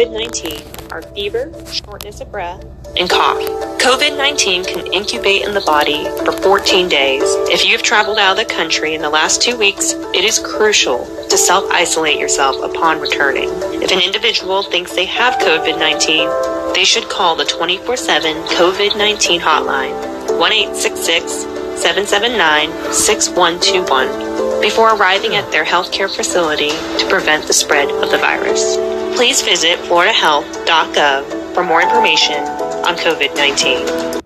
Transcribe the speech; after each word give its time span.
COVID 0.00 0.12
19 0.12 0.92
are 0.92 1.02
fever, 1.02 1.52
shortness 1.70 2.22
of 2.22 2.32
breath, 2.32 2.64
and 2.96 3.10
cough. 3.10 3.36
COVID 3.80 4.16
19 4.16 4.64
can 4.64 4.90
incubate 4.94 5.42
in 5.42 5.52
the 5.52 5.60
body 5.60 6.04
for 6.24 6.32
14 6.32 6.88
days. 6.88 7.22
If 7.52 7.66
you 7.66 7.72
have 7.72 7.82
traveled 7.82 8.16
out 8.16 8.30
of 8.30 8.38
the 8.38 8.46
country 8.50 8.94
in 8.94 9.02
the 9.02 9.10
last 9.10 9.42
two 9.42 9.58
weeks, 9.58 9.92
it 9.92 10.24
is 10.24 10.38
crucial 10.38 11.04
to 11.28 11.36
self 11.36 11.70
isolate 11.70 12.18
yourself 12.18 12.56
upon 12.62 12.98
returning. 12.98 13.50
If 13.82 13.92
an 13.92 14.00
individual 14.00 14.62
thinks 14.62 14.94
they 14.94 15.04
have 15.04 15.34
COVID 15.34 15.78
19, 15.78 16.72
they 16.72 16.84
should 16.84 17.10
call 17.10 17.36
the 17.36 17.44
24 17.44 17.94
7 17.98 18.36
COVID 18.56 18.96
19 18.96 19.38
hotline 19.38 19.92
1 20.38 20.74
779 20.76 22.70
6121 22.90 24.62
before 24.62 24.94
arriving 24.94 25.34
at 25.36 25.52
their 25.52 25.66
healthcare 25.66 26.08
facility 26.08 26.70
to 26.70 27.06
prevent 27.10 27.46
the 27.46 27.52
spread 27.52 27.90
of 27.90 28.10
the 28.10 28.16
virus. 28.16 28.99
Please 29.14 29.42
visit 29.42 29.78
floridahealth.gov 29.80 31.54
for 31.54 31.64
more 31.64 31.82
information 31.82 32.42
on 32.84 32.96
COVID 32.96 33.34
19. 33.34 34.20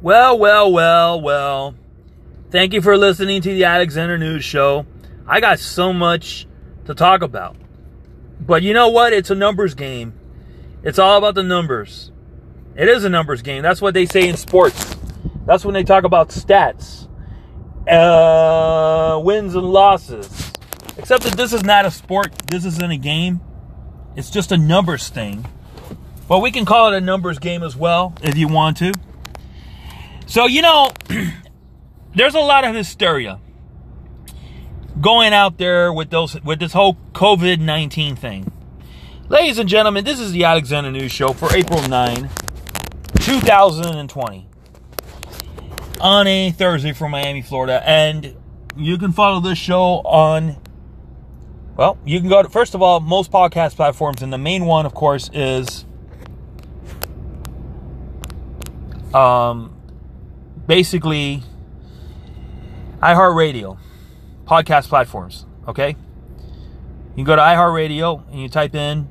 Well, 0.00 0.38
well, 0.38 0.72
well, 0.72 1.20
well. 1.20 1.74
Thank 2.50 2.72
you 2.72 2.80
for 2.80 2.96
listening 2.96 3.42
to 3.42 3.48
the 3.48 3.64
Alexander 3.64 4.16
News 4.16 4.44
Show. 4.44 4.86
I 5.26 5.40
got 5.40 5.58
so 5.58 5.92
much 5.92 6.46
to 6.86 6.94
talk 6.94 7.22
about. 7.22 7.56
But 8.40 8.62
you 8.62 8.72
know 8.72 8.88
what? 8.88 9.12
It's 9.12 9.30
a 9.30 9.34
numbers 9.34 9.74
game. 9.74 10.14
It's 10.82 10.98
all 10.98 11.18
about 11.18 11.34
the 11.34 11.42
numbers. 11.42 12.12
It 12.76 12.88
is 12.88 13.04
a 13.04 13.08
numbers 13.08 13.42
game. 13.42 13.62
That's 13.62 13.82
what 13.82 13.92
they 13.92 14.06
say 14.06 14.28
in 14.28 14.36
sports. 14.36 14.96
That's 15.44 15.64
when 15.64 15.74
they 15.74 15.82
talk 15.82 16.04
about 16.04 16.28
stats, 16.28 17.08
uh, 17.88 19.18
wins 19.20 19.54
and 19.54 19.66
losses. 19.66 20.52
Except 20.96 21.24
that 21.24 21.36
this 21.36 21.52
is 21.52 21.64
not 21.64 21.86
a 21.86 21.90
sport. 21.90 22.32
This 22.46 22.64
isn't 22.64 22.90
a 22.90 22.96
game. 22.96 23.40
It's 24.18 24.30
just 24.30 24.50
a 24.50 24.56
numbers 24.58 25.08
thing. 25.08 25.46
But 26.26 26.40
we 26.40 26.50
can 26.50 26.64
call 26.64 26.92
it 26.92 26.96
a 26.96 27.00
numbers 27.00 27.38
game 27.38 27.62
as 27.62 27.76
well 27.76 28.14
if 28.20 28.36
you 28.36 28.48
want 28.48 28.76
to. 28.78 28.92
So, 30.26 30.46
you 30.46 30.60
know, 30.60 30.90
there's 32.16 32.34
a 32.34 32.40
lot 32.40 32.64
of 32.64 32.74
hysteria 32.74 33.38
going 35.00 35.32
out 35.32 35.56
there 35.58 35.92
with 35.92 36.10
those 36.10 36.42
with 36.42 36.58
this 36.58 36.72
whole 36.72 36.98
COVID-19 37.12 38.18
thing. 38.18 38.50
Ladies 39.28 39.56
and 39.60 39.68
gentlemen, 39.68 40.04
this 40.04 40.18
is 40.18 40.32
the 40.32 40.42
Alexander 40.42 40.90
News 40.90 41.12
Show 41.12 41.32
for 41.32 41.54
April 41.54 41.86
9, 41.86 42.28
2020 43.20 44.48
on 46.00 46.26
a 46.26 46.50
Thursday 46.50 46.92
from 46.92 47.12
Miami, 47.12 47.42
Florida. 47.42 47.88
And 47.88 48.34
you 48.76 48.98
can 48.98 49.12
follow 49.12 49.38
this 49.38 49.58
show 49.58 50.00
on, 50.04 50.56
well, 51.78 51.96
you 52.04 52.18
can 52.18 52.28
go 52.28 52.42
to, 52.42 52.48
first 52.48 52.74
of 52.74 52.82
all, 52.82 52.98
most 52.98 53.30
podcast 53.30 53.76
platforms. 53.76 54.20
And 54.20 54.32
the 54.32 54.38
main 54.38 54.66
one, 54.66 54.84
of 54.84 54.94
course, 54.94 55.30
is 55.32 55.84
um, 59.14 59.76
basically 60.66 61.44
iHeartRadio 63.00 63.78
podcast 64.44 64.88
platforms. 64.88 65.46
Okay? 65.68 65.90
You 67.10 67.14
can 67.14 67.24
go 67.24 67.36
to 67.36 67.42
iHeartRadio 67.42 68.28
and 68.28 68.42
you 68.42 68.48
type 68.48 68.74
in 68.74 69.08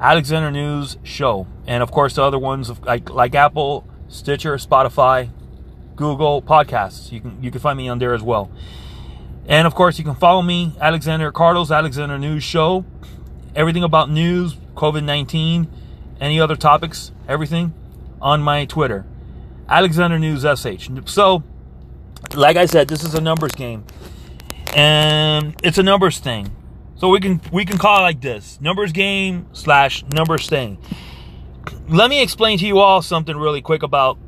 Alexander 0.00 0.50
News 0.50 0.96
Show. 1.04 1.46
And 1.68 1.84
of 1.84 1.92
course, 1.92 2.16
the 2.16 2.22
other 2.22 2.38
ones 2.38 2.68
like, 2.80 3.10
like 3.10 3.36
Apple, 3.36 3.86
Stitcher, 4.08 4.56
Spotify, 4.56 5.30
Google 5.94 6.42
Podcasts. 6.42 7.12
You 7.12 7.20
can 7.20 7.42
you 7.42 7.50
can 7.52 7.60
find 7.60 7.76
me 7.76 7.88
on 7.88 8.00
there 8.00 8.12
as 8.12 8.22
well. 8.22 8.50
And 9.48 9.66
of 9.66 9.74
course, 9.74 9.98
you 9.98 10.04
can 10.04 10.16
follow 10.16 10.42
me, 10.42 10.72
Alexander 10.80 11.30
Carlos, 11.30 11.70
Alexander 11.70 12.18
News 12.18 12.42
Show. 12.42 12.84
Everything 13.54 13.84
about 13.84 14.10
news, 14.10 14.56
COVID 14.74 15.04
19, 15.04 15.68
any 16.20 16.40
other 16.40 16.56
topics, 16.56 17.12
everything 17.28 17.72
on 18.20 18.42
my 18.42 18.64
Twitter, 18.64 19.06
Alexander 19.68 20.18
News 20.18 20.42
SH. 20.42 20.90
So, 21.06 21.42
like 22.34 22.56
I 22.56 22.66
said, 22.66 22.88
this 22.88 23.04
is 23.04 23.14
a 23.14 23.20
numbers 23.20 23.52
game, 23.52 23.84
and 24.74 25.54
it's 25.62 25.78
a 25.78 25.82
numbers 25.82 26.18
thing. 26.18 26.50
So 26.96 27.10
we 27.10 27.20
can 27.20 27.40
we 27.52 27.64
can 27.64 27.78
call 27.78 28.00
it 28.00 28.02
like 28.02 28.20
this: 28.20 28.60
numbers 28.60 28.90
game 28.92 29.46
slash 29.52 30.04
numbers 30.12 30.48
thing. 30.48 30.78
Let 31.88 32.10
me 32.10 32.20
explain 32.20 32.58
to 32.58 32.66
you 32.66 32.78
all 32.78 33.00
something 33.00 33.36
really 33.36 33.62
quick 33.62 33.82
about 33.82 34.18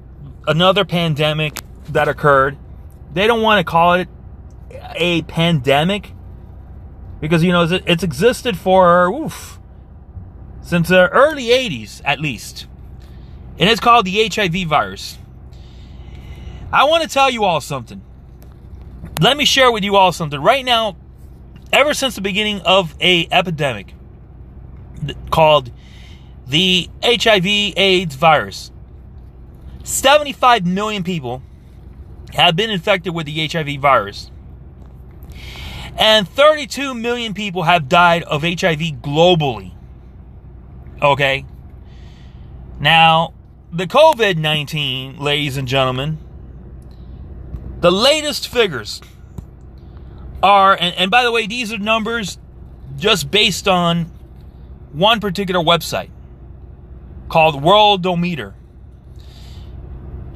another 0.46 0.84
pandemic 0.84 1.60
that 1.90 2.08
occurred. 2.08 2.56
They 3.12 3.26
don't 3.26 3.42
want 3.42 3.58
to 3.58 3.70
call 3.70 3.94
it 3.94 4.08
a 4.70 5.22
pandemic 5.22 6.12
because 7.20 7.42
you 7.42 7.52
know 7.52 7.64
it's 7.86 8.02
existed 8.02 8.56
for 8.56 9.08
oof, 9.08 9.58
since 10.60 10.88
the 10.88 11.08
early 11.08 11.46
80s 11.46 12.00
at 12.04 12.20
least. 12.20 12.66
And 13.58 13.68
it's 13.68 13.80
called 13.80 14.06
the 14.06 14.28
HIV 14.28 14.68
virus. 14.68 15.18
I 16.72 16.84
want 16.84 17.02
to 17.02 17.08
tell 17.08 17.30
you 17.30 17.44
all 17.44 17.60
something. 17.60 18.02
Let 19.20 19.36
me 19.36 19.44
share 19.44 19.72
with 19.72 19.82
you 19.82 19.96
all 19.96 20.12
something. 20.12 20.40
Right 20.40 20.64
now, 20.64 20.96
ever 21.72 21.92
since 21.94 22.14
the 22.14 22.20
beginning 22.20 22.60
of 22.60 22.94
a 23.00 23.26
epidemic 23.32 23.94
called 25.30 25.72
the 26.46 26.88
HIV 27.02 27.46
AIDS 27.46 28.14
virus, 28.14 28.70
75 29.82 30.66
million 30.66 31.02
people 31.02 31.42
have 32.34 32.54
been 32.54 32.70
infected 32.70 33.14
with 33.14 33.26
the 33.26 33.48
HIV 33.48 33.80
virus. 33.80 34.30
And 35.98 36.28
32 36.28 36.94
million 36.94 37.34
people 37.34 37.64
have 37.64 37.88
died 37.88 38.22
of 38.22 38.42
HIV 38.42 39.02
globally. 39.02 39.72
Okay? 41.02 41.44
Now, 42.78 43.34
the 43.72 43.86
COVID 43.86 44.36
19, 44.36 45.18
ladies 45.18 45.56
and 45.56 45.66
gentlemen, 45.66 46.18
the 47.80 47.90
latest 47.90 48.48
figures 48.48 49.00
are, 50.42 50.76
and, 50.78 50.94
and 50.94 51.10
by 51.10 51.24
the 51.24 51.32
way, 51.32 51.48
these 51.48 51.72
are 51.72 51.78
numbers 51.78 52.38
just 52.96 53.30
based 53.30 53.66
on 53.66 54.04
one 54.92 55.20
particular 55.20 55.62
website 55.62 56.10
called 57.28 57.56
Worldometer. 57.56 58.54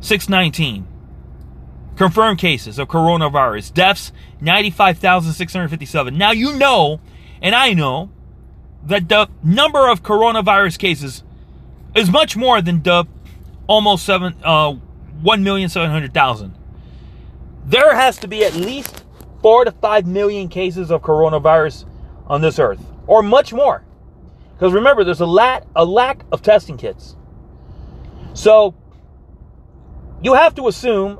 619. 0.00 0.95
Confirmed 1.96 2.38
cases 2.38 2.78
of 2.78 2.88
coronavirus. 2.88 3.72
Deaths, 3.72 4.12
95,657. 4.40 6.16
Now 6.16 6.30
you 6.30 6.54
know, 6.56 7.00
and 7.40 7.54
I 7.54 7.72
know, 7.72 8.10
that 8.84 9.08
the 9.08 9.28
number 9.42 9.88
of 9.88 10.02
coronavirus 10.02 10.78
cases 10.78 11.24
is 11.94 12.10
much 12.10 12.36
more 12.36 12.62
than 12.62 12.82
the 12.82 13.04
almost 13.66 14.04
seven, 14.04 14.34
uh, 14.44 14.74
1,700,000. 15.22 16.52
There 17.64 17.94
has 17.94 18.18
to 18.18 18.28
be 18.28 18.44
at 18.44 18.54
least 18.54 19.04
four 19.42 19.64
to 19.64 19.72
five 19.72 20.06
million 20.06 20.48
cases 20.48 20.90
of 20.90 21.02
coronavirus 21.02 21.84
on 22.26 22.40
this 22.42 22.58
earth, 22.58 22.84
or 23.06 23.22
much 23.22 23.52
more. 23.52 23.82
Because 24.54 24.72
remember, 24.72 25.02
there's 25.02 25.20
a, 25.20 25.26
lat, 25.26 25.66
a 25.74 25.84
lack 25.84 26.22
of 26.30 26.42
testing 26.42 26.76
kits. 26.76 27.16
So, 28.34 28.74
you 30.22 30.34
have 30.34 30.54
to 30.54 30.68
assume 30.68 31.18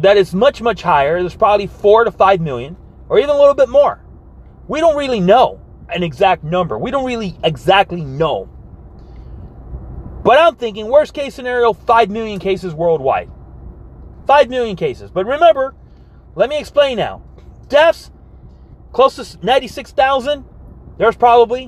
that 0.00 0.16
it's 0.16 0.34
much, 0.34 0.60
much 0.62 0.82
higher. 0.82 1.20
There's 1.20 1.36
probably 1.36 1.66
four 1.66 2.04
to 2.04 2.10
five 2.10 2.40
million, 2.40 2.76
or 3.08 3.18
even 3.18 3.30
a 3.30 3.38
little 3.38 3.54
bit 3.54 3.68
more. 3.68 4.04
We 4.68 4.80
don't 4.80 4.96
really 4.96 5.20
know. 5.20 5.60
an 5.90 6.02
exact 6.02 6.42
number. 6.42 6.78
We 6.78 6.90
don't 6.90 7.04
really 7.04 7.36
exactly 7.44 8.02
know. 8.02 8.48
But 10.24 10.38
I'm 10.38 10.56
thinking 10.56 10.88
worst 10.88 11.12
case 11.12 11.34
scenario 11.34 11.74
5 11.74 12.10
million 12.10 12.38
cases 12.38 12.72
worldwide. 12.74 13.30
5 14.26 14.48
million 14.48 14.74
cases. 14.74 15.10
But 15.10 15.26
remember, 15.26 15.74
let 16.34 16.48
me 16.48 16.58
explain 16.58 16.96
now. 16.96 17.22
Deaths 17.68 18.10
close 18.92 19.16
to 19.16 19.38
96,000. 19.44 20.46
There's 20.96 21.16
probably 21.16 21.66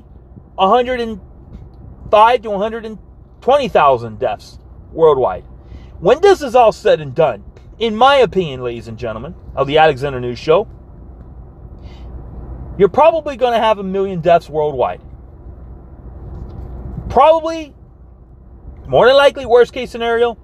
105 0.55 2.43
to 2.43 2.51
120,000 2.51 4.19
deaths 4.19 4.59
worldwide. 4.93 5.45
When 6.01 6.23
this 6.23 6.41
is 6.41 6.55
all 6.55 6.73
said 6.73 7.01
and 7.03 7.15
done, 7.15 7.45
in 7.79 7.95
my 7.95 8.17
opinion, 8.17 8.63
ladies 8.63 8.89
and 8.89 8.99
gentlemen, 8.99 9.35
of 9.55 9.67
the 9.67 9.79
Alexander 9.79 10.21
News 10.21 10.39
Show, 10.39 10.69
you're 12.79 12.89
probably 12.89 13.37
going 13.37 13.53
to 13.53 13.59
have 13.59 13.79
a 13.79 13.83
million 13.83 14.21
deaths 14.21 14.49
worldwide. 14.49 15.01
Probably, 17.09 17.75
more 18.87 19.07
than 19.07 19.17
likely, 19.17 19.47
worst 19.47 19.73
case 19.73 19.91
scenario, 19.91 20.35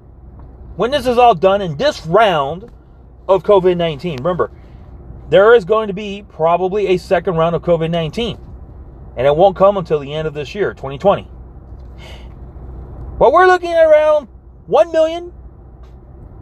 when 0.77 0.91
this 0.91 1.07
is 1.07 1.19
all 1.19 1.35
done 1.35 1.61
in 1.61 1.77
this 1.77 2.07
round 2.07 2.71
of 3.29 3.43
COVID 3.43 3.77
19, 3.77 4.19
remember, 4.19 4.51
there 5.29 5.55
is 5.55 5.65
going 5.65 5.89
to 5.89 5.95
be 5.95 6.25
probably 6.29 6.89
a 6.89 6.97
second 6.99 7.37
round 7.37 7.55
of 7.55 7.63
COVID 7.63 7.91
19, 7.91 8.39
and 9.17 9.27
it 9.27 9.37
won't 9.37 9.57
come 9.57 9.77
until 9.77 9.99
the 9.99 10.13
end 10.13 10.27
of 10.27 10.35
this 10.35 10.55
year, 10.55 10.73
2020. 10.75 11.29
But 13.19 13.33
we're 13.33 13.47
looking 13.47 13.71
at 13.71 13.85
around 13.85 14.29
1 14.67 14.93
million 14.93 15.33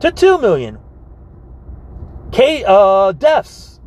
to 0.01 0.11
2 0.11 0.39
million 0.39 0.79
K, 2.33 2.65
uh, 2.67 3.13
deaths 3.13 3.81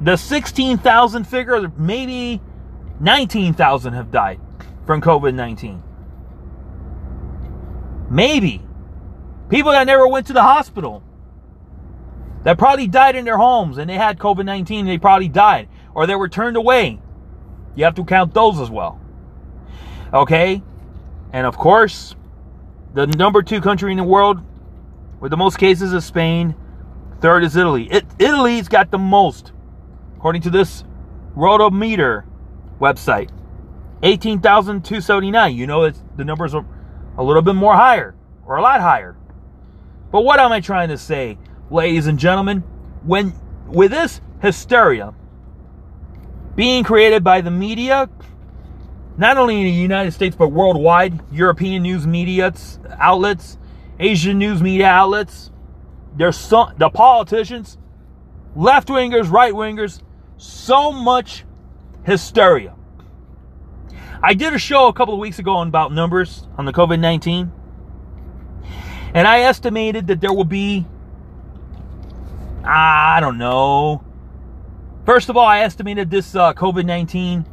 The 0.01 0.15
16,000 0.15 1.25
figure, 1.25 1.71
maybe 1.77 2.41
19,000 2.99 3.93
have 3.93 4.11
died 4.11 4.39
from 4.85 5.01
COVID 5.01 5.33
19. 5.33 5.83
Maybe. 8.09 8.61
People 9.49 9.71
that 9.71 9.85
never 9.85 10.07
went 10.07 10.27
to 10.27 10.33
the 10.33 10.43
hospital 10.43 11.03
that 12.43 12.57
probably 12.57 12.87
died 12.87 13.15
in 13.15 13.25
their 13.25 13.37
homes 13.37 13.77
and 13.77 13.89
they 13.89 13.95
had 13.95 14.17
COVID 14.17 14.45
19, 14.45 14.85
they 14.85 14.97
probably 14.97 15.27
died, 15.27 15.67
or 15.93 16.07
they 16.07 16.15
were 16.15 16.29
turned 16.29 16.55
away. 16.55 16.99
You 17.75 17.83
have 17.83 17.95
to 17.95 18.05
count 18.05 18.33
those 18.33 18.59
as 18.59 18.69
well. 18.69 18.99
Okay? 20.13 20.61
And 21.33 21.45
of 21.45 21.57
course, 21.57 22.15
the 22.93 23.05
number 23.07 23.43
two 23.43 23.61
country 23.61 23.91
in 23.91 23.97
the 23.97 24.03
world 24.03 24.41
with 25.19 25.31
the 25.31 25.37
most 25.37 25.57
cases 25.57 25.93
is 25.93 26.05
Spain. 26.05 26.55
Third 27.21 27.43
is 27.43 27.55
Italy. 27.55 27.91
It, 27.91 28.05
Italy's 28.17 28.67
got 28.67 28.91
the 28.91 28.97
most, 28.97 29.51
according 30.19 30.43
to 30.43 30.51
this 30.51 30.83
Worldometer 31.35 32.25
website. 32.79 33.31
18,279. 34.03 35.55
You 35.55 35.65
know, 35.65 35.85
it's, 35.85 36.03
the 36.15 36.23
numbers 36.23 36.53
are 36.53 36.65
a 37.17 37.23
little 37.23 37.41
bit 37.41 37.55
more 37.55 37.73
higher, 37.73 38.13
or 38.45 38.57
a 38.57 38.61
lot 38.61 38.79
higher. 38.79 39.17
But 40.11 40.21
what 40.21 40.39
am 40.39 40.51
I 40.51 40.59
trying 40.59 40.89
to 40.89 40.97
say? 40.97 41.39
ladies 41.69 42.07
and 42.07 42.17
gentlemen, 42.17 42.63
when 43.03 43.33
with 43.67 43.91
this 43.91 44.21
hysteria 44.41 45.13
being 46.55 46.83
created 46.83 47.23
by 47.23 47.41
the 47.41 47.51
media, 47.51 48.09
not 49.17 49.37
only 49.37 49.59
in 49.59 49.65
the 49.65 49.71
United 49.71 50.11
States 50.11 50.35
but 50.35 50.49
worldwide, 50.49 51.19
European 51.31 51.83
news 51.83 52.07
media 52.07 52.53
outlets, 52.97 53.57
Asian 53.99 54.37
news 54.37 54.61
media 54.61 54.87
outlets, 54.87 55.51
there's 56.15 56.37
some 56.37 56.73
the 56.77 56.89
politicians, 56.89 57.77
left 58.55 58.87
wingers, 58.87 59.29
right 59.29 59.53
wingers, 59.53 60.01
so 60.39 60.91
much 60.91 61.45
hysteria. 62.03 62.73
I 64.23 64.33
did 64.33 64.53
a 64.53 64.57
show 64.57 64.87
a 64.87 64.93
couple 64.93 65.13
of 65.13 65.19
weeks 65.19 65.39
ago 65.39 65.55
on 65.55 65.67
about 65.67 65.93
numbers 65.93 66.47
on 66.57 66.65
the 66.65 66.73
COVID 66.73 66.99
19, 66.99 67.51
and 69.13 69.27
I 69.27 69.41
estimated 69.41 70.07
that 70.07 70.21
there 70.21 70.33
will 70.33 70.45
be 70.45 70.87
I 72.63 73.19
don't 73.19 73.37
know. 73.37 74.03
First 75.05 75.29
of 75.29 75.37
all, 75.37 75.45
I 75.45 75.59
estimated 75.59 76.09
this 76.09 76.35
uh, 76.35 76.53
COVID 76.53 76.85
19, 76.85 77.45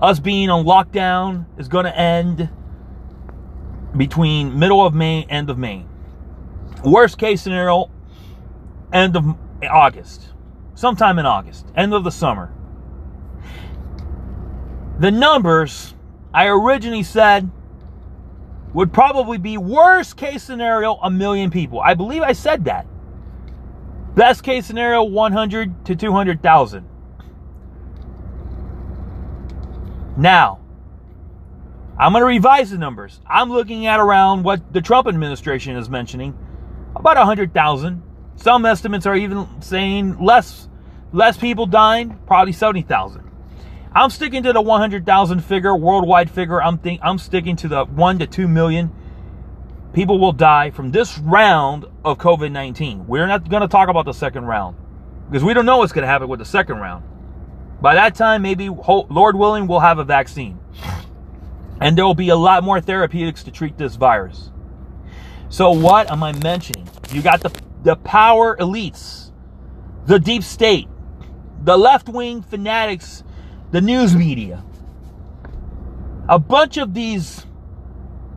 us 0.00 0.20
being 0.20 0.50
on 0.50 0.64
lockdown, 0.64 1.46
is 1.58 1.68
going 1.68 1.84
to 1.84 1.96
end 1.96 2.48
between 3.96 4.58
middle 4.58 4.84
of 4.84 4.94
May, 4.94 5.24
end 5.24 5.50
of 5.50 5.58
May. 5.58 5.84
Worst 6.84 7.18
case 7.18 7.42
scenario, 7.42 7.90
end 8.92 9.16
of 9.16 9.36
August. 9.68 10.31
Sometime 10.82 11.20
in 11.20 11.26
August, 11.26 11.68
end 11.76 11.94
of 11.94 12.02
the 12.02 12.10
summer. 12.10 12.52
The 14.98 15.12
numbers 15.12 15.94
I 16.34 16.48
originally 16.48 17.04
said 17.04 17.48
would 18.74 18.92
probably 18.92 19.38
be 19.38 19.56
worst 19.56 20.16
case 20.16 20.42
scenario 20.42 20.94
a 20.94 21.08
million 21.08 21.52
people. 21.52 21.80
I 21.80 21.94
believe 21.94 22.22
I 22.22 22.32
said 22.32 22.64
that. 22.64 22.88
Best 24.16 24.42
case 24.42 24.66
scenario 24.66 25.04
100 25.04 25.84
to 25.84 25.94
200,000. 25.94 26.84
Now, 30.16 30.58
I'm 31.96 32.10
going 32.10 32.22
to 32.22 32.26
revise 32.26 32.70
the 32.70 32.78
numbers. 32.78 33.20
I'm 33.24 33.50
looking 33.50 33.86
at 33.86 34.00
around 34.00 34.42
what 34.42 34.72
the 34.72 34.80
Trump 34.80 35.06
administration 35.06 35.76
is 35.76 35.88
mentioning, 35.88 36.36
about 36.96 37.16
100,000. 37.18 38.02
Some 38.34 38.66
estimates 38.66 39.06
are 39.06 39.14
even 39.14 39.46
saying 39.62 40.18
less 40.18 40.70
less 41.12 41.36
people 41.36 41.66
dying, 41.66 42.18
probably 42.26 42.52
70,000. 42.52 43.30
I'm 43.94 44.10
sticking 44.10 44.42
to 44.44 44.52
the 44.52 44.60
100,000 44.60 45.40
figure, 45.40 45.76
worldwide 45.76 46.30
figure. 46.30 46.62
I'm 46.62 46.78
think 46.78 47.00
I'm 47.02 47.18
sticking 47.18 47.56
to 47.56 47.68
the 47.68 47.84
1 47.84 48.18
to 48.20 48.26
2 48.26 48.48
million 48.48 48.90
people 49.92 50.18
will 50.18 50.32
die 50.32 50.70
from 50.70 50.90
this 50.90 51.18
round 51.18 51.84
of 52.04 52.18
COVID 52.18 52.50
19. 52.50 53.06
We're 53.06 53.26
not 53.26 53.48
going 53.48 53.62
to 53.62 53.68
talk 53.68 53.88
about 53.88 54.04
the 54.04 54.12
second 54.12 54.44
round 54.44 54.76
because 55.30 55.44
we 55.44 55.54
don't 55.54 55.66
know 55.66 55.78
what's 55.78 55.92
going 55.92 56.02
to 56.02 56.08
happen 56.08 56.28
with 56.28 56.38
the 56.38 56.44
second 56.44 56.78
round. 56.78 57.04
By 57.80 57.94
that 57.94 58.14
time, 58.14 58.42
maybe, 58.42 58.68
Lord 58.68 59.36
willing, 59.36 59.66
we'll 59.66 59.80
have 59.80 59.98
a 59.98 60.04
vaccine. 60.04 60.58
And 61.80 61.98
there 61.98 62.04
will 62.04 62.14
be 62.14 62.28
a 62.28 62.36
lot 62.36 62.62
more 62.62 62.80
therapeutics 62.80 63.42
to 63.44 63.50
treat 63.50 63.76
this 63.76 63.96
virus. 63.96 64.50
So, 65.48 65.72
what 65.72 66.10
am 66.10 66.22
I 66.22 66.32
mentioning? 66.32 66.88
You 67.10 67.22
got 67.22 67.40
the, 67.42 67.50
the 67.82 67.96
power 67.96 68.56
elites, 68.56 69.32
the 70.06 70.20
deep 70.20 70.44
state, 70.44 70.88
the 71.64 71.76
left 71.76 72.08
wing 72.08 72.42
fanatics, 72.42 73.22
the 73.70 73.80
news 73.80 74.16
media. 74.16 74.64
A 76.28 76.38
bunch 76.38 76.76
of 76.76 76.94
these 76.94 77.46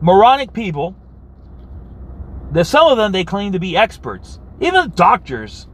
moronic 0.00 0.52
people 0.52 0.94
that 2.52 2.66
some 2.66 2.86
of 2.86 2.96
them 2.96 3.12
they 3.12 3.24
claim 3.24 3.52
to 3.52 3.58
be 3.58 3.76
experts. 3.76 4.38
Even 4.60 4.90
doctors, 4.90 5.66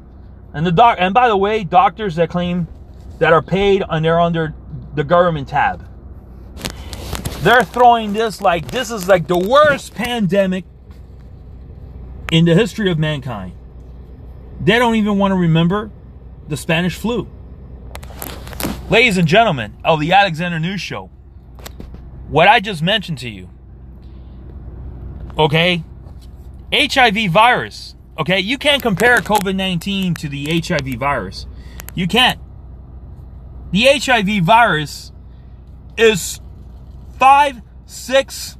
and 0.55 0.67
the 0.67 0.73
doc, 0.73 0.97
and 0.99 1.15
by 1.15 1.29
the 1.29 1.37
way, 1.37 1.65
doctors 1.65 2.17
that 2.17 2.31
claim 2.31 2.67
that 3.19 3.33
are 3.33 3.43
paid 3.43 3.85
and 3.89 4.05
they're 4.05 4.21
under 4.21 4.55
the 4.95 5.05
government 5.05 5.49
tab, 5.49 5.89
they're 7.41 7.65
throwing 7.65 8.13
this 8.13 8.41
like 8.41 8.71
this 8.71 8.91
is 8.91 9.09
like 9.09 9.27
the 9.27 9.39
worst 9.39 9.95
pandemic 9.95 10.65
in 12.31 12.45
the 12.45 12.55
history 12.55 12.91
of 12.91 12.99
mankind. 12.99 13.53
They 14.61 14.79
don't 14.79 14.95
even 14.95 15.19
want 15.19 15.33
to 15.33 15.37
remember 15.37 15.91
the 16.49 16.57
Spanish 16.57 16.97
flu. 16.97 17.29
Ladies 18.91 19.17
and 19.17 19.27
gentlemen 19.27 19.77
of 19.85 20.01
the 20.01 20.13
Alexander 20.13 20.59
News 20.59 20.81
Show, 20.81 21.09
what 22.29 22.49
I 22.49 22.61
just 22.61 22.83
mentioned 22.83 23.19
to 23.19 23.29
you, 23.31 23.49
okay, 25.39 25.83
HIV 26.73 27.31
virus, 27.31 27.95
okay, 28.19 28.39
you 28.41 28.59
can't 28.59 28.83
compare 28.83 29.17
COVID 29.19 29.55
19 29.55 30.15
to 30.15 30.29
the 30.29 30.61
HIV 30.61 30.99
virus. 30.99 31.47
You 31.95 32.07
can't. 32.07 32.39
The 33.71 33.85
HIV 33.85 34.45
virus 34.45 35.13
is 35.97 36.41
five, 37.19 37.63
six, 37.87 38.59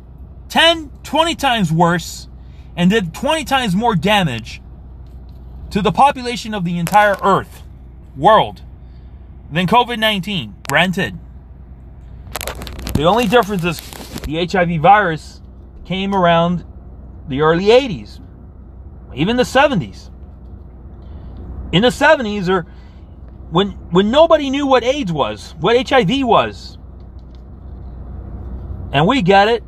10, 0.49 0.91
20 1.03 1.35
times 1.35 1.73
worse 1.73 2.29
and 2.77 2.91
did 2.91 3.13
20 3.13 3.45
times 3.45 3.75
more 3.75 3.95
damage 3.95 4.63
to 5.71 5.83
the 5.83 5.93
population 5.93 6.55
of 6.55 6.65
the 6.65 6.79
entire 6.79 7.17
earth, 7.23 7.63
world, 8.17 8.63
than 9.53 9.67
COVID 9.67 9.99
19. 9.99 10.57
Granted. 10.69 11.19
The 12.95 13.05
only 13.05 13.27
difference 13.27 13.65
is 13.65 13.81
the 14.23 14.47
HIV 14.47 14.81
virus 14.81 15.41
came 15.85 16.15
around 16.15 16.65
the 17.29 17.43
early 17.43 17.67
80s, 17.67 18.21
even 19.15 19.37
the 19.37 19.43
70s. 19.43 20.11
In 21.73 21.83
the 21.83 21.89
70s, 21.89 22.49
or 22.49 22.67
when 23.51 23.71
when 23.91 24.11
nobody 24.11 24.51
knew 24.51 24.67
what 24.67 24.85
AIDS 24.85 25.13
was, 25.13 25.55
what 25.61 25.89
HIV 25.89 26.27
was, 26.27 26.79
and 28.93 29.07
we 29.07 29.23
get 29.23 29.49
it. 29.49 29.65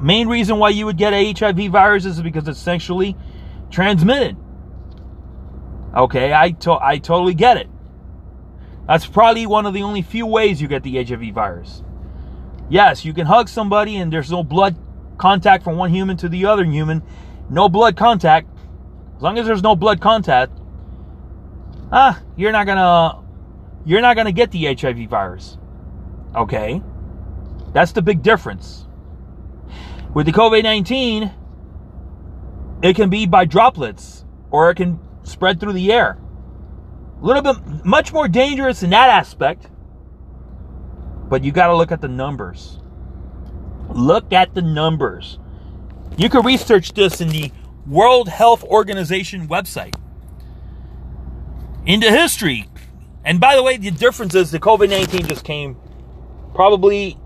Main 0.00 0.28
reason 0.28 0.58
why 0.58 0.70
you 0.70 0.86
would 0.86 0.96
get 0.98 1.12
a 1.12 1.32
HIV 1.32 1.70
virus 1.70 2.04
is 2.04 2.20
because 2.20 2.46
it's 2.48 2.58
sexually 2.58 3.16
transmitted. 3.70 4.36
Okay, 5.94 6.32
I 6.32 6.50
to- 6.50 6.78
I 6.82 6.98
totally 6.98 7.34
get 7.34 7.56
it. 7.58 7.68
That's 8.86 9.06
probably 9.06 9.46
one 9.46 9.66
of 9.66 9.74
the 9.74 9.82
only 9.82 10.02
few 10.02 10.26
ways 10.26 10.60
you 10.60 10.68
get 10.68 10.82
the 10.82 11.02
HIV 11.02 11.32
virus. 11.34 11.82
Yes, 12.68 13.04
you 13.04 13.14
can 13.14 13.26
hug 13.26 13.48
somebody 13.48 13.96
and 13.96 14.12
there's 14.12 14.30
no 14.30 14.42
blood 14.42 14.76
contact 15.18 15.64
from 15.64 15.76
one 15.76 15.90
human 15.90 16.16
to 16.18 16.28
the 16.28 16.46
other 16.46 16.64
human. 16.64 17.02
No 17.48 17.68
blood 17.68 17.96
contact. 17.96 18.48
As 19.16 19.22
long 19.22 19.38
as 19.38 19.46
there's 19.46 19.62
no 19.62 19.76
blood 19.76 20.00
contact, 20.00 20.52
ah, 21.92 22.20
you're 22.36 22.52
not 22.52 22.66
gonna 22.66 23.22
you're 23.84 24.00
not 24.00 24.16
gonna 24.16 24.32
get 24.32 24.50
the 24.50 24.74
HIV 24.74 25.08
virus. 25.08 25.56
Okay? 26.34 26.82
That's 27.72 27.92
the 27.92 28.02
big 28.02 28.22
difference. 28.22 28.86
With 30.14 30.26
the 30.26 30.32
COVID 30.32 30.62
19, 30.62 31.32
it 32.82 32.96
can 32.96 33.08
be 33.08 33.26
by 33.26 33.44
droplets 33.44 34.24
or 34.50 34.70
it 34.70 34.76
can 34.76 34.98
spread 35.22 35.60
through 35.60 35.72
the 35.72 35.92
air. 35.92 36.18
A 37.24 37.26
little 37.26 37.40
bit 37.40 37.86
much 37.86 38.12
more 38.12 38.28
dangerous 38.28 38.82
in 38.82 38.90
that 38.90 39.08
aspect, 39.08 39.70
but 41.30 41.42
you 41.42 41.52
got 41.52 41.68
to 41.68 41.74
look 41.74 41.90
at 41.90 42.02
the 42.02 42.08
numbers. 42.08 42.80
Look 43.88 44.34
at 44.34 44.54
the 44.54 44.60
numbers. 44.60 45.38
You 46.18 46.28
can 46.28 46.44
research 46.44 46.92
this 46.92 47.22
in 47.22 47.30
the 47.30 47.50
World 47.86 48.28
Health 48.28 48.62
Organization 48.62 49.48
website. 49.48 49.98
Into 51.86 52.10
history. 52.10 52.66
And 53.24 53.40
by 53.40 53.56
the 53.56 53.62
way, 53.62 53.78
the 53.78 53.90
difference 53.90 54.34
is 54.34 54.50
the 54.50 54.60
COVID 54.60 54.90
19 54.90 55.26
just 55.26 55.46
came, 55.46 55.78
probably 56.54 57.16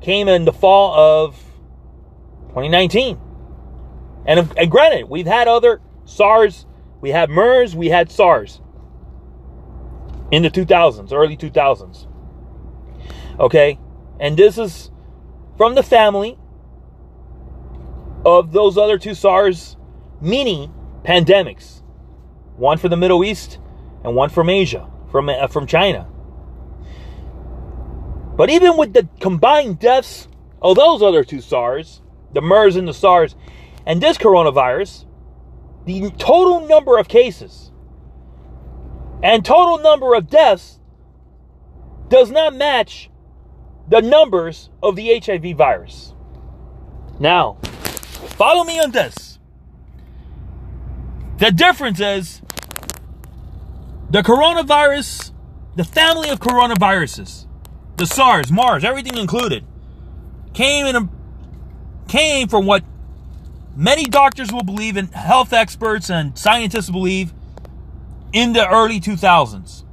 came 0.00 0.26
in 0.26 0.46
the 0.46 0.52
fall 0.52 0.94
of 0.94 1.36
2019. 2.48 3.20
And, 4.26 4.52
and 4.56 4.68
granted, 4.68 5.08
we've 5.08 5.28
had 5.28 5.46
other 5.46 5.80
SARS, 6.06 6.66
we 7.00 7.10
had 7.10 7.30
MERS, 7.30 7.76
we 7.76 7.90
had 7.90 8.10
SARS 8.10 8.60
in 10.34 10.42
the 10.42 10.50
2000s, 10.50 11.12
early 11.12 11.36
2000s. 11.36 12.08
Okay? 13.38 13.78
And 14.18 14.36
this 14.36 14.58
is 14.58 14.90
from 15.56 15.76
the 15.76 15.82
family 15.82 16.36
of 18.24 18.52
those 18.52 18.76
other 18.76 18.98
two 18.98 19.14
SARS 19.14 19.76
mini 20.20 20.70
pandemics. 21.04 21.82
One 22.56 22.78
for 22.78 22.88
the 22.88 22.96
Middle 22.96 23.24
East 23.24 23.58
and 24.02 24.16
one 24.16 24.28
from 24.28 24.50
Asia, 24.50 24.90
from, 25.10 25.28
uh, 25.28 25.46
from 25.46 25.66
China. 25.66 26.08
But 28.36 28.50
even 28.50 28.76
with 28.76 28.92
the 28.92 29.08
combined 29.20 29.78
deaths 29.78 30.26
of 30.60 30.76
those 30.76 31.00
other 31.00 31.22
two 31.22 31.40
SARS, 31.40 32.02
the 32.32 32.40
MERS 32.40 32.74
and 32.74 32.88
the 32.88 32.94
SARS, 32.94 33.36
and 33.86 34.00
this 34.00 34.18
coronavirus, 34.18 35.04
the 35.84 36.10
total 36.18 36.66
number 36.66 36.98
of 36.98 37.06
cases 37.06 37.63
and 39.24 39.42
total 39.42 39.78
number 39.78 40.14
of 40.14 40.28
deaths 40.28 40.78
does 42.08 42.30
not 42.30 42.54
match 42.54 43.10
the 43.88 44.02
numbers 44.02 44.68
of 44.82 44.96
the 44.96 45.18
HIV 45.18 45.56
virus. 45.56 46.12
Now, 47.18 47.54
follow 48.36 48.64
me 48.64 48.78
on 48.78 48.90
this. 48.90 49.38
The 51.38 51.50
difference 51.50 52.00
is 52.00 52.42
the 54.10 54.20
coronavirus, 54.20 55.32
the 55.74 55.84
family 55.84 56.28
of 56.28 56.38
coronaviruses, 56.38 57.46
the 57.96 58.06
SARS, 58.06 58.52
MARS, 58.52 58.84
everything 58.84 59.16
included, 59.16 59.64
came 60.52 60.84
in 60.84 60.96
a, 60.96 61.08
came 62.08 62.46
from 62.48 62.66
what 62.66 62.84
many 63.74 64.04
doctors 64.04 64.52
will 64.52 64.64
believe 64.64 64.98
and 64.98 65.08
health 65.14 65.54
experts 65.54 66.10
and 66.10 66.36
scientists 66.36 66.90
believe 66.90 67.32
in 68.34 68.52
the 68.52 68.68
early 68.68 69.00
2000s. 69.00 69.84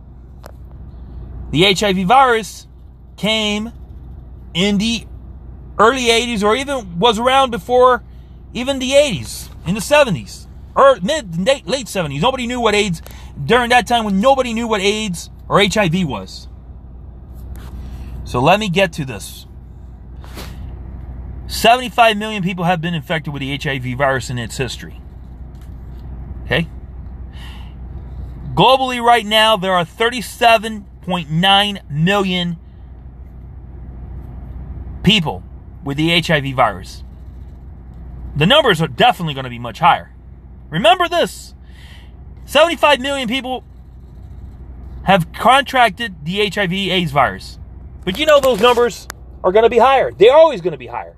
The 1.52 1.74
HIV 1.74 2.08
virus 2.08 2.68
came 3.16 3.72
in 4.54 4.80
the 4.80 5.06
early 5.78 6.06
80s 6.06 6.44
or 6.44 6.56
even 6.56 7.00
was 7.00 7.20
around 7.20 7.52
before 7.52 8.04
even 8.54 8.80
the 8.80 8.92
80s, 8.92 9.50
in 9.66 9.76
the 9.76 9.80
70s, 9.80 10.48
or 10.76 10.96
er, 10.96 11.00
mid 11.02 11.46
late, 11.46 11.68
late 11.68 11.86
70s. 11.86 12.20
Nobody 12.20 12.48
knew 12.48 12.60
what 12.60 12.74
AIDS 12.74 13.02
during 13.46 13.70
that 13.70 13.88
time 13.88 14.04
when 14.04 14.20
nobody 14.20 14.54
knew 14.54 14.68
what 14.68 14.82
AIDS 14.82 15.30
or 15.48 15.62
HIV 15.62 16.06
was. 16.06 16.48
So 18.26 18.42
let 18.42 18.60
me 18.60 18.70
get 18.70 18.92
to 18.94 19.06
this. 19.06 19.46
75 21.48 22.18
million 22.18 22.44
people 22.44 22.64
have 22.64 22.82
been 22.82 22.94
infected 22.94 23.34
with 23.34 23.42
the 23.42 23.58
HIV 23.58 23.98
virus 23.98 24.30
in 24.30 24.38
its 24.38 24.58
history. 24.58 25.00
Okay? 26.46 26.68
Globally, 28.54 29.02
right 29.02 29.26
now, 29.26 29.56
there 29.56 29.74
are 29.74 29.86
37.9 29.86 31.90
million 31.90 32.58
people 35.04 35.44
with 35.84 35.98
the 35.98 36.22
HIV 36.22 36.56
virus. 36.56 37.04
The 38.36 38.46
numbers 38.46 38.82
are 38.82 38.88
definitely 38.88 39.34
going 39.34 39.46
to 39.46 39.50
be 39.50 39.60
much 39.60 39.80
higher. 39.80 40.12
Remember 40.70 41.08
this 41.08 41.54
75 42.46 43.00
million 43.00 43.28
people 43.28 43.64
have 45.04 45.32
contracted 45.34 46.26
the 46.26 46.50
HIV 46.50 46.74
AIDS 46.74 47.12
virus. 47.12 47.60
But 48.06 48.20
you 48.20 48.26
know 48.26 48.40
those 48.40 48.62
numbers 48.62 49.08
are 49.44 49.52
going 49.52 49.64
to 49.64 49.70
be 49.70 49.78
higher. 49.78 50.12
They're 50.12 50.36
always 50.36 50.62
going 50.62 50.74
to 50.74 50.78
be 50.78 50.88
higher. 50.88 51.16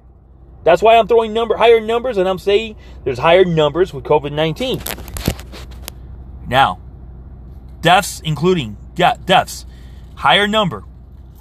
That's 0.63 0.81
why 0.81 0.97
I'm 0.97 1.07
throwing 1.07 1.33
number 1.33 1.57
higher 1.57 1.81
numbers 1.81 2.17
and 2.17 2.27
I'm 2.27 2.39
saying 2.39 2.77
there's 3.03 3.19
higher 3.19 3.43
numbers 3.43 3.93
with 3.93 4.05
COVID-19. 4.05 4.81
Now, 6.47 6.79
deaths 7.83 8.19
including 8.25 8.77
yeah, 8.95 9.15
deaths, 9.23 9.65
higher 10.15 10.47
number. 10.47 10.83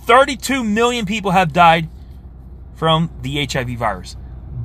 32 0.04 0.64
million 0.64 1.06
people 1.06 1.30
have 1.30 1.52
died 1.52 1.88
from 2.74 3.10
the 3.22 3.46
HIV 3.46 3.70
virus. 3.78 4.16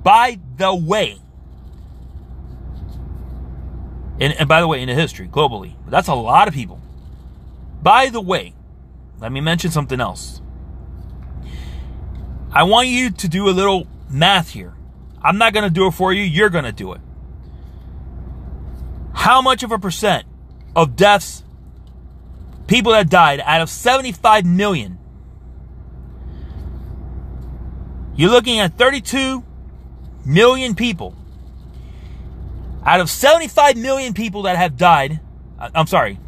By 0.03 0.39
the 0.57 0.74
way, 0.74 1.19
and, 4.19 4.34
and 4.34 4.50
by 4.50 4.62
the 4.62 4.67
way, 4.67 4.81
in 4.81 4.88
the 4.88 4.96
history, 4.96 5.27
globally, 5.27 5.75
that's 5.88 6.07
a 6.07 6.15
lot 6.15 6.48
of 6.48 6.53
people. 6.53 6.81
By 7.84 8.10
the 8.10 8.22
way, 8.22 8.55
let 9.19 9.31
me 9.31 9.41
mention 9.41 9.69
something 9.69 10.01
else. 10.01 10.41
I 12.51 12.63
want 12.63 12.88
you 12.88 13.12
to 13.12 13.27
do 13.27 13.50
a 13.50 13.51
little 13.51 13.86
math 14.10 14.50
here. 14.50 14.74
I'm 15.22 15.38
not 15.38 15.53
going 15.53 15.65
to 15.65 15.69
do 15.69 15.88
it 15.88 15.91
for 15.91 16.13
you, 16.13 16.24
you're 16.24 16.50
going 16.50 16.63
to 16.63 16.72
do 16.72 16.93
it. 16.93 17.01
How 19.13 19.41
much 19.41 19.62
of 19.62 19.72
a 19.72 19.77
percent 19.77 20.25
of 20.75 20.96
deaths, 20.96 21.43
people 22.68 22.92
that 22.92 23.10
died 23.10 23.42
out 23.44 23.62
of 23.62 23.70
75 23.70 24.46
million? 24.46 25.00
You're 28.16 28.32
looking 28.32 28.60
at 28.60 28.78
32 28.78 29.44
million 30.26 30.76
people. 30.76 31.16
Out 32.86 33.00
of 33.00 33.10
75 33.10 33.78
million 33.78 34.14
people 34.14 34.44
that 34.44 34.58
have 34.58 34.78
died, 34.78 35.20
uh, 35.60 35.70
I'm 35.76 35.88
sorry, 35.88 36.20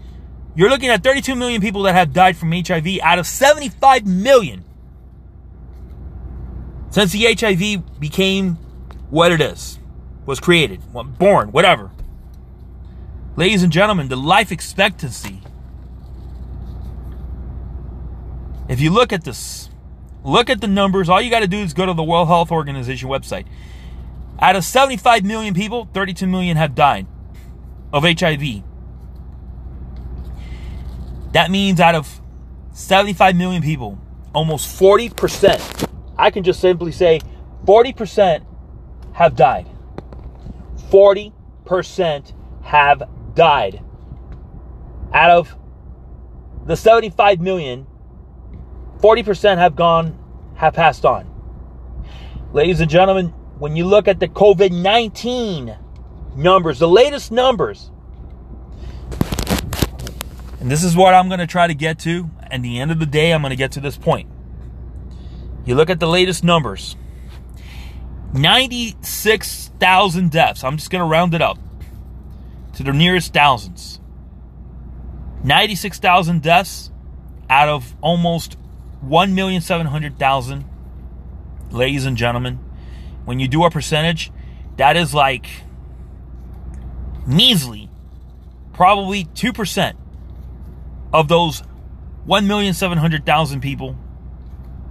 you're 0.55 0.69
looking 0.69 0.89
at 0.89 1.03
32 1.03 1.35
million 1.35 1.61
people 1.61 1.83
that 1.83 1.93
have 1.95 2.13
died 2.13 2.37
from 2.37 2.51
HIV 2.51 2.99
out 3.01 3.19
of 3.19 3.25
75 3.25 4.05
million 4.05 4.65
since 6.89 7.11
the 7.11 7.33
HIV 7.33 7.99
became 7.99 8.55
what 9.09 9.31
it 9.31 9.41
is, 9.41 9.79
was 10.25 10.39
created, 10.39 10.81
born, 11.17 11.51
whatever. 11.51 11.91
Ladies 13.35 13.63
and 13.63 13.71
gentlemen, 13.71 14.09
the 14.09 14.17
life 14.17 14.51
expectancy. 14.51 15.41
If 18.69 18.79
you 18.79 18.91
look 18.91 19.11
at 19.11 19.23
this, 19.23 19.69
look 20.23 20.47
at 20.47 20.61
the 20.61 20.67
numbers, 20.67 21.09
all 21.09 21.19
you 21.19 21.31
got 21.31 21.39
to 21.39 21.47
do 21.47 21.57
is 21.57 21.73
go 21.73 21.87
to 21.87 21.93
the 21.93 22.03
World 22.03 22.27
Health 22.27 22.51
Organization 22.51 23.09
website. 23.09 23.47
Out 24.39 24.55
of 24.55 24.63
75 24.63 25.25
million 25.25 25.55
people, 25.55 25.89
32 25.91 26.27
million 26.27 26.55
have 26.55 26.75
died 26.75 27.07
of 27.91 28.03
HIV. 28.03 28.61
That 31.33 31.49
means 31.49 31.79
out 31.79 31.95
of 31.95 32.21
75 32.71 33.35
million 33.35 33.63
people, 33.63 33.99
almost 34.35 34.79
40%, 34.79 35.89
I 36.15 36.29
can 36.29 36.43
just 36.43 36.59
simply 36.59 36.91
say 36.91 37.21
40% 37.65 38.45
have 39.13 39.35
died. 39.35 39.67
40% 40.89 42.33
have 42.61 43.03
died. 43.33 43.81
Out 45.11 45.31
of 45.31 45.55
the 46.65 46.77
75 46.77 47.41
million, 47.41 47.87
40% 48.99 49.57
have 49.57 49.75
gone, 49.75 50.17
have 50.55 50.73
passed 50.73 51.05
on. 51.05 51.29
Ladies 52.51 52.81
and 52.81 52.89
gentlemen, 52.89 53.27
when 53.57 53.75
you 53.75 53.85
look 53.85 54.07
at 54.07 54.19
the 54.19 54.27
COVID 54.27 54.71
19 54.71 55.77
numbers, 56.35 56.79
the 56.79 56.87
latest 56.87 57.31
numbers, 57.31 57.91
and 60.59 60.69
this 60.69 60.83
is 60.83 60.95
what 60.95 61.13
I'm 61.13 61.29
going 61.29 61.39
to 61.39 61.47
try 61.47 61.67
to 61.67 61.73
get 61.73 61.99
to. 61.99 62.29
At 62.41 62.61
the 62.61 62.79
end 62.79 62.91
of 62.91 62.99
the 62.99 63.05
day, 63.05 63.31
I'm 63.31 63.41
going 63.41 63.51
to 63.51 63.55
get 63.55 63.73
to 63.73 63.79
this 63.79 63.95
point. 63.97 64.29
You 65.65 65.75
look 65.75 65.89
at 65.89 65.99
the 65.99 66.07
latest 66.07 66.43
numbers 66.43 66.95
96,000 68.33 70.31
deaths. 70.31 70.63
I'm 70.63 70.77
just 70.77 70.89
going 70.89 71.01
to 71.01 71.07
round 71.07 71.33
it 71.33 71.41
up 71.41 71.57
to 72.73 72.83
the 72.83 72.91
nearest 72.91 73.33
thousands. 73.33 73.99
96,000 75.43 76.41
deaths 76.41 76.91
out 77.49 77.69
of 77.69 77.95
almost 78.01 78.57
1,700,000. 79.05 80.63
Ladies 81.71 82.05
and 82.05 82.17
gentlemen, 82.17 82.59
when 83.25 83.39
you 83.39 83.47
do 83.47 83.63
a 83.63 83.69
percentage, 83.69 84.31
that 84.77 84.97
is 84.97 85.13
like 85.13 85.45
measly, 87.27 87.89
probably 88.73 89.25
2% 89.25 89.95
of 91.13 91.27
those 91.27 91.61
1,700,000 92.27 93.61
people 93.61 93.97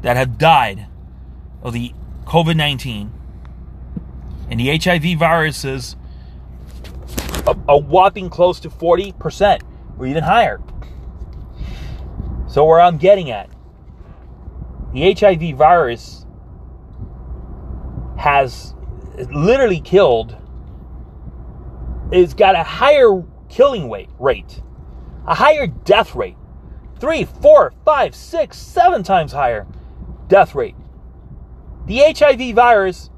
that 0.03 0.17
have 0.17 0.39
died 0.39 0.87
of 1.63 1.73
the 1.73 1.93
COVID 2.25 2.57
19 2.57 3.13
and 4.51 4.61
the 4.61 4.79
HIV 4.79 5.19
viruses, 5.19 5.97
a, 7.47 7.77
whopping 7.77 8.31
close 8.31 8.61
to 8.61 8.71
40% 8.71 9.61
or 9.99 10.07
even 10.07 10.23
higher. 10.23 10.61
So, 12.47 12.65
where 12.65 12.81
I'm 12.81 12.97
getting 12.97 13.31
at, 13.31 13.51
the 14.99 15.15
HIV 15.15 15.57
virus 15.57 16.27
has 18.19 18.75
literally 19.31 19.81
killed, 19.81 20.37
it's 22.11 22.35
got 22.35 22.55
a 22.55 22.65
higher 22.65 23.23
killing 23.49 23.91
rate 24.19 24.63
a 25.29 25.35
higher 25.35 25.67
death 25.67 26.15
rate. 26.15 26.37
Three, 26.99 27.25
four, 27.25 27.73
five, 27.85 28.15
six, 28.15 28.57
seven 28.57 29.03
times 29.03 29.31
higher 29.31 29.67
death 30.27 30.55
rate. 30.55 30.75
The 31.87 31.99
HIV 31.99 32.55
virus 32.55 33.11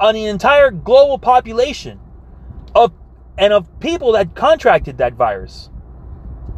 on 0.00 0.14
the 0.14 0.26
entire 0.26 0.72
global 0.72 1.18
population 1.18 2.00
of 2.74 2.92
and 3.38 3.52
of 3.52 3.80
people 3.80 4.12
that 4.12 4.34
contracted 4.34 4.98
that 4.98 5.14
virus. 5.14 5.70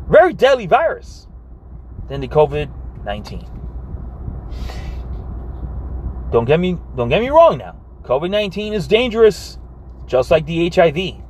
Very 0.09 0.33
deadly 0.33 0.67
virus 0.67 1.29
than 2.09 2.21
the 2.21 2.29
COVID-19. 2.29 3.56
Don't 6.31 6.45
get 6.45 6.61
me 6.61 6.79
don't 6.97 7.09
get 7.09 7.21
me 7.21 7.29
wrong 7.29 7.59
now. 7.59 7.81
COVID-19 8.03 8.73
is 8.73 8.87
dangerous 8.87 9.59
just 10.07 10.31
like 10.31 10.47
the 10.47 10.69
HIV. 10.69 11.23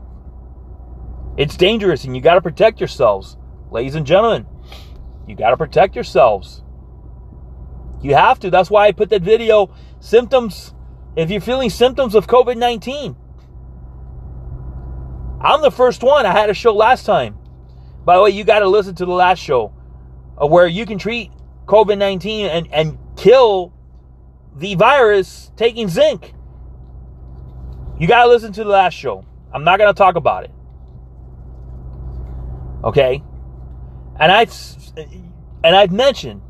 It's 1.37 1.57
dangerous 1.57 2.05
and 2.05 2.15
you 2.17 2.23
got 2.23 2.35
to 2.35 2.41
protect 2.41 2.81
yourselves. 2.81 3.37
Ladies 3.71 3.95
and 3.95 4.07
gentlemen, 4.07 4.47
you 5.27 5.35
got 5.35 5.51
to 5.51 5.57
protect 5.57 5.95
yourselves. 5.95 6.63
You 8.03 8.15
have 8.15 8.39
to. 8.41 8.51
That's 8.51 8.71
why 8.71 8.87
I 8.87 8.93
put 8.93 9.11
that 9.11 9.23
video 9.23 9.75
symptoms. 10.01 10.73
If 11.17 11.31
you're 11.31 11.41
feeling 11.41 11.71
symptoms 11.71 12.15
of 12.15 12.27
COVID 12.27 12.57
19, 12.57 13.17
I'm 15.41 15.63
the 15.63 15.71
first 15.71 16.03
one. 16.03 16.27
I 16.27 16.33
had 16.33 16.51
a 16.51 16.55
show 16.55 16.75
last 16.75 17.05
time. 17.05 17.39
By 18.05 18.17
the 18.17 18.23
way, 18.23 18.31
you 18.31 18.45
got 18.45 18.61
to 18.61 18.69
listen 18.69 18.95
to 18.97 19.05
the 19.05 19.13
last 19.13 19.41
show 19.41 19.75
uh, 20.41 20.47
where 20.47 20.67
you 20.67 20.87
can 20.87 20.99
treat 20.99 21.33
COVID 21.67 21.99
19 21.99 22.47
and, 22.47 22.69
and 22.73 22.99
kill 23.17 23.75
the 24.57 24.75
virus 24.75 25.53
taking 25.57 25.89
zinc. 25.89 26.33
You 27.99 28.07
got 28.07 28.25
to 28.25 28.29
listen 28.29 28.53
to 28.53 28.65
the 28.65 28.71
last 28.71 28.95
show. 28.95 29.25
I'm 29.53 29.65
not 29.65 29.79
going 29.79 29.93
to 29.93 29.97
talk 29.97 30.17
about 30.17 30.45
it. 30.45 30.51
Okay? 32.85 33.23
And 34.19 34.33
I've 34.33 34.53
and 35.65 35.77
I've 35.77 35.93
mentioned 35.93 36.43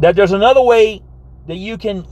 that 0.00 0.16
there's 0.16 0.32
another 0.32 0.62
way 0.62 1.02
that 1.46 1.56
you 1.56 1.76
can 1.76 2.06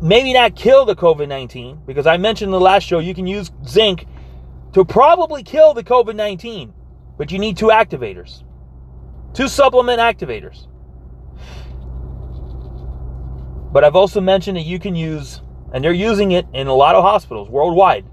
maybe 0.00 0.32
not 0.32 0.54
kill 0.54 0.84
the 0.84 0.94
COVID 0.94 1.28
19, 1.28 1.82
because 1.86 2.06
I 2.06 2.16
mentioned 2.16 2.48
in 2.48 2.52
the 2.52 2.60
last 2.60 2.84
show 2.84 2.98
you 2.98 3.14
can 3.14 3.26
use 3.26 3.50
zinc 3.66 4.06
to 4.72 4.84
probably 4.84 5.42
kill 5.42 5.74
the 5.74 5.84
COVID 5.84 6.14
19, 6.14 6.72
but 7.18 7.30
you 7.30 7.38
need 7.38 7.56
two 7.56 7.66
activators, 7.66 8.42
two 9.32 9.48
supplement 9.48 10.00
activators. 10.00 10.66
But 13.74 13.82
I've 13.82 13.96
also 13.96 14.20
mentioned 14.20 14.56
that 14.56 14.62
you 14.62 14.78
can 14.78 14.94
use, 14.94 15.42
and 15.72 15.82
they're 15.82 15.92
using 15.92 16.30
it 16.30 16.46
in 16.54 16.68
a 16.68 16.74
lot 16.74 16.94
of 16.94 17.02
hospitals 17.02 17.48
worldwide, 17.48 18.06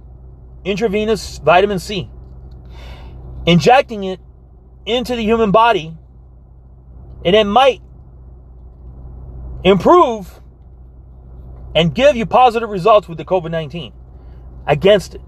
intravenous 0.66 1.38
vitamin 1.38 1.78
C. 1.78 2.10
Injecting 3.46 4.04
it 4.04 4.20
into 4.88 5.16
the 5.16 5.22
human 5.22 5.52
body 5.52 5.96
and 7.24 7.36
it 7.36 7.44
might 7.44 7.80
improve 9.64 10.42
and 11.76 11.94
give 11.94 12.16
you 12.16 12.26
positive 12.26 12.70
results 12.70 13.08
with 13.08 13.20
the 13.20 13.26
COVID 13.26 13.52
19 13.52 13.94
against 14.66 15.14
it. 15.14 15.22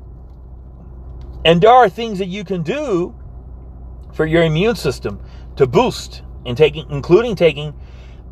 And 1.45 1.61
there 1.61 1.69
are 1.69 1.89
things 1.89 2.17
that 2.17 2.27
you 2.27 2.43
can 2.43 2.63
do 2.63 3.15
for 4.13 4.25
your 4.25 4.41
immune 4.41 4.77
system 4.77 5.23
to 5.57 5.67
boost 5.67 6.23
in 6.43 6.55
taking 6.55 6.89
including 6.89 7.35
taking 7.35 7.75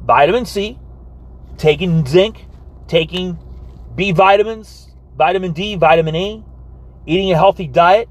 vitamin 0.04 0.48
C, 0.48 0.80
taking 1.58 2.06
zinc, 2.06 2.46
taking 2.88 3.38
B 3.96 4.12
vitamins, 4.12 4.94
vitamin 5.16 5.52
D, 5.54 5.76
vitamin 5.76 6.16
E, 6.16 6.44
eating 7.06 7.32
a 7.32 7.36
healthy 7.36 7.68
diet, 7.68 8.10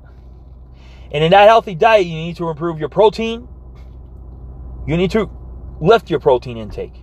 and 1.12 1.24
in 1.24 1.32
that 1.32 1.48
healthy 1.48 1.74
diet, 1.74 2.06
you 2.06 2.14
need 2.14 2.36
to 2.36 2.48
improve 2.48 2.78
your 2.78 2.88
protein. 2.88 3.48
You 4.86 4.96
need 4.96 5.10
to 5.12 5.28
lift 5.80 6.10
your 6.10 6.20
protein 6.20 6.56
intake. 6.56 6.94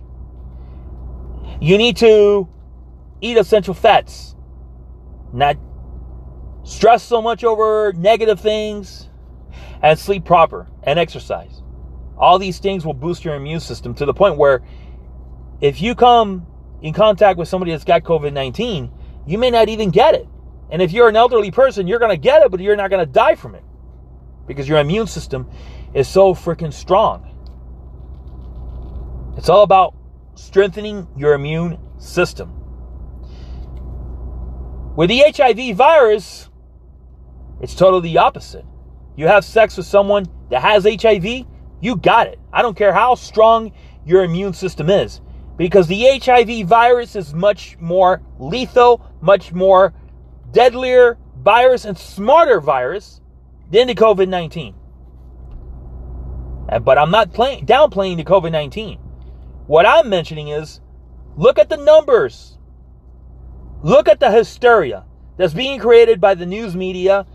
You 1.60 1.76
need 1.76 1.96
to 1.98 2.48
eat 3.20 3.36
essential 3.36 3.74
fats, 3.74 4.34
not 5.32 5.56
stress 6.62 7.02
so 7.02 7.20
much 7.20 7.44
over 7.44 7.92
negative 7.96 8.40
things, 8.40 9.08
and 9.82 9.98
sleep 9.98 10.24
proper 10.24 10.68
and 10.82 10.98
exercise. 10.98 11.62
All 12.16 12.38
these 12.38 12.58
things 12.58 12.84
will 12.84 12.94
boost 12.94 13.24
your 13.24 13.34
immune 13.34 13.60
system 13.60 13.94
to 13.94 14.06
the 14.06 14.14
point 14.14 14.36
where 14.36 14.62
if 15.60 15.80
you 15.80 15.94
come 15.94 16.46
in 16.82 16.94
contact 16.94 17.38
with 17.38 17.48
somebody 17.48 17.72
that's 17.72 17.84
got 17.84 18.02
COVID 18.04 18.32
19, 18.32 18.90
you 19.26 19.38
may 19.38 19.50
not 19.50 19.68
even 19.68 19.90
get 19.90 20.14
it. 20.14 20.26
And 20.70 20.82
if 20.82 20.92
you're 20.92 21.08
an 21.08 21.16
elderly 21.16 21.50
person, 21.50 21.86
you're 21.86 21.98
going 21.98 22.10
to 22.10 22.16
get 22.16 22.42
it, 22.42 22.50
but 22.50 22.60
you're 22.60 22.76
not 22.76 22.90
going 22.90 23.04
to 23.04 23.10
die 23.10 23.34
from 23.34 23.54
it 23.54 23.64
because 24.46 24.68
your 24.68 24.78
immune 24.78 25.06
system 25.06 25.50
is 25.94 26.08
so 26.08 26.34
freaking 26.34 26.72
strong. 26.72 27.24
It's 29.36 29.48
all 29.48 29.62
about 29.62 29.94
strengthening 30.34 31.06
your 31.16 31.34
immune 31.34 31.78
system. 31.98 32.52
With 34.96 35.10
the 35.10 35.24
HIV 35.34 35.76
virus, 35.76 36.48
it's 37.60 37.74
totally 37.74 38.10
the 38.10 38.18
opposite. 38.18 38.64
You 39.16 39.26
have 39.26 39.44
sex 39.44 39.76
with 39.76 39.86
someone 39.86 40.26
that 40.50 40.62
has 40.62 40.84
HIV, 40.84 41.46
you 41.80 41.96
got 41.96 42.26
it. 42.26 42.38
I 42.52 42.62
don't 42.62 42.76
care 42.76 42.92
how 42.92 43.14
strong 43.14 43.72
your 44.04 44.24
immune 44.24 44.52
system 44.54 44.90
is 44.90 45.20
because 45.58 45.88
the 45.88 46.20
HIV 46.22 46.66
virus 46.66 47.16
is 47.16 47.34
much 47.34 47.76
more 47.78 48.22
lethal, 48.38 49.04
much 49.20 49.52
more 49.52 49.92
deadlier 50.52 51.18
virus 51.36 51.84
and 51.84 51.98
smarter 51.98 52.60
virus 52.60 53.20
than 53.70 53.88
the 53.88 53.94
COVID 53.94 54.28
19. 54.28 54.74
But 56.82 56.96
I'm 56.96 57.10
not 57.10 57.32
playing, 57.32 57.66
downplaying 57.66 58.16
the 58.16 58.24
COVID 58.24 58.52
19. 58.52 58.98
What 59.66 59.84
I'm 59.84 60.08
mentioning 60.08 60.48
is 60.48 60.80
look 61.36 61.58
at 61.58 61.68
the 61.68 61.76
numbers. 61.76 62.56
Look 63.82 64.08
at 64.08 64.20
the 64.20 64.30
hysteria 64.30 65.04
that's 65.36 65.54
being 65.54 65.78
created 65.80 66.20
by 66.20 66.34
the 66.34 66.46
news 66.46 66.76
media. 66.76 67.26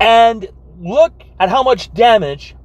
And 0.00 0.48
look 0.78 1.24
at 1.38 1.50
how 1.50 1.62
much 1.62 1.92
damage 1.92 2.56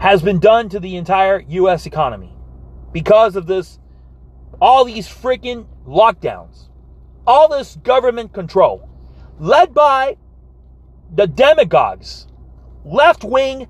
has 0.00 0.22
been 0.22 0.40
done 0.40 0.68
to 0.70 0.80
the 0.80 0.96
entire 0.96 1.44
US 1.46 1.84
economy 1.84 2.34
because 2.90 3.36
of 3.36 3.46
this, 3.46 3.78
all 4.60 4.84
these 4.84 5.06
freaking 5.06 5.66
lockdowns, 5.86 6.68
all 7.26 7.48
this 7.48 7.76
government 7.76 8.32
control, 8.32 8.88
led 9.38 9.74
by 9.74 10.16
the 11.14 11.26
demagogues, 11.26 12.26
left 12.84 13.24
wing 13.24 13.68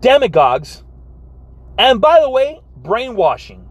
demagogues, 0.00 0.82
and 1.78 2.00
by 2.00 2.20
the 2.20 2.28
way, 2.28 2.60
brainwashing. 2.76 3.64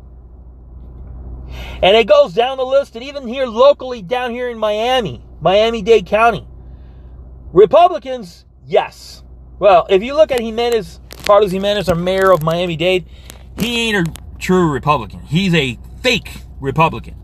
And 1.82 1.98
it 1.98 2.08
goes 2.08 2.34
down 2.34 2.58
the 2.58 2.66
list, 2.66 2.96
and 2.96 3.04
even 3.04 3.28
here 3.28 3.46
locally, 3.46 4.02
down 4.02 4.32
here 4.32 4.50
in 4.50 4.58
Miami, 4.58 5.22
Miami 5.42 5.82
Dade 5.82 6.06
County, 6.06 6.48
Republicans, 7.52 8.46
yes. 8.66 9.24
Well, 9.60 9.86
if 9.90 10.02
you 10.02 10.14
look 10.14 10.32
at 10.32 10.40
Jimenez, 10.40 11.02
Carlos 11.28 11.52
Jimenez, 11.52 11.90
our 11.90 11.96
mayor 11.96 12.32
of 12.32 12.42
Miami 12.42 12.78
Dade, 12.78 13.06
he 13.60 13.90
ain't 13.90 14.08
a 14.08 14.12
true 14.40 14.72
Republican. 14.72 15.20
He's 15.24 15.54
a 15.54 15.78
fake 16.02 16.32
Republican. 16.62 17.16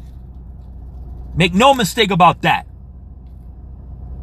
Make 1.37 1.53
no 1.53 1.73
mistake 1.73 2.11
about 2.11 2.41
that. 2.41 2.67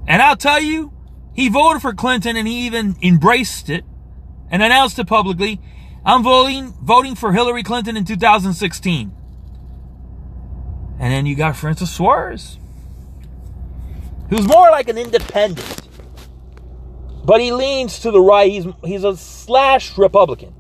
And 0.07 0.21
I'll 0.21 0.37
tell 0.37 0.61
you, 0.61 0.93
he 1.33 1.49
voted 1.49 1.81
for 1.81 1.95
Clinton 1.95 2.37
and 2.37 2.47
he 2.47 2.67
even 2.67 2.95
embraced 3.03 3.71
it 3.71 3.87
and 4.51 4.63
announced 4.63 4.99
it 4.99 5.07
publicly. 5.07 5.63
I'm 6.05 6.23
voting 6.23 6.75
voting 6.83 7.15
for 7.15 7.33
Hillary 7.33 7.63
Clinton 7.63 7.97
in 7.97 8.05
2016. 8.05 9.17
And 10.99 11.13
then 11.13 11.25
you 11.25 11.35
got 11.35 11.57
Francis 11.57 11.91
Suarez, 11.91 12.59
who's 14.29 14.47
more 14.47 14.71
like 14.71 14.91
an 14.91 14.99
independent. 14.99 15.90
But 17.25 17.41
he 17.41 17.53
leans 17.53 18.01
to 18.01 18.11
the 18.11 18.21
right. 18.21 18.51
He's 18.51 18.67
he's 18.85 19.05
a 19.05 19.17
slash 19.17 19.97
Republican. 19.99 20.55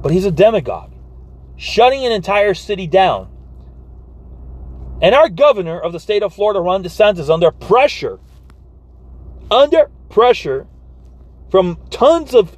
But 0.00 0.12
he's 0.12 0.24
a 0.24 0.30
demagogue, 0.30 0.92
shutting 1.56 2.04
an 2.04 2.12
entire 2.12 2.54
city 2.54 2.86
down. 2.86 3.30
And 5.00 5.14
our 5.14 5.28
governor 5.28 5.78
of 5.78 5.92
the 5.92 6.00
state 6.00 6.22
of 6.22 6.34
Florida, 6.34 6.60
Ron 6.60 6.82
DeSantis, 6.82 7.32
under 7.32 7.50
pressure, 7.50 8.18
under 9.50 9.90
pressure 10.08 10.66
from 11.50 11.78
tons 11.90 12.34
of 12.34 12.56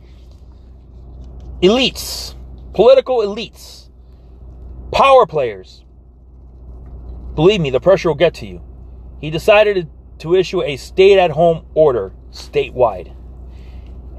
elites, 1.63 2.35
political 2.73 3.19
elites, 3.19 3.89
power 4.93 5.27
players. 5.27 5.85
Believe 7.35 7.61
me, 7.61 7.71
the 7.71 7.81
pressure 7.81 8.09
will 8.09 8.17
get 8.17 8.35
to 8.35 8.47
you. 8.47 8.63
He 9.21 9.31
decided 9.31 9.75
to 9.75 9.89
issue 10.35 10.63
a 10.63 10.77
state 10.77 11.19
at 11.19 11.31
home 11.31 11.65
order 11.75 12.13
statewide. 12.31 13.15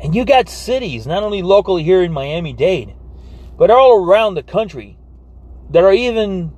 And 0.01 0.15
you 0.15 0.25
got 0.25 0.49
cities, 0.49 1.05
not 1.05 1.23
only 1.23 1.41
locally 1.41 1.83
here 1.83 2.01
in 2.01 2.11
Miami 2.11 2.53
Dade, 2.53 2.95
but 3.57 3.69
all 3.69 4.03
around 4.03 4.33
the 4.33 4.43
country 4.43 4.97
that 5.69 5.83
are 5.83 5.93
even 5.93 6.51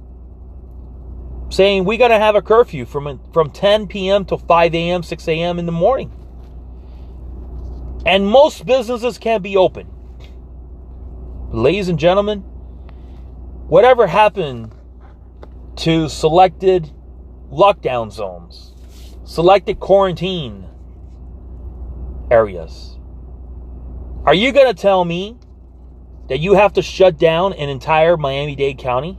saying 1.50 1.86
we 1.86 1.98
got 1.98 2.08
to 2.08 2.18
have 2.18 2.36
a 2.36 2.42
curfew 2.42 2.86
from 2.86 3.20
from 3.32 3.52
10 3.52 3.88
p.m. 3.88 4.26
to 4.26 4.38
5 4.38 4.74
a.m., 4.74 5.04
6 5.04 5.28
a.m. 5.28 5.60
in 5.60 5.66
the 5.66 5.72
morning. 5.72 6.12
And 8.06 8.26
most 8.26 8.66
businesses 8.66 9.18
can't 9.18 9.44
be 9.44 9.56
open. 9.56 9.88
Ladies 11.52 11.90
and 11.90 12.00
gentlemen, 12.00 12.40
whatever 13.68 14.08
happened 14.08 14.74
to 15.78 16.10
selected 16.10 16.92
lockdown 17.52 18.12
zones, 18.12 18.73
selected 19.24 19.80
quarantine 19.80 20.68
areas? 22.30 22.98
Are 24.26 24.34
you 24.34 24.52
going 24.52 24.68
to 24.68 24.80
tell 24.80 25.04
me 25.04 25.38
that 26.30 26.40
you 26.40 26.54
have 26.56 26.74
to 26.74 26.82
shut 26.82 27.18
down 27.18 27.54
an 27.54 27.70
entire 27.70 28.18
Miami 28.18 28.56
Dade 28.56 28.78
County? 28.78 29.18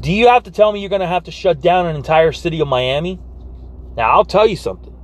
Do 0.00 0.12
you 0.12 0.28
have 0.28 0.42
to 0.44 0.50
tell 0.50 0.72
me 0.72 0.80
you're 0.80 0.90
going 0.90 1.00
to 1.00 1.06
have 1.06 1.24
to 1.24 1.30
shut 1.30 1.60
down 1.60 1.86
an 1.86 1.96
entire 1.96 2.32
city 2.32 2.60
of 2.60 2.68
Miami? 2.68 3.18
Now, 3.96 4.10
I'll 4.10 4.24
tell 4.24 4.46
you 4.46 4.56
something. 4.56 4.94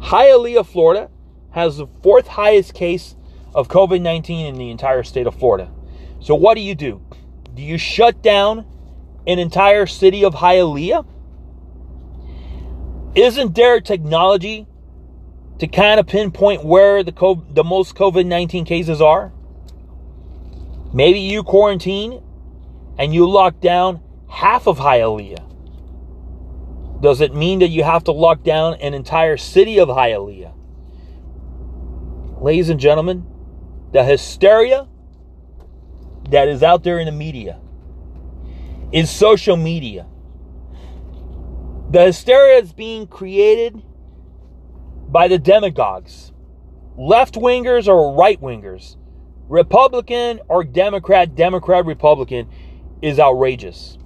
Hialeah, 0.00 0.66
Florida 0.66 1.10
has 1.50 1.76
the 1.76 1.86
fourth 2.02 2.26
highest 2.26 2.74
case 2.74 3.14
of 3.54 3.68
COVID 3.68 4.00
19 4.00 4.46
in 4.46 4.54
the 4.56 4.70
entire 4.70 5.02
state 5.02 5.26
of 5.26 5.34
Florida. 5.34 5.70
So, 6.20 6.34
what 6.34 6.54
do 6.54 6.60
you 6.60 6.74
do? 6.74 7.02
Do 7.54 7.62
you 7.62 7.78
shut 7.78 8.22
down 8.22 8.66
an 9.26 9.38
entire 9.38 9.86
city 9.86 10.24
of 10.24 10.34
Hialeah? 10.34 11.06
Isn't 13.14 13.54
there 13.54 13.78
technology 13.80 14.66
to 15.58 15.66
kind 15.66 16.00
of 16.00 16.06
pinpoint 16.06 16.64
where 16.64 17.02
the 17.02 17.12
COVID, 17.12 17.54
the 17.54 17.62
most 17.62 17.94
COVID 17.94 18.24
19 18.24 18.64
cases 18.64 19.02
are? 19.02 19.32
Maybe 20.94 21.20
you 21.20 21.42
quarantine 21.42 22.22
and 22.98 23.14
you 23.14 23.28
lock 23.28 23.60
down 23.60 24.00
half 24.30 24.66
of 24.66 24.78
Hialeah. 24.78 25.50
Does 27.02 27.20
it 27.20 27.34
mean 27.34 27.58
that 27.58 27.68
you 27.68 27.84
have 27.84 28.04
to 28.04 28.12
lock 28.12 28.44
down 28.44 28.74
an 28.74 28.94
entire 28.94 29.36
city 29.36 29.78
of 29.78 29.88
Hialeah? 29.88 30.54
Ladies 32.40 32.70
and 32.70 32.80
gentlemen, 32.80 33.26
the 33.92 34.04
hysteria 34.04 34.88
that 36.30 36.48
is 36.48 36.62
out 36.62 36.82
there 36.82 36.98
in 36.98 37.06
the 37.06 37.12
media, 37.12 37.60
in 38.90 39.06
social 39.06 39.56
media, 39.56 40.06
the 41.92 42.06
hysteria 42.06 42.58
is 42.58 42.72
being 42.72 43.06
created 43.06 43.82
by 45.08 45.28
the 45.28 45.38
demagogues, 45.38 46.32
left 46.96 47.34
wingers 47.34 47.86
or 47.86 48.16
right 48.16 48.40
wingers, 48.40 48.96
Republican 49.48 50.40
or 50.48 50.64
Democrat, 50.64 51.34
Democrat, 51.34 51.84
Republican, 51.84 52.48
is 53.02 53.20
outrageous. 53.20 53.98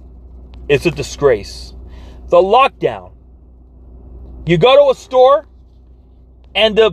It's 0.67 0.85
a 0.85 0.91
disgrace. 0.91 1.73
The 2.27 2.37
lockdown. 2.37 3.13
You 4.45 4.57
go 4.57 4.85
to 4.85 4.91
a 4.91 4.95
store 4.95 5.47
and 6.53 6.77
the 6.77 6.91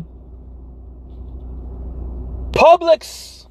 Publix 2.52 3.48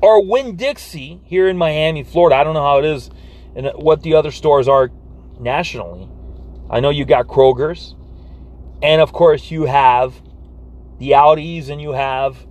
or 0.00 0.26
Winn 0.26 0.56
Dixie 0.56 1.20
here 1.24 1.48
in 1.48 1.58
Miami, 1.58 2.02
Florida. 2.02 2.36
I 2.36 2.44
don't 2.44 2.54
know 2.54 2.62
how 2.62 2.78
it 2.78 2.86
is 2.86 3.10
and 3.54 3.66
what 3.74 4.02
the 4.02 4.14
other 4.14 4.30
stores 4.30 4.68
are 4.68 4.90
nationally. 5.38 6.08
I 6.70 6.80
know 6.80 6.90
you 6.90 7.04
got 7.04 7.26
Kroger's. 7.26 7.96
And 8.82 9.00
of 9.00 9.12
course, 9.12 9.50
you 9.50 9.64
have 9.64 10.14
the 10.98 11.14
Aldis 11.14 11.68
and 11.68 11.82
you 11.82 11.92
have 11.92 12.46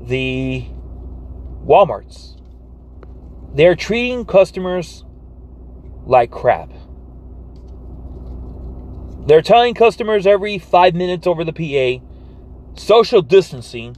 the 0.00 0.64
Walmarts. 1.64 2.40
They're 3.54 3.76
treating 3.76 4.24
customers 4.24 5.04
like 6.04 6.30
crap. 6.30 6.70
They're 9.26 9.42
telling 9.42 9.74
customers 9.74 10.26
every 10.26 10.58
five 10.58 10.94
minutes 10.94 11.26
over 11.26 11.44
the 11.44 11.52
PA 11.52 12.04
social 12.76 13.22
distancing 13.22 13.96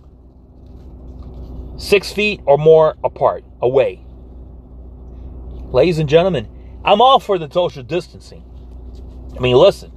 six 1.79 2.13
feet 2.13 2.41
or 2.45 2.59
more 2.59 2.97
apart, 3.03 3.45
away. 3.61 4.05
Ladies 5.73 5.99
and 5.99 6.09
gentlemen, 6.09 6.49
I'm 6.85 7.01
all 7.01 7.19
for 7.19 7.39
the 7.39 7.51
social 7.51 7.83
distancing. 7.83 8.45
I 9.37 9.41
mean, 9.41 9.57
listen, 9.57 9.93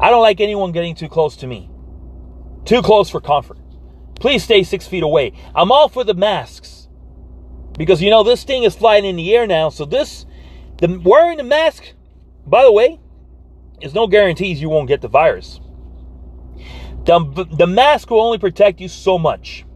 I 0.00 0.10
don't 0.10 0.22
like 0.22 0.40
anyone 0.40 0.72
getting 0.72 0.94
too 0.94 1.08
close 1.08 1.36
to 1.36 1.46
me. 1.46 1.70
Too 2.64 2.82
close 2.82 3.10
for 3.10 3.20
comfort. 3.20 3.58
Please 4.18 4.42
stay 4.42 4.62
six 4.62 4.86
feet 4.86 5.02
away. 5.02 5.32
I'm 5.54 5.70
all 5.70 5.88
for 5.88 6.02
the 6.02 6.14
masks. 6.14 6.88
Because 7.76 8.00
you 8.00 8.10
know, 8.10 8.22
this 8.22 8.44
thing 8.44 8.62
is 8.62 8.74
flying 8.74 9.04
in 9.04 9.16
the 9.16 9.34
air 9.34 9.46
now. 9.46 9.68
So 9.68 9.84
this 9.84 10.26
the 10.78 11.00
wearing 11.04 11.36
the 11.36 11.44
mask, 11.44 11.92
by 12.46 12.62
the 12.62 12.72
way, 12.72 13.00
is 13.80 13.94
no 13.94 14.06
guarantees 14.06 14.60
you 14.60 14.68
won't 14.68 14.88
get 14.88 15.00
the 15.00 15.08
virus. 15.08 15.60
The, 17.04 17.46
the 17.52 17.66
mask 17.66 18.10
will 18.10 18.20
only 18.20 18.38
protect 18.38 18.80
you 18.80 18.88
so 18.88 19.18
much. 19.18 19.66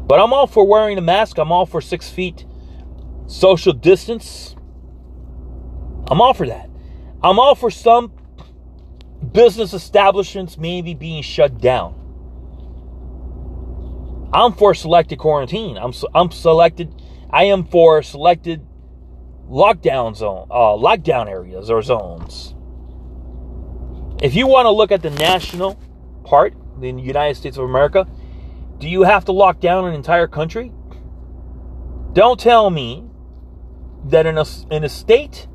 But 0.00 0.20
I'm 0.20 0.32
all 0.32 0.46
for 0.46 0.66
wearing 0.66 0.96
the 0.96 1.02
mask. 1.02 1.38
I'm 1.38 1.52
all 1.52 1.66
for 1.66 1.80
six 1.80 2.10
feet 2.10 2.44
social 3.26 3.72
distance. 3.72 4.56
I'm 6.10 6.20
all 6.20 6.34
for 6.34 6.46
that. 6.46 6.68
I'm 7.22 7.38
all 7.38 7.54
for 7.54 7.70
some 7.70 8.12
business 9.32 9.72
establishments 9.72 10.58
maybe 10.58 10.94
being 10.94 11.22
shut 11.22 11.60
down. 11.60 11.96
I'm 14.32 14.52
for 14.52 14.74
selected 14.74 15.18
quarantine. 15.18 15.76
I'm 15.76 15.92
I'm 16.14 16.30
selected. 16.30 16.94
I 17.30 17.44
am 17.44 17.64
for 17.64 18.02
selected 18.02 18.66
lockdown 19.48 20.16
zone, 20.16 20.46
uh, 20.50 20.76
lockdown 20.76 21.28
areas 21.28 21.70
or 21.70 21.82
zones. 21.82 22.54
If 24.22 24.34
you 24.34 24.46
want 24.46 24.66
to 24.66 24.70
look 24.70 24.92
at 24.92 25.02
the 25.02 25.10
national 25.10 25.80
part, 26.24 26.54
the 26.80 26.88
United 26.88 27.36
States 27.36 27.56
of 27.56 27.64
America, 27.64 28.06
do 28.78 28.88
you 28.88 29.02
have 29.02 29.24
to 29.26 29.32
lock 29.32 29.60
down 29.60 29.86
an 29.86 29.94
entire 29.94 30.26
country? 30.26 30.72
Don't 32.12 32.38
tell 32.38 32.70
me 32.70 33.04
that 34.06 34.26
in 34.26 34.38
a, 34.38 34.44
in 34.70 34.84
a 34.84 34.88
state 34.88 35.48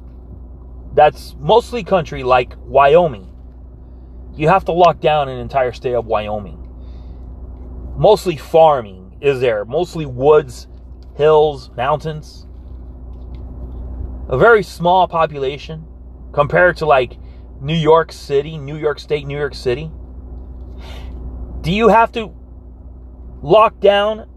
that's 0.95 1.35
mostly 1.39 1.83
country 1.83 2.23
like 2.23 2.53
Wyoming, 2.59 3.31
you 4.33 4.47
have 4.47 4.65
to 4.65 4.71
lock 4.71 5.01
down 5.01 5.29
an 5.29 5.37
entire 5.39 5.73
state 5.73 5.93
of 5.93 6.05
Wyoming. 6.05 6.61
Mostly 7.97 8.37
farming 8.37 9.17
is 9.21 9.41
there, 9.41 9.65
mostly 9.65 10.05
woods, 10.05 10.67
hills, 11.15 11.69
mountains. 11.75 12.47
A 14.29 14.37
very 14.37 14.63
small 14.63 15.07
population 15.07 15.85
compared 16.33 16.77
to 16.77 16.85
like 16.85 17.17
New 17.61 17.75
York 17.75 18.11
City, 18.11 18.57
New 18.57 18.77
York 18.77 18.99
State, 18.99 19.27
New 19.27 19.37
York 19.37 19.55
City. 19.55 19.91
Do 21.61 21.71
you 21.71 21.89
have 21.89 22.11
to 22.13 22.33
lock 23.41 23.79
down 23.79 24.27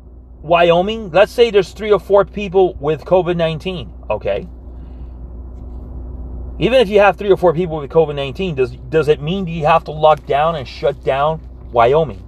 Wyoming? 0.42 1.10
Let's 1.10 1.32
say 1.32 1.50
there's 1.50 1.72
three 1.72 1.92
or 1.92 2.00
four 2.00 2.24
people 2.24 2.74
with 2.74 3.04
COVID 3.04 3.36
19, 3.36 3.92
okay? 4.10 4.48
Even 6.58 6.80
if 6.80 6.88
you 6.88 6.98
have 6.98 7.16
three 7.16 7.30
or 7.30 7.36
four 7.36 7.54
people 7.54 7.78
with 7.78 7.90
COVID 7.90 8.14
19, 8.16 8.54
does, 8.56 8.72
does 8.88 9.08
it 9.08 9.20
mean 9.20 9.46
you 9.46 9.66
have 9.66 9.84
to 9.84 9.92
lock 9.92 10.26
down 10.26 10.56
and 10.56 10.66
shut 10.66 11.04
down 11.04 11.40
Wyoming? 11.70 12.24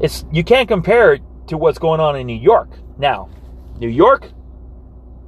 It's, 0.00 0.24
you 0.32 0.42
can't 0.42 0.68
compare 0.68 1.14
it 1.14 1.22
to 1.48 1.56
what's 1.56 1.78
going 1.78 2.00
on 2.00 2.16
in 2.16 2.26
New 2.26 2.38
York. 2.38 2.70
Now, 2.98 3.28
New 3.78 3.88
York, 3.88 4.30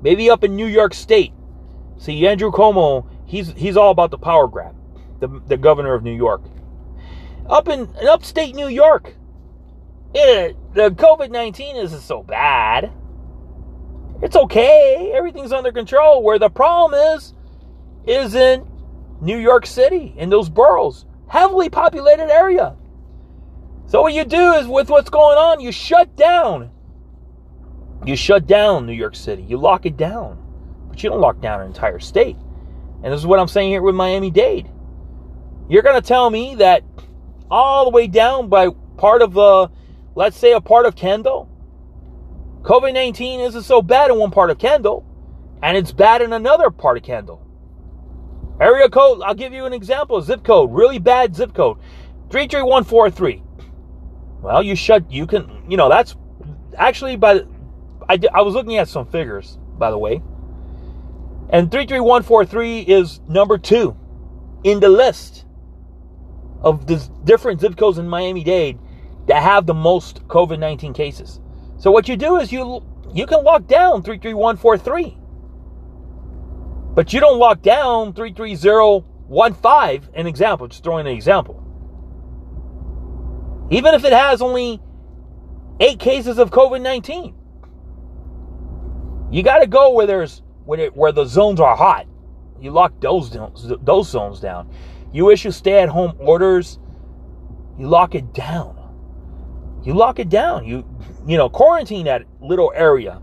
maybe 0.00 0.30
up 0.30 0.42
in 0.42 0.56
New 0.56 0.66
York 0.66 0.94
State. 0.94 1.32
See, 1.98 2.26
Andrew 2.26 2.50
Cuomo, 2.50 3.06
he's, 3.26 3.52
he's 3.52 3.76
all 3.76 3.90
about 3.90 4.10
the 4.10 4.18
power 4.18 4.48
grab, 4.48 4.74
the, 5.20 5.28
the 5.46 5.56
governor 5.56 5.94
of 5.94 6.02
New 6.02 6.14
York. 6.14 6.42
Up 7.46 7.68
in, 7.68 7.80
in 8.00 8.08
upstate 8.08 8.54
New 8.54 8.68
York, 8.68 9.14
it, 10.14 10.56
the 10.74 10.90
COVID 10.90 11.30
19 11.30 11.76
isn't 11.76 12.00
so 12.00 12.22
bad. 12.22 12.90
It's 14.22 14.36
okay. 14.36 15.12
Everything's 15.14 15.52
under 15.52 15.72
control. 15.72 16.22
Where 16.22 16.38
the 16.38 16.48
problem 16.48 16.98
is, 17.16 17.34
is 18.06 18.34
in 18.34 18.66
New 19.20 19.36
York 19.36 19.66
City, 19.66 20.14
in 20.16 20.30
those 20.30 20.48
boroughs, 20.48 21.04
heavily 21.28 21.68
populated 21.68 22.30
area. 22.30 22.76
So 23.86 24.00
what 24.00 24.14
you 24.14 24.24
do 24.24 24.52
is 24.54 24.66
with 24.66 24.88
what's 24.88 25.10
going 25.10 25.36
on, 25.36 25.60
you 25.60 25.72
shut 25.72 26.16
down. 26.16 26.70
You 28.06 28.16
shut 28.16 28.46
down 28.46 28.86
New 28.86 28.92
York 28.92 29.14
City. 29.14 29.42
You 29.42 29.58
lock 29.58 29.86
it 29.86 29.96
down. 29.96 30.38
But 30.88 31.02
you 31.02 31.10
don't 31.10 31.20
lock 31.20 31.40
down 31.40 31.60
an 31.60 31.66
entire 31.66 32.00
state. 32.00 32.36
And 33.02 33.12
this 33.12 33.20
is 33.20 33.26
what 33.26 33.38
I'm 33.38 33.48
saying 33.48 33.70
here 33.70 33.82
with 33.82 33.94
Miami 33.94 34.30
Dade. 34.30 34.70
You're 35.68 35.82
going 35.82 36.00
to 36.00 36.06
tell 36.06 36.30
me 36.30 36.56
that 36.56 36.84
all 37.50 37.84
the 37.84 37.90
way 37.90 38.06
down 38.06 38.48
by 38.48 38.68
part 38.96 39.20
of, 39.20 39.36
uh, 39.36 39.68
let's 40.14 40.36
say, 40.36 40.52
a 40.52 40.60
part 40.60 40.86
of 40.86 40.96
Kendall. 40.96 41.48
COVID 42.62 42.94
19 42.94 43.40
isn't 43.40 43.62
so 43.62 43.82
bad 43.82 44.10
in 44.10 44.18
one 44.18 44.30
part 44.30 44.50
of 44.50 44.58
Kendall, 44.58 45.04
and 45.62 45.76
it's 45.76 45.90
bad 45.90 46.22
in 46.22 46.32
another 46.32 46.70
part 46.70 46.96
of 46.96 47.02
Kendall. 47.02 47.44
Area 48.60 48.88
code, 48.88 49.20
I'll 49.24 49.34
give 49.34 49.52
you 49.52 49.64
an 49.64 49.72
example 49.72 50.20
zip 50.20 50.44
code, 50.44 50.72
really 50.72 51.00
bad 51.00 51.34
zip 51.34 51.54
code 51.54 51.78
33143. 52.30 53.42
Well, 54.42 54.62
you 54.62 54.76
shut, 54.76 55.10
you 55.10 55.26
can, 55.26 55.64
you 55.68 55.76
know, 55.76 55.88
that's 55.88 56.14
actually 56.76 57.16
by, 57.16 57.44
I, 58.08 58.18
I 58.32 58.42
was 58.42 58.54
looking 58.54 58.76
at 58.76 58.88
some 58.88 59.06
figures, 59.06 59.58
by 59.76 59.90
the 59.90 59.98
way, 59.98 60.22
and 61.50 61.70
33143 61.70 62.80
is 62.80 63.20
number 63.28 63.58
two 63.58 63.96
in 64.62 64.78
the 64.78 64.88
list 64.88 65.46
of 66.60 66.86
the 66.86 66.96
different 67.24 67.60
zip 67.60 67.76
codes 67.76 67.98
in 67.98 68.08
Miami 68.08 68.44
Dade 68.44 68.78
that 69.26 69.42
have 69.42 69.66
the 69.66 69.74
most 69.74 70.26
COVID 70.28 70.60
19 70.60 70.92
cases. 70.92 71.40
So 71.82 71.90
what 71.90 72.08
you 72.08 72.16
do 72.16 72.36
is 72.36 72.52
you 72.52 72.80
you 73.12 73.26
can 73.26 73.42
lock 73.42 73.66
down 73.66 74.04
33143. 74.04 75.18
But 76.94 77.12
you 77.12 77.18
don't 77.18 77.40
lock 77.40 77.60
down 77.60 78.12
33015, 78.12 80.10
an 80.14 80.26
example, 80.28 80.68
just 80.68 80.84
throwing 80.84 81.08
an 81.08 81.12
example. 81.12 81.58
Even 83.72 83.94
if 83.94 84.04
it 84.04 84.12
has 84.12 84.40
only 84.40 84.80
eight 85.80 85.98
cases 85.98 86.38
of 86.38 86.52
COVID 86.52 86.82
19. 86.82 87.34
You 89.32 89.42
got 89.42 89.58
to 89.58 89.66
go 89.66 89.90
where 89.90 90.06
there's 90.06 90.40
where, 90.64 90.78
it, 90.78 90.96
where 90.96 91.10
the 91.10 91.24
zones 91.24 91.58
are 91.58 91.74
hot. 91.74 92.06
You 92.60 92.70
lock 92.70 92.92
those 93.00 93.36
those 93.82 94.08
zones 94.08 94.38
down. 94.38 94.72
You 95.12 95.30
issue 95.30 95.50
stay 95.50 95.82
at 95.82 95.88
home 95.88 96.14
orders. 96.20 96.78
You 97.76 97.88
lock 97.88 98.14
it 98.14 98.32
down. 98.32 98.78
You 99.82 99.94
lock 99.94 100.20
it 100.20 100.28
down. 100.28 100.64
You 100.64 100.84
you 101.26 101.36
know, 101.36 101.48
quarantine 101.48 102.06
that 102.06 102.24
little 102.40 102.72
area. 102.74 103.20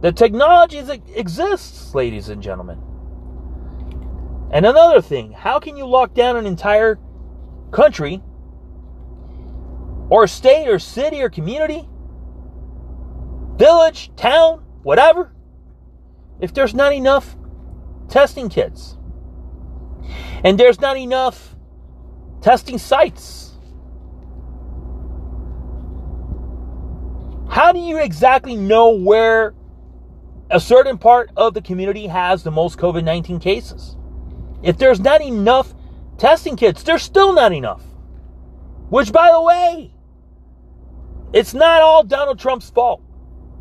The 0.00 0.12
technology 0.12 0.78
exists, 1.14 1.94
ladies 1.94 2.28
and 2.28 2.42
gentlemen. 2.42 2.80
And 4.50 4.64
another 4.64 5.02
thing, 5.02 5.32
how 5.32 5.58
can 5.58 5.76
you 5.76 5.86
lock 5.86 6.14
down 6.14 6.36
an 6.36 6.46
entire 6.46 6.98
country 7.70 8.22
or 10.08 10.26
state 10.26 10.68
or 10.68 10.78
city 10.78 11.20
or 11.20 11.28
community, 11.28 11.86
village, 13.56 14.10
town, 14.16 14.64
whatever, 14.82 15.32
if 16.40 16.54
there's 16.54 16.74
not 16.74 16.94
enough 16.94 17.36
testing 18.08 18.48
kits? 18.48 18.96
And 20.44 20.58
there's 20.58 20.80
not 20.80 20.96
enough 20.96 21.56
testing 22.40 22.78
sites. 22.78 23.47
How 27.48 27.72
do 27.72 27.78
you 27.78 27.98
exactly 27.98 28.56
know 28.56 28.90
where 28.90 29.54
a 30.50 30.60
certain 30.60 30.98
part 30.98 31.30
of 31.36 31.54
the 31.54 31.62
community 31.62 32.06
has 32.06 32.42
the 32.42 32.50
most 32.50 32.78
COVID 32.78 33.04
19 33.04 33.40
cases? 33.40 33.96
If 34.62 34.78
there's 34.78 35.00
not 35.00 35.22
enough 35.22 35.74
testing 36.18 36.56
kits, 36.56 36.82
there's 36.82 37.02
still 37.02 37.32
not 37.32 37.52
enough. 37.52 37.82
Which, 38.90 39.12
by 39.12 39.30
the 39.30 39.42
way, 39.42 39.92
it's 41.32 41.54
not 41.54 41.82
all 41.82 42.04
Donald 42.04 42.38
Trump's 42.38 42.70
fault. 42.70 43.02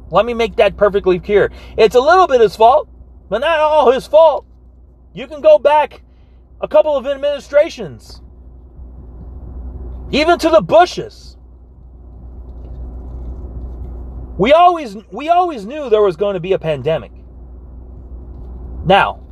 Let 0.10 0.26
me 0.26 0.34
make 0.34 0.56
that 0.56 0.78
perfectly 0.78 1.20
clear. 1.20 1.52
It's 1.78 1.96
a 1.96 2.00
little 2.00 2.28
bit 2.28 2.40
his 2.40 2.56
fault, 2.56 2.88
but 3.30 3.40
not 3.40 3.60
all 3.60 3.92
his 3.92 4.08
fault. 4.08 4.46
You 5.14 5.28
can 5.28 5.42
go 5.42 5.60
back 5.60 6.02
a 6.62 6.68
couple 6.68 6.96
of 6.96 7.06
administrations, 7.06 8.22
even 10.12 10.40
to 10.40 10.50
the 10.50 10.62
Bushes. 10.62 11.27
We 14.38 14.54
always 14.54 14.96
we 15.12 15.30
always 15.30 15.66
knew 15.66 15.90
there 15.90 16.02
was 16.02 16.16
going 16.16 16.36
to 16.36 16.40
be 16.40 16.54
a 16.54 16.60
pandemic. 16.60 17.12
Now, 18.86 19.24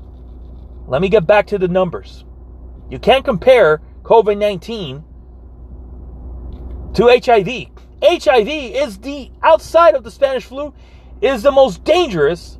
let 0.87 1.01
me 1.01 1.09
get 1.09 1.27
back 1.27 1.47
to 1.47 1.57
the 1.57 1.67
numbers. 1.67 2.25
You 2.89 2.99
can't 2.99 3.23
compare 3.23 3.81
COVID-19 4.03 5.03
to 6.95 7.19
HIV. 7.23 7.67
HIV 8.03 8.47
is 8.47 8.97
the 8.99 9.31
outside 9.41 9.95
of 9.95 10.03
the 10.03 10.11
Spanish 10.11 10.43
flu 10.43 10.73
is 11.21 11.43
the 11.43 11.51
most 11.51 11.83
dangerous 11.83 12.59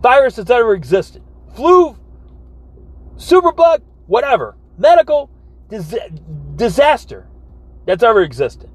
virus 0.00 0.36
that's 0.36 0.50
ever 0.50 0.74
existed. 0.74 1.22
Flu 1.54 1.96
superbug, 3.16 3.82
whatever, 4.06 4.56
medical 4.76 5.30
dis- 5.68 5.94
disaster 6.56 7.28
that's 7.86 8.02
ever 8.02 8.22
existed. 8.22 8.70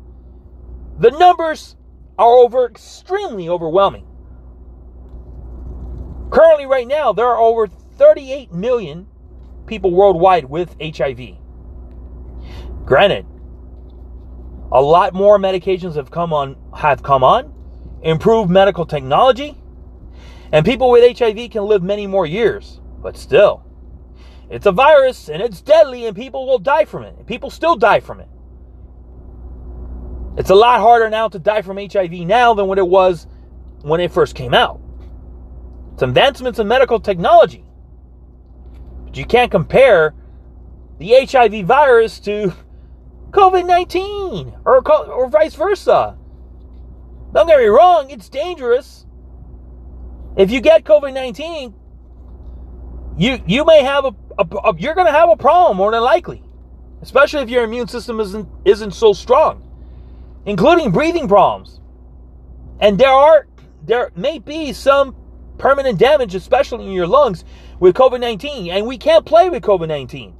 The 1.00 1.12
numbers 1.12 1.76
are 2.21 2.38
over 2.38 2.65
extremely 2.67 3.49
overwhelming. 3.49 4.05
Currently, 6.31 6.67
right 6.67 6.88
now, 6.88 7.12
there 7.12 7.25
are 7.25 7.39
over 7.39 7.65
38 7.65 8.53
million 8.53 9.07
people 9.65 9.91
worldwide 9.91 10.45
with 10.45 10.75
HIV. 10.79 11.38
Granted, 12.86 13.25
a 14.71 14.81
lot 14.81 15.15
more 15.15 15.39
medications 15.39 15.95
have 15.95 16.12
come 16.12 16.31
on 16.31 16.55
have 16.77 17.01
come 17.01 17.23
on, 17.23 17.53
improved 18.03 18.51
medical 18.51 18.86
technology, 18.86 19.57
and 20.51 20.63
people 20.63 20.91
with 20.91 21.17
HIV 21.17 21.49
can 21.49 21.63
live 21.63 21.81
many 21.81 22.05
more 22.05 22.27
years. 22.27 22.79
But 23.01 23.17
still, 23.17 23.65
it's 24.49 24.67
a 24.67 24.71
virus 24.71 25.27
and 25.27 25.41
it's 25.41 25.60
deadly, 25.60 26.05
and 26.05 26.15
people 26.15 26.45
will 26.45 26.60
die 26.60 26.86
from 26.86 27.03
it. 27.03 27.25
People 27.25 27.49
still 27.49 27.75
die 27.75 27.99
from 27.99 28.19
it. 28.19 28.27
It's 30.38 30.50
a 30.50 30.56
lot 30.56 30.80
harder 30.80 31.10
now 31.10 31.28
to 31.28 31.39
die 31.39 31.62
from 31.62 31.78
HIV 31.78 32.12
now 32.12 32.54
than 32.54 32.67
what 32.67 32.78
it 32.78 32.88
was 32.88 33.28
when 33.82 34.00
it 34.00 34.12
first 34.12 34.36
came 34.36 34.54
out. 34.54 34.80
It's 35.94 36.02
advancements 36.02 36.60
in 36.60 36.67
medical 36.67 37.00
technology. 37.00 37.65
But 39.06 39.17
you 39.17 39.26
can't 39.26 39.52
compare 39.52 40.13
the 41.00 41.26
HIV 41.26 41.65
virus 41.65 42.20
to 42.22 42.54
COVID 43.32 43.65
19 43.65 44.56
or, 44.65 44.88
or 44.89 45.30
vice 45.30 45.56
versa. 45.56 46.17
Don't 47.34 47.48
get 47.48 47.60
me 47.60 47.65
wrong, 47.65 48.10
it's 48.10 48.30
dangerous. 48.30 49.06
If 50.38 50.52
you 50.52 50.62
get 50.62 50.84
COVID 50.84 51.13
19, 51.13 51.74
you, 53.17 53.44
you 53.46 53.65
may 53.65 53.84
have 53.84 54.06
a, 54.06 54.15
a, 54.38 54.58
a 54.70 54.76
you're 54.78 54.96
going 54.96 55.08
to 55.08 55.13
have 55.13 55.30
a 55.30 55.36
problem 55.36 55.78
more 55.78 55.91
than 55.91 56.02
likely, 56.02 56.41
especially 57.02 57.41
if 57.41 57.50
your 57.50 57.63
immune 57.63 57.88
system 57.88 58.20
isn't, 58.20 58.48
isn't 58.63 58.91
so 58.91 59.12
strong, 59.12 59.70
including 60.45 60.91
breathing 60.91 61.27
problems. 61.27 61.80
And 62.80 62.97
there 62.97 63.10
are, 63.10 63.47
there 63.86 64.12
may 64.15 64.39
be 64.39 64.73
some 64.73 65.15
permanent 65.58 65.99
damage, 65.99 66.34
especially 66.36 66.86
in 66.86 66.91
your 66.91 67.08
lungs 67.08 67.45
with 67.80 67.95
COVID 67.95 68.19
19. 68.19 68.71
And 68.71 68.88
we 68.88 68.97
can't 68.97 69.25
play 69.25 69.49
with 69.49 69.63
COVID 69.63 69.88
19. 69.88 70.36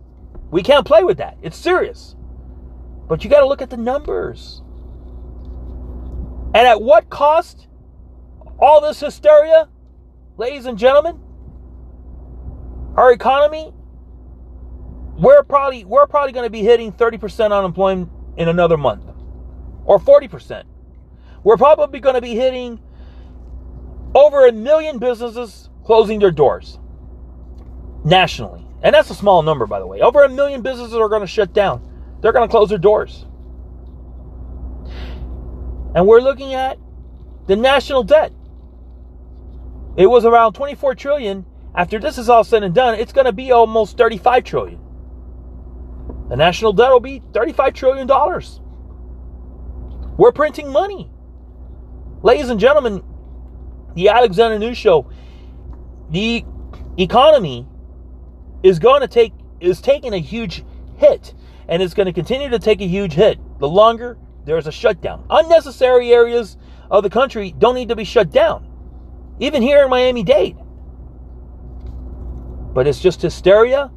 We 0.49 0.63
can't 0.63 0.85
play 0.85 1.03
with 1.03 1.17
that. 1.17 1.37
It's 1.41 1.57
serious. 1.57 2.15
But 3.07 3.23
you 3.23 3.29
got 3.29 3.41
to 3.41 3.47
look 3.47 3.61
at 3.61 3.69
the 3.69 3.77
numbers. 3.77 4.61
And 6.53 6.67
at 6.67 6.81
what 6.81 7.09
cost? 7.09 7.67
All 8.59 8.79
this 8.79 8.99
hysteria, 8.99 9.69
ladies 10.37 10.67
and 10.67 10.77
gentlemen, 10.77 11.19
our 12.95 13.11
economy, 13.11 13.73
we're 15.17 15.41
probably 15.43 15.83
we're 15.83 16.05
probably 16.05 16.31
going 16.31 16.45
to 16.45 16.51
be 16.51 16.61
hitting 16.61 16.91
30% 16.91 17.51
unemployment 17.51 18.11
in 18.37 18.49
another 18.49 18.77
month 18.77 19.11
or 19.91 19.99
40%. 19.99 20.63
We're 21.43 21.58
probably 21.58 21.99
going 21.99 22.15
to 22.15 22.21
be 22.21 22.34
hitting 22.34 22.80
over 24.15 24.47
a 24.47 24.51
million 24.54 24.99
businesses 24.99 25.69
closing 25.84 26.19
their 26.19 26.32
doors 26.32 26.80
nationally. 28.06 28.65
And 28.84 28.95
that's 28.95 29.10
a 29.10 29.15
small 29.15 29.43
number, 29.43 29.65
by 29.65 29.80
the 29.80 29.86
way. 29.86 29.99
Over 29.99 30.23
a 30.23 30.30
million 30.30 30.62
businesses 30.62 30.95
are 30.95 31.10
going 31.10 31.21
to 31.21 31.27
shut 31.27 31.51
down, 31.51 31.86
they're 32.21 32.32
going 32.32 32.47
to 32.47 32.51
close 32.51 32.69
their 32.69 32.77
doors. 32.77 33.25
And 35.93 36.08
we're 36.08 36.21
looking 36.21 36.54
at 36.54 36.80
the 37.47 37.58
national 37.58 38.04
debt. 38.04 38.32
It 39.97 40.08
was 40.08 40.23
around 40.23 40.54
24 40.54 40.95
trillion. 40.95 41.45
After 41.75 41.99
this 41.99 42.17
is 42.17 42.30
all 42.30 42.45
said 42.45 42.63
and 42.63 42.73
done, 42.73 42.95
it's 42.95 43.12
going 43.12 43.25
to 43.25 43.34
be 43.34 43.51
almost 43.51 43.97
35 43.97 44.45
trillion. 44.45 44.80
The 46.30 46.38
national 46.38 46.71
debt 46.71 46.91
will 46.91 47.01
be 47.01 47.21
35 47.34 47.73
trillion 47.73 48.08
dollars. 48.08 48.62
We're 50.21 50.31
printing 50.31 50.71
money. 50.71 51.10
Ladies 52.21 52.49
and 52.49 52.60
gentlemen, 52.60 53.03
the 53.95 54.10
Alexander 54.10 54.60
News 54.60 54.77
Show, 54.77 55.10
the 56.12 56.45
economy 56.99 57.67
is 58.62 58.77
going 58.77 59.01
to 59.01 59.07
take 59.07 59.34
is 59.60 59.81
taking 59.81 60.13
a 60.13 60.19
huge 60.19 60.63
hit 60.97 61.34
and 61.67 61.81
it's 61.81 61.95
going 61.95 62.05
to 62.05 62.13
continue 62.13 62.49
to 62.49 62.60
take 62.60 62.81
a 62.81 62.88
huge 62.88 63.13
hit 63.13 63.39
the 63.57 63.67
longer 63.67 64.15
there's 64.45 64.67
a 64.67 64.71
shutdown. 64.71 65.25
Unnecessary 65.27 66.13
areas 66.13 66.55
of 66.91 67.01
the 67.01 67.10
country 67.10 67.55
don't 67.57 67.73
need 67.73 67.89
to 67.89 67.95
be 67.95 68.03
shut 68.03 68.29
down. 68.29 68.69
Even 69.39 69.63
here 69.63 69.84
in 69.84 69.89
Miami-Dade. 69.89 70.57
But 72.75 72.86
it's 72.86 72.99
just 72.99 73.23
hysteria, 73.23 73.89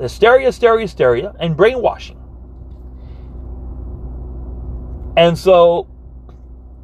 hysteria, 0.00 0.46
hysteria, 0.46 0.80
hysteria, 0.82 1.32
and 1.38 1.56
brainwashing. 1.56 2.17
And 5.18 5.36
so 5.36 5.88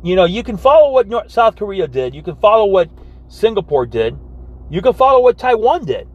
you 0.05 0.17
know, 0.17 0.27
you 0.27 0.43
can 0.43 0.59
follow 0.59 0.93
what 0.93 1.09
North, 1.09 1.31
South 1.31 1.57
Korea 1.57 1.89
did. 1.89 2.15
You 2.15 2.23
can 2.23 2.37
follow 2.37 2.67
what 2.67 2.91
Singapore 3.29 3.87
did. 3.87 4.19
You 4.69 4.83
can 4.83 4.93
follow 4.93 5.21
what 5.21 5.39
Taiwan 5.39 5.87
did. 5.87 6.07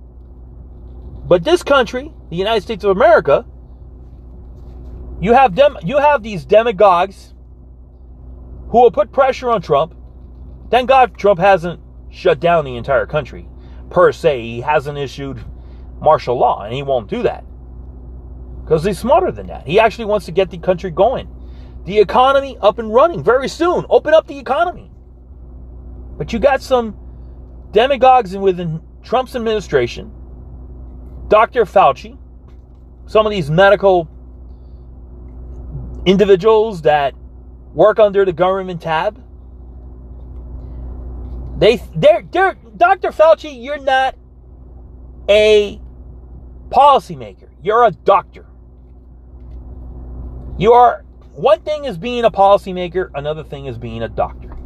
But 1.28 1.44
this 1.44 1.64
country, 1.64 2.14
the 2.30 2.36
United 2.36 2.62
States 2.62 2.84
of 2.84 2.92
America, 2.92 3.48
you 5.20 5.34
have 5.34 5.56
dem- 5.56 5.80
you 5.84 5.98
have 5.98 6.22
these 6.22 6.46
demagogues 6.46 7.34
who 8.70 8.82
will 8.82 8.92
put 8.92 9.12
pressure 9.12 9.50
on 9.50 9.64
Trump. 9.64 9.96
Thank 10.70 10.88
God 10.88 11.18
Trump 11.18 11.40
hasn't 11.40 11.82
shut 12.12 12.40
down 12.40 12.66
the 12.66 12.76
entire 12.76 13.08
country 13.08 13.50
per 13.90 14.12
se. 14.12 14.42
He 14.42 14.62
hasn't 14.62 15.00
issued 15.00 15.44
martial 16.00 16.38
law, 16.38 16.62
and 16.62 16.76
he 16.76 16.84
won't 16.84 17.10
do 17.10 17.24
that 17.24 17.44
because 18.64 18.84
he's 18.84 19.00
smarter 19.00 19.32
than 19.32 19.48
that. 19.48 19.66
He 19.66 19.80
actually 19.80 20.06
wants 20.06 20.28
to 20.28 20.32
get 20.32 20.52
the 20.52 20.60
country 20.60 20.92
going 20.92 21.28
the 21.90 21.98
economy 21.98 22.56
up 22.62 22.78
and 22.78 22.94
running 22.94 23.24
very 23.24 23.48
soon. 23.48 23.84
Open 23.90 24.14
up 24.14 24.28
the 24.28 24.38
economy. 24.38 24.92
But 26.20 26.32
you 26.32 26.38
got 26.38 26.62
some 26.62 26.96
demagogues 27.72 28.38
within 28.38 28.80
Trump's 29.02 29.36
administration, 29.36 30.12
Dr. 31.30 31.66
Fauci, 31.66 32.16
some 33.08 33.26
of 33.26 33.32
these 33.32 33.50
medical 33.50 34.08
individuals 36.06 36.84
that 36.84 37.16
work 37.74 37.98
under 37.98 38.24
the 38.24 38.34
government 38.34 38.84
tab. 38.84 39.20
They, 41.58 41.78
they're, 41.96 42.24
they're, 42.30 42.56
Dr. 42.78 43.10
Fauci, 43.10 43.64
you're 43.64 43.80
not 43.80 44.16
a 45.28 45.82
policymaker. 46.70 47.50
You're 47.64 47.86
a 47.86 47.92
doctor. 47.92 48.46
You 50.60 50.74
are 50.74 51.04
one 51.40 51.62
thing 51.62 51.86
is 51.86 51.98
being 51.98 52.26
a 52.26 52.32
policymaker, 52.32 53.12
another 53.16 53.46
thing 53.46 53.66
is 53.66 53.78
being 53.78 54.04
a 54.04 54.10
doctor. 54.10 54.58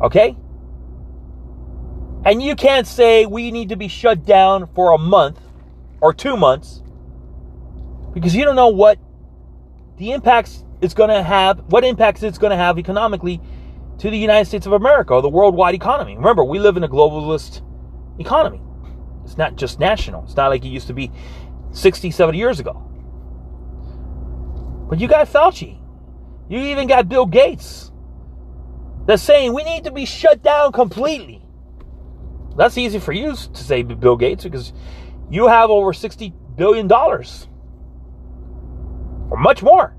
Okay? 0.00 0.36
And 2.24 2.40
you 2.40 2.54
can't 2.54 2.86
say 2.86 3.26
we 3.26 3.50
need 3.50 3.70
to 3.70 3.76
be 3.76 3.88
shut 3.88 4.24
down 4.24 4.68
for 4.74 4.92
a 4.92 4.98
month 4.98 5.40
or 6.00 6.14
two 6.14 6.36
months 6.36 6.82
because 8.14 8.34
you 8.34 8.44
don't 8.44 8.54
know 8.54 8.68
what 8.68 9.00
the 9.96 10.12
impacts 10.12 10.64
it's 10.80 10.94
going 10.94 11.10
to 11.10 11.22
have, 11.22 11.58
what 11.66 11.84
impacts 11.84 12.22
it's 12.22 12.38
going 12.38 12.50
to 12.50 12.56
have 12.56 12.78
economically 12.78 13.40
to 13.98 14.08
the 14.08 14.18
United 14.18 14.46
States 14.46 14.66
of 14.66 14.72
America 14.72 15.14
or 15.14 15.22
the 15.22 15.28
worldwide 15.28 15.74
economy. 15.74 16.14
Remember, 16.16 16.44
we 16.44 16.60
live 16.60 16.76
in 16.76 16.84
a 16.84 16.88
globalist 16.88 17.62
economy. 18.20 18.62
It's 19.24 19.36
not 19.36 19.56
just 19.56 19.80
national. 19.80 20.24
It's 20.24 20.36
not 20.36 20.48
like 20.48 20.64
it 20.64 20.68
used 20.68 20.86
to 20.86 20.94
be 20.94 21.10
60, 21.72 22.12
70 22.12 22.38
years 22.38 22.60
ago. 22.60 22.89
But 24.90 25.00
you 25.00 25.06
got 25.06 25.28
Fauci. 25.28 25.78
You 26.48 26.58
even 26.58 26.88
got 26.88 27.08
Bill 27.08 27.24
Gates. 27.24 27.92
They're 29.06 29.16
saying 29.16 29.54
we 29.54 29.62
need 29.62 29.84
to 29.84 29.92
be 29.92 30.04
shut 30.04 30.42
down 30.42 30.72
completely. 30.72 31.42
That's 32.56 32.76
easy 32.76 32.98
for 32.98 33.12
you 33.12 33.36
to 33.36 33.64
say, 33.64 33.82
Bill 33.82 34.16
Gates, 34.16 34.42
because 34.42 34.72
you 35.30 35.46
have 35.46 35.70
over 35.70 35.92
$60 35.92 36.34
billion 36.56 36.90
or 36.92 37.22
much 39.38 39.62
more. 39.62 39.94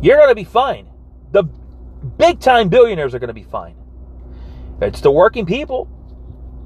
You're 0.00 0.16
going 0.16 0.28
to 0.28 0.34
be 0.36 0.44
fine. 0.44 0.88
The 1.32 1.42
big 2.18 2.38
time 2.38 2.68
billionaires 2.68 3.14
are 3.16 3.18
going 3.18 3.28
to 3.28 3.34
be 3.34 3.42
fine. 3.42 3.74
It's 4.80 5.00
the 5.00 5.10
working 5.10 5.44
people 5.44 5.88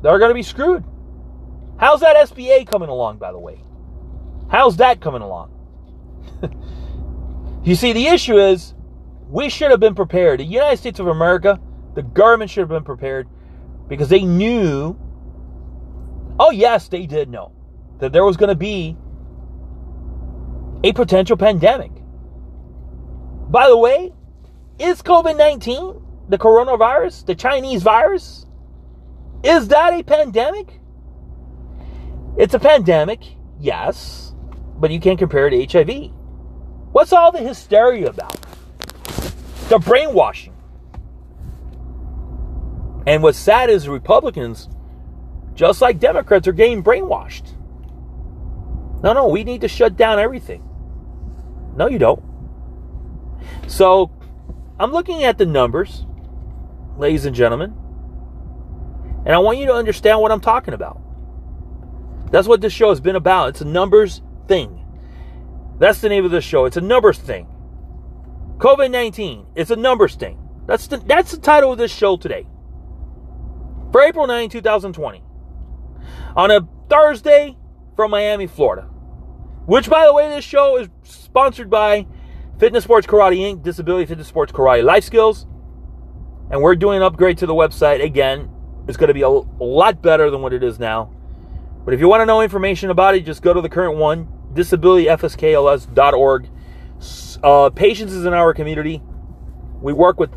that 0.02 0.10
are 0.10 0.18
going 0.18 0.30
to 0.30 0.34
be 0.34 0.42
screwed. 0.42 0.84
How's 1.78 2.00
that 2.00 2.14
SBA 2.28 2.66
coming 2.66 2.90
along, 2.90 3.16
by 3.16 3.32
the 3.32 3.38
way? 3.38 3.62
How's 4.50 4.76
that 4.76 5.00
coming 5.00 5.22
along? 5.22 5.50
you 7.64 7.74
see, 7.74 7.92
the 7.92 8.06
issue 8.06 8.38
is 8.38 8.74
we 9.28 9.48
should 9.48 9.70
have 9.70 9.80
been 9.80 9.94
prepared. 9.94 10.40
The 10.40 10.44
United 10.44 10.76
States 10.78 11.00
of 11.00 11.06
America, 11.06 11.60
the 11.94 12.02
government 12.02 12.50
should 12.50 12.60
have 12.60 12.68
been 12.68 12.84
prepared 12.84 13.28
because 13.88 14.08
they 14.08 14.22
knew, 14.22 14.96
oh, 16.38 16.50
yes, 16.50 16.88
they 16.88 17.06
did 17.06 17.30
know 17.30 17.52
that 17.98 18.12
there 18.12 18.24
was 18.24 18.36
going 18.36 18.48
to 18.48 18.54
be 18.54 18.96
a 20.82 20.92
potential 20.92 21.36
pandemic. 21.36 21.90
By 23.48 23.68
the 23.68 23.76
way, 23.76 24.12
is 24.78 25.00
COVID 25.02 25.36
19, 25.36 26.02
the 26.28 26.38
coronavirus, 26.38 27.26
the 27.26 27.34
Chinese 27.34 27.82
virus, 27.82 28.46
is 29.42 29.68
that 29.68 29.92
a 29.92 30.02
pandemic? 30.02 30.80
It's 32.36 32.54
a 32.54 32.58
pandemic, 32.58 33.20
yes 33.58 34.33
but 34.78 34.90
you 34.90 35.00
can't 35.00 35.18
compare 35.18 35.46
it 35.48 35.70
to 35.70 35.84
HIV. 35.84 36.10
What's 36.92 37.12
all 37.12 37.32
the 37.32 37.40
hysteria 37.40 38.08
about? 38.08 38.40
The 39.68 39.78
brainwashing. 39.78 40.54
And 43.06 43.22
what's 43.22 43.38
sad 43.38 43.70
is 43.70 43.88
Republicans, 43.88 44.68
just 45.54 45.80
like 45.80 45.98
Democrats, 45.98 46.48
are 46.48 46.52
getting 46.52 46.82
brainwashed. 46.82 47.54
No, 49.02 49.12
no, 49.12 49.28
we 49.28 49.44
need 49.44 49.60
to 49.60 49.68
shut 49.68 49.96
down 49.96 50.18
everything. 50.18 50.66
No, 51.76 51.88
you 51.88 51.98
don't. 51.98 52.22
So, 53.66 54.10
I'm 54.80 54.92
looking 54.92 55.24
at 55.24 55.36
the 55.36 55.46
numbers, 55.46 56.06
ladies 56.96 57.26
and 57.26 57.36
gentlemen, 57.36 57.74
and 59.26 59.34
I 59.34 59.38
want 59.38 59.58
you 59.58 59.66
to 59.66 59.74
understand 59.74 60.20
what 60.20 60.32
I'm 60.32 60.40
talking 60.40 60.74
about. 60.74 61.00
That's 62.30 62.48
what 62.48 62.60
this 62.60 62.72
show 62.72 62.88
has 62.88 63.00
been 63.00 63.16
about. 63.16 63.50
It's 63.50 63.62
numbers 63.62 64.22
thing. 64.46 64.80
That's 65.78 66.00
the 66.00 66.08
name 66.08 66.24
of 66.24 66.30
the 66.30 66.40
show. 66.40 66.64
It's 66.64 66.76
a 66.76 66.80
numbers 66.80 67.18
thing. 67.18 67.48
COVID 68.58 68.90
19, 68.90 69.46
it's 69.56 69.70
a 69.70 69.76
numbers 69.76 70.14
thing. 70.14 70.38
That's 70.66 70.86
the, 70.86 70.98
that's 70.98 71.32
the 71.32 71.38
title 71.38 71.72
of 71.72 71.78
this 71.78 71.92
show 71.92 72.16
today. 72.16 72.46
For 73.92 74.02
April 74.02 74.26
9, 74.26 74.48
2020. 74.48 75.22
On 76.36 76.50
a 76.50 76.66
Thursday 76.88 77.56
from 77.96 78.10
Miami, 78.10 78.46
Florida. 78.46 78.82
Which, 79.66 79.88
by 79.88 80.06
the 80.06 80.12
way, 80.12 80.28
this 80.28 80.44
show 80.44 80.78
is 80.78 80.88
sponsored 81.04 81.70
by 81.70 82.06
Fitness 82.58 82.84
Sports 82.84 83.06
Karate 83.06 83.38
Inc., 83.38 83.62
Disability 83.62 84.06
Fitness 84.06 84.28
Sports 84.28 84.52
Karate 84.52 84.84
Life 84.84 85.04
Skills, 85.04 85.46
And 86.50 86.60
we're 86.60 86.76
doing 86.76 86.98
an 86.98 87.02
upgrade 87.02 87.38
to 87.38 87.46
the 87.46 87.54
website 87.54 88.02
again. 88.02 88.50
It's 88.86 88.96
going 88.96 89.08
to 89.08 89.14
be 89.14 89.22
a, 89.22 89.28
a 89.28 89.64
lot 89.64 90.02
better 90.02 90.30
than 90.30 90.42
what 90.42 90.52
it 90.52 90.62
is 90.62 90.78
now. 90.78 91.12
But 91.84 91.94
if 91.94 92.00
you 92.00 92.08
want 92.08 92.22
to 92.22 92.26
know 92.26 92.40
information 92.40 92.90
about 92.90 93.14
it, 93.14 93.26
just 93.26 93.42
go 93.42 93.52
to 93.52 93.60
the 93.60 93.68
current 93.68 93.96
one, 93.98 94.28
disabilityfskls.org. 94.54 96.48
Uh, 97.42 97.70
patience 97.70 98.12
is 98.12 98.24
in 98.24 98.32
our 98.32 98.54
community. 98.54 99.02
We 99.82 99.92
work 99.92 100.18
with 100.18 100.30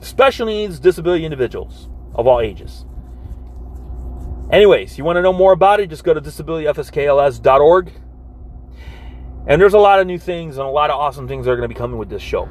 special 0.00 0.46
needs 0.46 0.80
disability 0.80 1.24
individuals 1.24 1.88
of 2.14 2.26
all 2.26 2.40
ages. 2.40 2.84
Anyways, 4.50 4.98
you 4.98 5.04
want 5.04 5.16
to 5.16 5.22
know 5.22 5.32
more 5.32 5.52
about 5.52 5.80
it, 5.80 5.90
just 5.90 6.04
go 6.04 6.12
to 6.12 6.20
disabilityfskls.org. 6.20 7.92
And 9.46 9.60
there's 9.60 9.74
a 9.74 9.78
lot 9.78 10.00
of 10.00 10.06
new 10.06 10.18
things 10.18 10.56
and 10.56 10.66
a 10.66 10.70
lot 10.70 10.90
of 10.90 10.98
awesome 10.98 11.28
things 11.28 11.44
that 11.44 11.52
are 11.52 11.56
going 11.56 11.68
to 11.68 11.74
be 11.74 11.78
coming 11.78 11.98
with 11.98 12.08
this 12.08 12.22
show. 12.22 12.46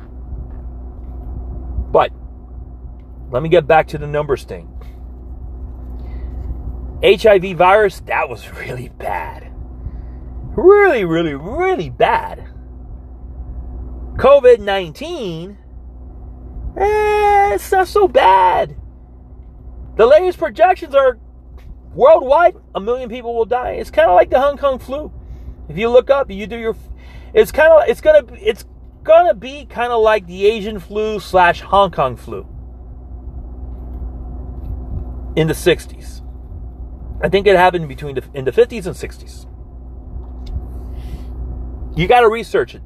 But 1.92 2.12
let 3.32 3.44
me 3.44 3.50
get 3.50 3.68
back 3.68 3.88
to 3.90 3.98
the 3.98 4.08
numbers 4.08 4.44
thing. 4.44 4.73
HIV 7.04 7.58
virus, 7.58 7.99
that 8.06 8.30
was 8.30 8.49
really 8.51 8.88
bad. 8.88 9.51
Really, 10.56 11.04
really, 11.04 11.34
really 11.34 11.89
bad. 11.89 12.47
COVID 14.16 14.60
19, 14.60 15.58
eh, 16.78 17.54
it's 17.54 17.72
not 17.72 17.88
so 17.88 18.08
bad. 18.08 18.76
The 19.97 20.06
latest 20.06 20.38
projections 20.38 20.95
are 20.95 21.20
worldwide, 21.93 22.56
a 22.74 22.80
million 22.80 23.10
people 23.10 23.36
will 23.36 23.45
die. 23.45 23.72
It's 23.72 23.91
kind 23.91 24.10
of 24.10 24.16
like 24.16 24.30
the 24.30 24.39
Hong 24.39 24.58
Kong 24.58 24.80
flu. 24.80 25.12
If 25.68 25.78
you 25.78 25.89
look 25.89 26.10
up, 26.10 26.32
you 26.32 26.47
do 26.47 26.58
your, 26.58 26.76
it's 27.34 27.51
kind 27.51 27.74
of, 27.74 27.89
it's 27.89 28.01
gonna, 28.01 28.26
it's 28.39 28.66
gonna 29.04 29.34
be 29.34 29.66
kind 29.66 29.91
of 29.91 30.01
like 30.01 30.26
the 30.28 30.45
Asian 30.45 30.80
flu 30.80 31.20
slash 31.20 31.62
Hong 31.62 31.91
Kong 31.91 32.16
flu 32.16 32.47
in 35.36 35.47
the 35.47 35.54
60s. 35.54 36.23
I 37.24 37.30
think 37.30 37.48
it 37.48 37.56
happened 37.56 37.88
between 37.88 38.16
the, 38.16 38.24
in 38.34 38.44
the 38.44 38.52
50s 38.52 38.86
and 38.86 38.96
60s. 38.96 39.48
You 41.98 42.08
got 42.08 42.22
to 42.22 42.30
research 42.30 42.76
it. 42.76 42.82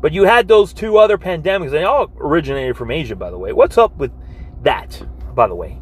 But 0.00 0.12
you 0.12 0.24
had 0.24 0.48
those 0.48 0.72
two 0.72 0.98
other 0.98 1.16
pandemics, 1.16 1.70
they 1.70 1.84
all 1.84 2.12
originated 2.18 2.76
from 2.76 2.90
Asia, 2.90 3.14
by 3.14 3.30
the 3.30 3.38
way. 3.38 3.52
What's 3.52 3.78
up 3.78 3.96
with 3.96 4.12
that, 4.62 5.00
by 5.34 5.46
the 5.46 5.54
way? 5.54 5.78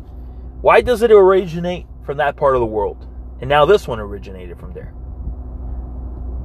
Why 0.61 0.83
does 0.83 1.03
it 1.03 1.11
originate 1.11 1.87
from 2.05 2.19
that 2.19 2.37
part 2.37 2.55
of 2.55 2.61
the 2.61 2.67
world? 2.67 3.09
And 3.41 3.49
now 3.49 3.65
this 3.65 3.89
one 3.89 3.99
originated 3.99 4.59
from 4.59 4.73
there. 4.73 4.95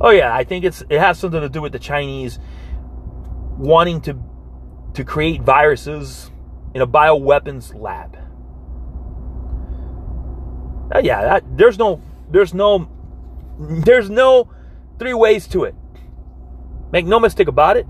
Oh 0.01 0.11
yeah, 0.11 0.33
I 0.33 0.43
think 0.45 0.63
it's 0.63 0.81
it 0.89 0.99
has 0.99 1.19
something 1.19 1.41
to 1.41 1.49
do 1.49 1.61
with 1.61 1.73
the 1.73 1.79
Chinese 1.79 2.39
wanting 3.57 4.01
to 4.01 4.17
to 4.93 5.03
create 5.03 5.41
viruses 5.41 6.31
in 6.73 6.81
a 6.81 6.87
bioweapons 6.87 7.79
lab. 7.79 8.17
Uh, 10.93 10.99
yeah, 11.03 11.21
that, 11.21 11.57
there's 11.57 11.77
no 11.77 12.01
there's 12.31 12.53
no 12.53 12.89
there's 13.59 14.09
no 14.09 14.49
three 14.97 15.13
ways 15.13 15.47
to 15.49 15.63
it. 15.63 15.75
Make 16.91 17.05
no 17.05 17.19
mistake 17.19 17.47
about 17.47 17.77
it. 17.77 17.85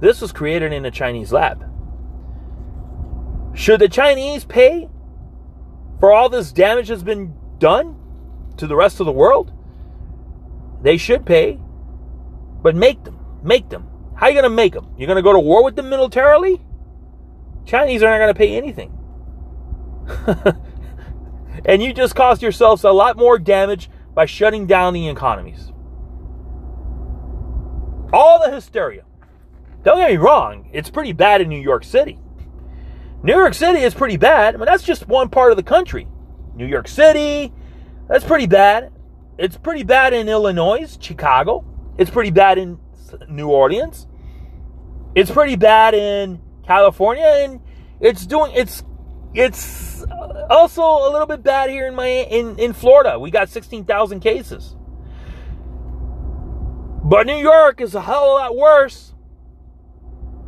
This 0.00 0.20
was 0.20 0.32
created 0.32 0.72
in 0.72 0.84
a 0.84 0.90
Chinese 0.90 1.32
lab. 1.32 1.64
Should 3.54 3.80
the 3.80 3.88
Chinese 3.88 4.44
pay 4.44 4.88
for 5.98 6.12
all 6.12 6.28
this 6.28 6.52
damage 6.52 6.88
that's 6.88 7.02
been 7.02 7.34
done 7.58 7.96
to 8.56 8.66
the 8.66 8.76
rest 8.76 9.00
of 9.00 9.06
the 9.06 9.12
world? 9.12 9.52
They 10.80 10.96
should 10.96 11.26
pay, 11.26 11.58
but 12.62 12.76
make 12.76 13.02
them. 13.02 13.18
Make 13.42 13.68
them. 13.68 13.88
How 14.14 14.26
are 14.26 14.30
you 14.30 14.34
going 14.34 14.50
to 14.50 14.54
make 14.54 14.72
them? 14.72 14.94
You're 14.96 15.06
going 15.06 15.16
to 15.16 15.22
go 15.22 15.32
to 15.32 15.40
war 15.40 15.64
with 15.64 15.74
them 15.74 15.88
militarily? 15.88 16.60
Chinese 17.66 18.02
are 18.02 18.10
not 18.10 18.18
going 18.18 18.34
to 18.34 18.38
pay 18.38 18.56
anything. 18.56 18.92
and 21.64 21.82
you 21.82 21.92
just 21.92 22.14
cost 22.14 22.42
yourselves 22.42 22.84
a 22.84 22.90
lot 22.90 23.16
more 23.16 23.38
damage 23.38 23.90
by 24.14 24.26
shutting 24.26 24.66
down 24.66 24.94
the 24.94 25.08
economies. 25.08 25.72
All 28.12 28.40
the 28.42 28.50
hysteria. 28.50 29.04
Don't 29.84 29.98
get 29.98 30.10
me 30.10 30.16
wrong, 30.16 30.68
it's 30.72 30.90
pretty 30.90 31.12
bad 31.12 31.40
in 31.40 31.48
New 31.48 31.60
York 31.60 31.84
City. 31.84 32.18
New 33.22 33.34
York 33.34 33.54
City 33.54 33.80
is 33.80 33.94
pretty 33.94 34.16
bad. 34.16 34.54
I 34.54 34.58
mean, 34.58 34.66
that's 34.66 34.82
just 34.82 35.08
one 35.08 35.28
part 35.28 35.50
of 35.50 35.56
the 35.56 35.62
country. 35.62 36.06
New 36.54 36.66
York 36.66 36.88
City, 36.88 37.52
that's 38.08 38.24
pretty 38.24 38.46
bad. 38.46 38.92
It's 39.38 39.56
pretty 39.56 39.84
bad 39.84 40.12
in 40.14 40.28
Illinois, 40.28 40.96
Chicago. 41.00 41.64
It's 41.96 42.10
pretty 42.10 42.30
bad 42.30 42.58
in 42.58 42.78
New 43.28 43.48
Orleans. 43.48 44.06
It's 45.14 45.30
pretty 45.30 45.56
bad 45.56 45.94
in 45.94 46.40
California, 46.66 47.24
and 47.24 47.60
it's 48.00 48.26
doing 48.26 48.52
it's 48.54 48.82
it's 49.34 50.02
uh, 50.04 50.46
also 50.50 50.82
a 50.82 51.10
little 51.10 51.26
bit 51.26 51.42
bad 51.42 51.70
here 51.70 51.86
in 51.86 51.94
my 51.94 52.06
in 52.06 52.58
in 52.58 52.72
Florida. 52.72 53.18
We 53.18 53.30
got 53.30 53.48
sixteen 53.48 53.84
thousand 53.84 54.20
cases. 54.20 54.76
But 57.04 57.26
New 57.26 57.36
York 57.36 57.80
is 57.80 57.94
a 57.94 58.02
hell 58.02 58.24
of 58.24 58.28
a 58.28 58.32
lot 58.34 58.56
worse. 58.56 59.14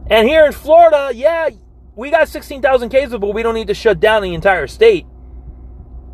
And 0.09 0.29
here 0.29 0.45
in 0.45 0.53
Florida, 0.53 1.11
yeah, 1.15 1.49
we 1.97 2.11
got 2.11 2.29
16,000 2.29 2.91
cases, 2.91 3.17
but 3.19 3.33
we 3.33 3.43
don't 3.43 3.55
need 3.55 3.69
to 3.69 3.75
shut 3.75 3.99
down 3.99 4.23
the 4.23 4.35
entire 4.35 4.67
state. 4.67 5.07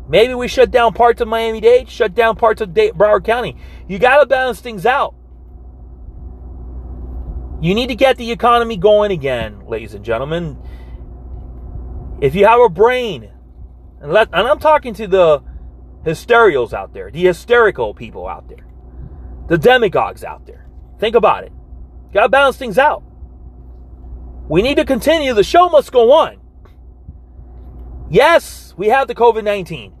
Maybe 0.07 0.33
we 0.35 0.47
shut 0.47 0.71
down 0.71 0.93
parts 0.93 1.19
of 1.19 1.27
Miami 1.27 1.59
Dade, 1.59 1.89
shut 1.89 2.15
down 2.15 2.37
parts 2.37 2.61
of 2.61 2.69
Broward 2.69 3.25
County. 3.25 3.57
You 3.87 3.99
got 3.99 4.21
to 4.21 4.25
balance 4.25 4.61
things 4.61 4.85
out. 4.85 5.15
You 7.59 7.75
need 7.75 7.87
to 7.87 7.95
get 7.95 8.17
the 8.17 8.31
economy 8.31 8.77
going 8.77 9.11
again, 9.11 9.65
ladies 9.67 9.95
and 9.95 10.05
gentlemen. 10.05 10.57
If 12.21 12.35
you 12.35 12.45
have 12.45 12.59
a 12.59 12.69
brain, 12.69 13.29
and, 14.01 14.11
let, 14.11 14.29
and 14.33 14.47
I'm 14.47 14.59
talking 14.59 14.93
to 14.95 15.07
the 15.07 15.43
hysterials 16.03 16.73
out 16.73 16.93
there, 16.93 17.11
the 17.11 17.23
hysterical 17.23 17.93
people 17.93 18.27
out 18.27 18.47
there 18.47 18.67
the 19.47 19.57
demagogues 19.57 20.23
out 20.23 20.45
there. 20.45 20.65
Think 20.99 21.15
about 21.15 21.43
it. 21.45 21.51
Got 22.13 22.23
to 22.23 22.29
balance 22.29 22.57
things 22.57 22.77
out. 22.77 23.03
We 24.49 24.61
need 24.61 24.75
to 24.75 24.85
continue. 24.85 25.33
The 25.33 25.43
show 25.43 25.69
must 25.69 25.91
go 25.91 26.11
on. 26.11 26.37
Yes, 28.09 28.73
we 28.77 28.87
have 28.87 29.07
the 29.07 29.15
COVID 29.15 29.43
19. 29.43 29.93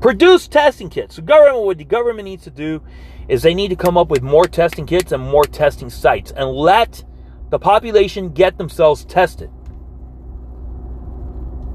Produce 0.00 0.48
testing 0.48 0.90
kits. 0.90 1.16
The 1.16 1.22
government, 1.22 1.64
what 1.64 1.78
the 1.78 1.84
government 1.84 2.24
needs 2.24 2.44
to 2.44 2.50
do 2.50 2.82
is 3.28 3.42
they 3.42 3.54
need 3.54 3.68
to 3.68 3.76
come 3.76 3.96
up 3.96 4.08
with 4.08 4.22
more 4.22 4.46
testing 4.46 4.86
kits 4.86 5.12
and 5.12 5.22
more 5.22 5.44
testing 5.44 5.90
sites 5.90 6.32
and 6.32 6.50
let 6.50 7.04
the 7.50 7.58
population 7.58 8.30
get 8.30 8.58
themselves 8.58 9.04
tested. 9.04 9.50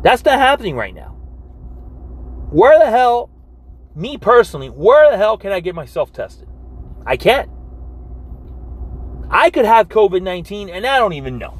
That's 0.07 0.23
not 0.23 0.39
happening 0.39 0.77
right 0.77 0.95
now. 0.95 1.17
Where 2.49 2.79
the 2.79 2.89
hell, 2.89 3.29
me 3.93 4.17
personally, 4.17 4.69
where 4.69 5.11
the 5.11 5.17
hell 5.17 5.37
can 5.37 5.51
I 5.51 5.59
get 5.59 5.75
myself 5.75 6.13
tested? 6.13 6.47
I 7.05 7.17
can't. 7.17 7.49
I 9.29 9.49
could 9.49 9.65
have 9.65 9.89
COVID 9.89 10.21
19 10.21 10.69
and 10.69 10.87
I 10.87 10.97
don't 10.99 11.11
even 11.11 11.37
know. 11.37 11.59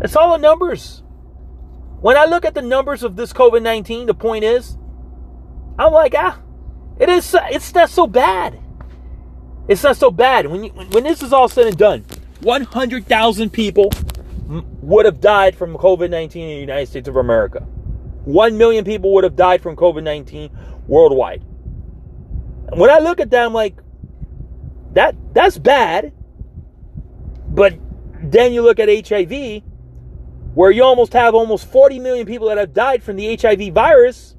It's 0.00 0.16
all 0.16 0.32
the 0.32 0.38
numbers. 0.38 1.02
When 2.00 2.16
I 2.16 2.24
look 2.24 2.46
at 2.46 2.54
the 2.54 2.62
numbers 2.62 3.02
of 3.02 3.16
this 3.16 3.34
COVID 3.34 3.60
19, 3.60 4.06
the 4.06 4.14
point 4.14 4.44
is, 4.44 4.78
I'm 5.78 5.92
like, 5.92 6.14
ah, 6.16 6.40
it 6.98 7.10
is, 7.10 7.36
it's 7.50 7.74
not 7.74 7.90
so 7.90 8.06
bad. 8.06 8.58
It's 9.68 9.82
not 9.82 9.98
so 9.98 10.10
bad. 10.10 10.46
When, 10.46 10.64
you, 10.64 10.70
when 10.70 11.04
this 11.04 11.22
is 11.22 11.34
all 11.34 11.50
said 11.50 11.66
and 11.66 11.76
done, 11.76 12.06
100,000 12.40 13.50
people 13.50 13.90
would 14.82 15.06
have 15.06 15.20
died 15.20 15.54
from 15.56 15.76
COVID 15.76 16.10
19 16.10 16.42
in 16.42 16.48
the 16.48 16.60
United 16.60 16.86
States 16.86 17.08
of 17.08 17.16
America. 17.16 17.60
1 17.60 18.58
million 18.58 18.84
people 18.84 19.12
would 19.14 19.24
have 19.24 19.36
died 19.36 19.62
from 19.62 19.76
COVID 19.76 20.02
19 20.02 20.50
worldwide 20.86 21.42
when 22.72 22.90
I 22.90 22.98
look 22.98 23.20
at 23.20 23.30
that, 23.30 23.44
I'm 23.44 23.52
like, 23.52 23.76
that 24.92 25.14
that's 25.32 25.58
bad. 25.58 26.12
But 27.48 27.74
then 28.22 28.52
you 28.52 28.62
look 28.62 28.78
at 28.78 28.88
HIV, 28.88 29.62
where 30.54 30.70
you 30.70 30.84
almost 30.84 31.12
have 31.14 31.34
almost 31.34 31.66
40 31.70 31.98
million 31.98 32.26
people 32.26 32.48
that 32.48 32.58
have 32.58 32.72
died 32.72 33.02
from 33.02 33.16
the 33.16 33.36
HIV 33.36 33.72
virus. 33.72 34.36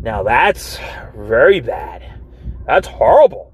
Now 0.00 0.22
that's 0.22 0.78
very 1.14 1.60
bad. 1.60 2.20
That's 2.66 2.88
horrible. 2.88 3.52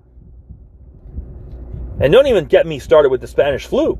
And 2.00 2.12
don't 2.12 2.26
even 2.26 2.46
get 2.46 2.66
me 2.66 2.78
started 2.78 3.10
with 3.10 3.20
the 3.20 3.26
Spanish 3.26 3.66
flu. 3.66 3.98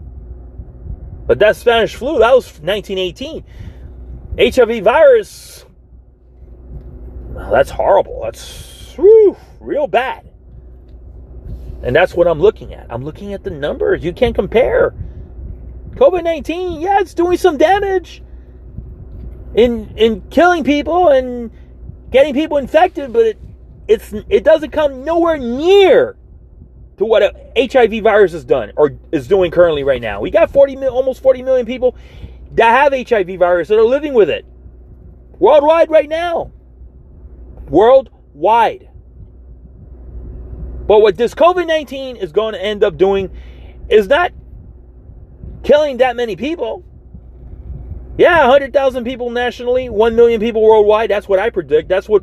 But 1.33 1.39
that 1.39 1.57
Spanish 1.57 1.95
flu, 1.95 2.19
that 2.19 2.35
was 2.35 2.61
1918. 2.61 3.43
HIV 4.39 4.85
virus, 4.85 5.65
that's 7.51 7.71
horrible. 7.71 8.21
That's 8.23 8.93
whew, 8.97 9.35
real 9.59 9.87
bad. 9.87 10.31
And 11.83 11.97
that's 11.97 12.13
what 12.13 12.29
I'm 12.29 12.39
looking 12.39 12.75
at. 12.75 12.87
I'm 12.91 13.03
looking 13.03 13.33
at 13.33 13.45
the 13.45 13.51
numbers. 13.51 14.05
You 14.05 14.13
can't 14.13 14.35
compare. 14.35 14.95
COVID 15.93 16.23
19, 16.23 16.83
yeah, 16.83 17.01
it's 17.01 17.15
doing 17.15 17.39
some 17.39 17.57
damage 17.57 18.23
in 19.55 19.89
in 19.97 20.21
killing 20.29 20.65
people 20.65 21.09
and 21.09 21.51
getting 22.11 22.35
people 22.35 22.59
infected, 22.59 23.11
but 23.11 23.25
it 23.25 23.39
it's 23.89 24.13
it 24.29 24.45
doesn't 24.45 24.71
come 24.71 25.03
nowhere 25.03 25.39
near 25.39 26.15
to 27.03 27.07
what 27.07 27.53
HIV 27.57 28.03
virus 28.03 28.33
has 28.33 28.45
done 28.45 28.73
or 28.77 28.97
is 29.11 29.27
doing 29.27 29.51
currently 29.51 29.83
right 29.83 30.01
now. 30.01 30.21
We 30.21 30.31
got 30.31 30.51
40 30.51 30.77
mil, 30.77 30.93
almost 30.93 31.23
40 31.23 31.43
million 31.43 31.67
people 31.67 31.97
that 32.53 32.71
have 32.71 33.09
HIV 33.09 33.39
virus 33.39 33.69
that 33.69 33.79
are 33.79 33.85
living 33.85 34.15
with 34.15 34.31
it 34.31 34.47
worldwide 35.39 35.91
right 35.91 36.09
now. 36.09 36.53
Worldwide. 37.69 38.89
But 40.87 41.01
what 41.01 41.17
this 41.17 41.35
COVID 41.35 41.67
19 41.67 42.17
is 42.17 42.33
going 42.33 42.55
to 42.55 42.63
end 42.63 42.85
up 42.85 42.97
doing 42.97 43.31
is 43.89 44.09
not 44.09 44.33
killing 45.65 45.99
that 45.99 46.17
many 46.17 46.37
people. 46.37 46.85
Yeah, 48.19 48.43
100,000 48.43 49.05
people 49.05 49.31
nationally, 49.31 49.89
1 49.89 50.15
million 50.15 50.39
people 50.39 50.63
worldwide. 50.63 51.11
That's 51.11 51.29
what 51.29 51.39
I 51.39 51.51
predict. 51.51 51.89
That's 51.89 52.09
what 52.09 52.23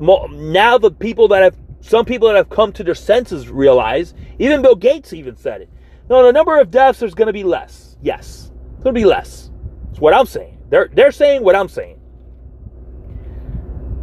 now 0.00 0.78
the 0.78 0.90
people 0.90 1.28
that 1.28 1.42
have, 1.42 1.56
some 1.84 2.06
people 2.06 2.28
that 2.28 2.36
have 2.36 2.48
come 2.48 2.72
to 2.72 2.82
their 2.82 2.94
senses 2.94 3.50
realize. 3.50 4.14
Even 4.38 4.62
Bill 4.62 4.74
Gates 4.74 5.12
even 5.12 5.36
said 5.36 5.60
it. 5.60 5.68
No, 6.08 6.24
the 6.24 6.32
number 6.32 6.58
of 6.58 6.70
deaths 6.70 7.02
is 7.02 7.14
going 7.14 7.26
to 7.26 7.32
be 7.32 7.44
less. 7.44 7.98
Yes, 8.00 8.50
it's 8.72 8.82
going 8.82 8.94
to 8.94 8.98
be 8.98 9.04
less. 9.04 9.50
That's 9.88 10.00
what 10.00 10.14
I'm 10.14 10.24
saying. 10.24 10.62
They're, 10.70 10.88
they're 10.94 11.12
saying 11.12 11.44
what 11.44 11.54
I'm 11.54 11.68
saying. 11.68 12.00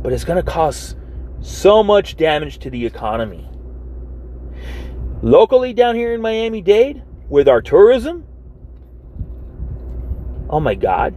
But 0.03 0.13
it's 0.13 0.23
going 0.23 0.37
to 0.37 0.43
cause 0.43 0.95
so 1.41 1.83
much 1.83 2.17
damage 2.17 2.59
to 2.59 2.69
the 2.69 2.85
economy. 2.85 3.49
Locally 5.23 5.73
down 5.73 5.95
here 5.95 6.13
in 6.13 6.21
Miami 6.21 6.61
Dade, 6.61 7.01
with 7.29 7.47
our 7.47 7.63
tourism, 7.63 8.27
oh 10.51 10.59
my 10.59 10.75
God. 10.75 11.15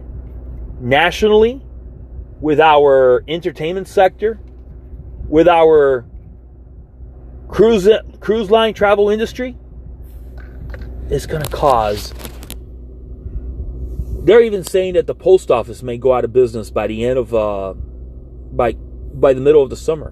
Nationally, 0.81 1.63
with 2.41 2.59
our 2.59 3.23
entertainment 3.27 3.87
sector, 3.87 4.39
with 5.27 5.47
our 5.47 6.05
cruise 7.47 7.87
cruise 8.19 8.49
line 8.51 8.73
travel 8.73 9.09
industry, 9.09 9.57
is 11.09 11.25
going 11.25 11.43
to 11.43 11.49
cause. 11.49 12.13
They're 14.23 14.41
even 14.41 14.63
saying 14.63 14.95
that 14.95 15.05
the 15.05 15.15
post 15.15 15.51
office 15.51 15.83
may 15.83 15.97
go 15.97 16.13
out 16.13 16.25
of 16.25 16.33
business 16.33 16.71
by 16.71 16.87
the 16.87 17.05
end 17.05 17.19
of 17.19 17.33
uh, 17.33 17.73
by 18.51 18.73
by 18.73 19.33
the 19.33 19.41
middle 19.41 19.61
of 19.61 19.69
the 19.69 19.77
summer 19.77 20.11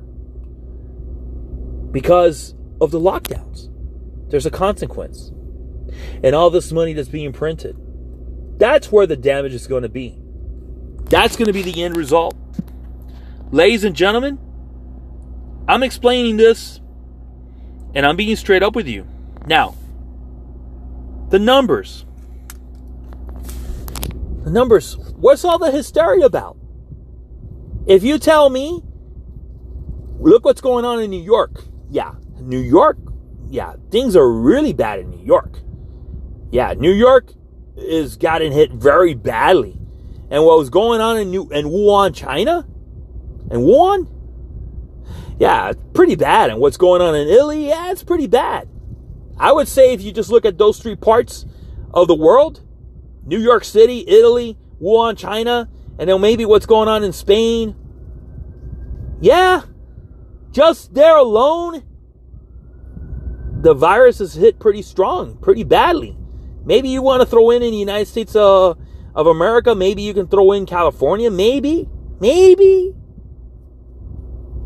because 1.92 2.56
of 2.82 2.92
the 2.92 3.00
lockdowns. 3.00 3.70
There's 4.30 4.46
a 4.46 4.52
consequence. 4.52 5.32
And 6.24 6.36
all 6.36 6.50
this 6.50 6.72
money 6.72 6.94
that's 6.94 7.08
being 7.10 7.34
printed. 7.34 7.78
That's 8.58 8.92
where 8.92 9.06
the 9.06 9.16
damage 9.16 9.54
is 9.54 9.68
going 9.68 9.84
to 9.84 9.90
be. 9.90 10.18
That's 11.06 11.36
going 11.36 11.48
to 11.48 11.54
be 11.54 11.62
the 11.62 11.84
end 11.84 11.96
result. 11.96 12.36
Ladies 13.52 13.84
and 13.84 13.96
gentlemen, 13.96 14.40
I'm 15.68 15.84
explaining 15.84 16.38
this 16.38 16.80
and 17.94 18.06
I'm 18.06 18.16
being 18.16 18.36
straight 18.36 18.64
up 18.64 18.76
with 18.76 18.88
you. 18.88 19.08
Now, 19.46 19.76
the 21.30 21.40
numbers. 21.40 22.06
The 24.44 24.50
numbers. 24.50 24.98
What's 25.16 25.44
all 25.46 25.58
the 25.58 25.72
hysteria 25.72 26.26
about? 26.26 26.58
If 27.86 28.04
you 28.04 28.18
tell 28.20 28.50
me, 28.50 28.82
look 30.20 30.46
what's 30.46 30.62
going 30.62 30.86
on 30.86 31.02
in 31.02 31.10
New 31.10 31.22
York. 31.22 31.64
Yeah, 31.90 32.16
New 32.40 32.60
York 32.60 32.98
yeah, 33.54 33.76
things 33.92 34.16
are 34.16 34.28
really 34.28 34.74
bad 34.74 35.00
in 35.00 35.12
New 35.12 35.24
York. 35.24 35.60
Yeah, 36.50 36.74
New 36.74 36.92
York 36.92 37.34
is 37.78 38.18
gotten 38.18 38.52
hit 38.52 38.72
very 38.72 39.14
badly. 39.14 39.78
And 40.32 40.44
what 40.44 40.58
was 40.58 40.72
going 40.72 41.02
on 41.02 41.18
in 41.18 41.30
New 41.30 41.48
in 41.52 41.68
Wuhan, 41.68 42.16
China? 42.16 42.66
And 43.52 43.62
Wuhan? 43.62 44.08
Yeah, 45.44 45.74
pretty 45.94 46.16
bad. 46.16 46.52
And 46.52 46.62
what's 46.62 46.78
going 46.78 47.02
on 47.02 47.16
in 47.16 47.28
Italy? 47.28 47.68
Yeah, 47.68 47.92
it's 47.92 48.02
pretty 48.02 48.28
bad. 48.28 48.70
I 49.38 49.52
would 49.52 49.68
say 49.68 49.92
if 49.92 50.02
you 50.02 50.14
just 50.14 50.30
look 50.30 50.46
at 50.46 50.58
those 50.58 50.80
three 50.80 50.96
parts 50.96 51.46
of 51.94 52.08
the 52.08 52.16
world, 52.16 52.62
New 53.26 53.40
York 53.40 53.66
City, 53.66 54.06
Italy, 54.08 54.58
Wuhan, 54.82 55.18
China, 55.18 55.70
and 56.00 56.10
then 56.10 56.22
maybe 56.22 56.46
what's 56.46 56.66
going 56.66 56.88
on 56.88 57.04
in 57.04 57.12
Spain. 57.12 57.76
Yeah, 59.20 59.64
just 60.52 60.94
there 60.94 61.18
alone, 61.18 61.84
the 63.60 63.74
virus 63.74 64.20
has 64.20 64.36
hit 64.36 64.60
pretty 64.60 64.82
strong, 64.82 65.36
pretty 65.36 65.66
badly. 65.66 66.16
Maybe 66.64 66.88
you 66.88 67.02
want 67.02 67.22
to 67.22 67.26
throw 67.26 67.50
in 67.50 67.64
in 67.64 67.72
the 67.72 67.78
United 67.78 68.08
States 68.08 68.34
uh, 68.34 68.76
of 69.14 69.28
America. 69.28 69.76
Maybe 69.76 70.04
you 70.04 70.14
can 70.14 70.26
throw 70.28 70.54
in 70.54 70.66
California. 70.66 71.30
Maybe, 71.30 71.90
maybe. 72.22 72.96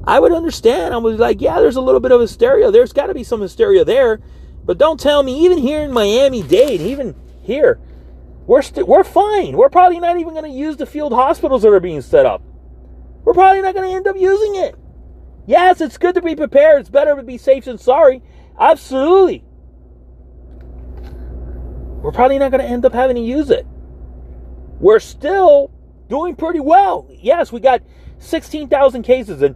I 0.08 0.22
would 0.22 0.32
understand. 0.32 0.94
I 0.94 0.98
was 0.98 1.20
like, 1.20 1.42
yeah, 1.42 1.60
there's 1.60 1.76
a 1.76 1.82
little 1.82 2.00
bit 2.00 2.14
of 2.14 2.22
hysteria. 2.22 2.72
There's 2.72 2.94
got 2.94 3.08
to 3.08 3.14
be 3.14 3.26
some 3.26 3.42
hysteria 3.42 3.84
there. 3.84 4.22
But 4.64 4.78
don't 4.78 5.00
tell 5.00 5.22
me, 5.22 5.44
even 5.44 5.58
here 5.58 5.82
in 5.84 5.92
Miami 5.92 6.42
Dade, 6.42 6.80
even 6.80 7.14
here, 7.42 7.78
we're 8.48 8.60
we 8.60 8.64
st- 8.64 8.88
we're 8.88 9.04
fine. 9.04 9.58
We're 9.58 9.70
probably 9.70 10.00
not 10.00 10.18
even 10.18 10.32
going 10.32 10.50
to 10.50 10.58
use 10.58 10.78
the 10.78 10.86
field 10.86 11.12
hospitals 11.12 11.64
that 11.64 11.74
are 11.74 11.82
being 11.82 12.02
set 12.02 12.26
up. 12.26 12.42
We're 13.26 13.34
probably 13.34 13.62
not 13.62 13.76
going 13.76 13.90
to 13.90 13.96
end 13.96 14.08
up 14.08 14.16
using 14.16 14.56
it. 14.56 14.76
Yes, 15.46 15.82
it's 15.82 15.98
good 15.98 16.16
to 16.16 16.22
be 16.22 16.36
prepared. 16.36 16.80
It's 16.80 16.90
better 16.90 17.16
to 17.16 17.24
be 17.24 17.38
safe 17.38 17.66
than 17.66 17.78
sorry. 17.78 18.24
Absolutely. 18.58 19.44
We're 22.02 22.14
probably 22.14 22.40
not 22.40 22.52
going 22.52 22.64
to 22.64 22.70
end 22.70 22.86
up 22.86 22.94
having 22.94 23.18
to 23.18 23.22
use 23.22 23.50
it. 23.50 23.68
We're 24.80 25.00
still 25.00 25.72
doing 26.08 26.36
pretty 26.36 26.62
well. 26.62 27.10
Yes, 27.12 27.52
we 27.52 27.60
got 27.60 27.82
16,000 28.20 29.04
cases. 29.04 29.42
And 29.42 29.56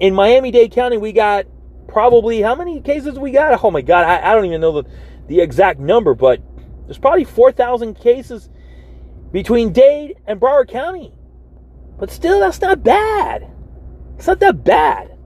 in 0.00 0.14
Miami 0.14 0.50
Dade 0.50 0.72
County, 0.72 0.96
we 0.96 1.12
got 1.12 1.46
probably 1.88 2.40
how 2.40 2.54
many 2.54 2.80
cases 2.80 3.18
we 3.18 3.30
got? 3.30 3.62
Oh 3.62 3.70
my 3.70 3.82
God, 3.82 4.04
I, 4.04 4.30
I 4.30 4.34
don't 4.34 4.46
even 4.46 4.60
know 4.60 4.82
the, 4.82 4.90
the 5.28 5.40
exact 5.40 5.78
number, 5.78 6.14
but 6.14 6.40
there's 6.86 6.98
probably 6.98 7.24
4,000 7.24 7.94
cases 7.94 8.48
between 9.30 9.72
Dade 9.72 10.16
and 10.26 10.40
Broward 10.40 10.68
County. 10.68 11.12
But 11.98 12.10
still, 12.10 12.40
that's 12.40 12.60
not 12.60 12.82
bad. 12.82 13.48
It's 14.16 14.26
not 14.26 14.40
that 14.40 14.64
bad. 14.64 15.16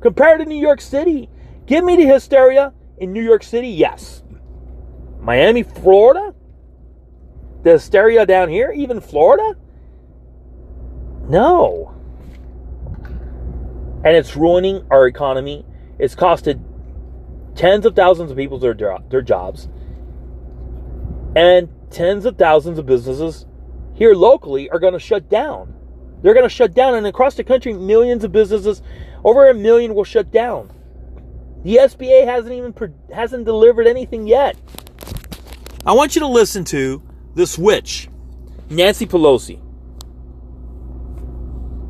Compared 0.00 0.40
to 0.40 0.46
New 0.46 0.60
York 0.60 0.80
City, 0.80 1.28
Give 1.66 1.84
me 1.84 1.96
the 1.96 2.06
hysteria 2.06 2.72
in 2.98 3.12
New 3.12 3.22
York 3.22 3.42
City, 3.42 3.68
yes. 3.68 4.22
Miami, 5.20 5.62
Florida? 5.62 6.34
The 7.62 7.72
hysteria 7.72 8.26
down 8.26 8.48
here, 8.48 8.72
even 8.72 9.00
Florida? 9.00 9.56
No. 11.28 11.91
And 14.04 14.16
it's 14.16 14.36
ruining 14.36 14.86
our 14.90 15.06
economy. 15.06 15.64
It's 15.98 16.14
costed 16.14 16.62
tens 17.54 17.86
of 17.86 17.94
thousands 17.94 18.30
of 18.30 18.36
people 18.36 18.58
their, 18.58 18.74
their 19.08 19.22
jobs. 19.22 19.68
And 21.36 21.68
tens 21.90 22.24
of 22.24 22.36
thousands 22.36 22.78
of 22.78 22.86
businesses 22.86 23.46
here 23.94 24.14
locally 24.14 24.70
are 24.70 24.78
going 24.78 24.94
to 24.94 24.98
shut 24.98 25.28
down. 25.28 25.74
They're 26.22 26.34
going 26.34 26.48
to 26.48 26.54
shut 26.54 26.74
down. 26.74 26.94
And 26.94 27.06
across 27.06 27.34
the 27.34 27.44
country, 27.44 27.72
millions 27.72 28.24
of 28.24 28.32
businesses, 28.32 28.82
over 29.24 29.48
a 29.48 29.54
million, 29.54 29.94
will 29.94 30.04
shut 30.04 30.30
down. 30.30 30.72
The 31.62 31.76
SBA 31.76 32.24
hasn't 32.24 32.52
even 32.52 32.74
hasn't 33.12 33.44
delivered 33.44 33.86
anything 33.86 34.26
yet. 34.26 34.56
I 35.86 35.92
want 35.92 36.16
you 36.16 36.20
to 36.20 36.26
listen 36.26 36.64
to 36.66 37.02
this 37.34 37.56
witch, 37.56 38.08
Nancy 38.68 39.06
Pelosi. 39.06 39.61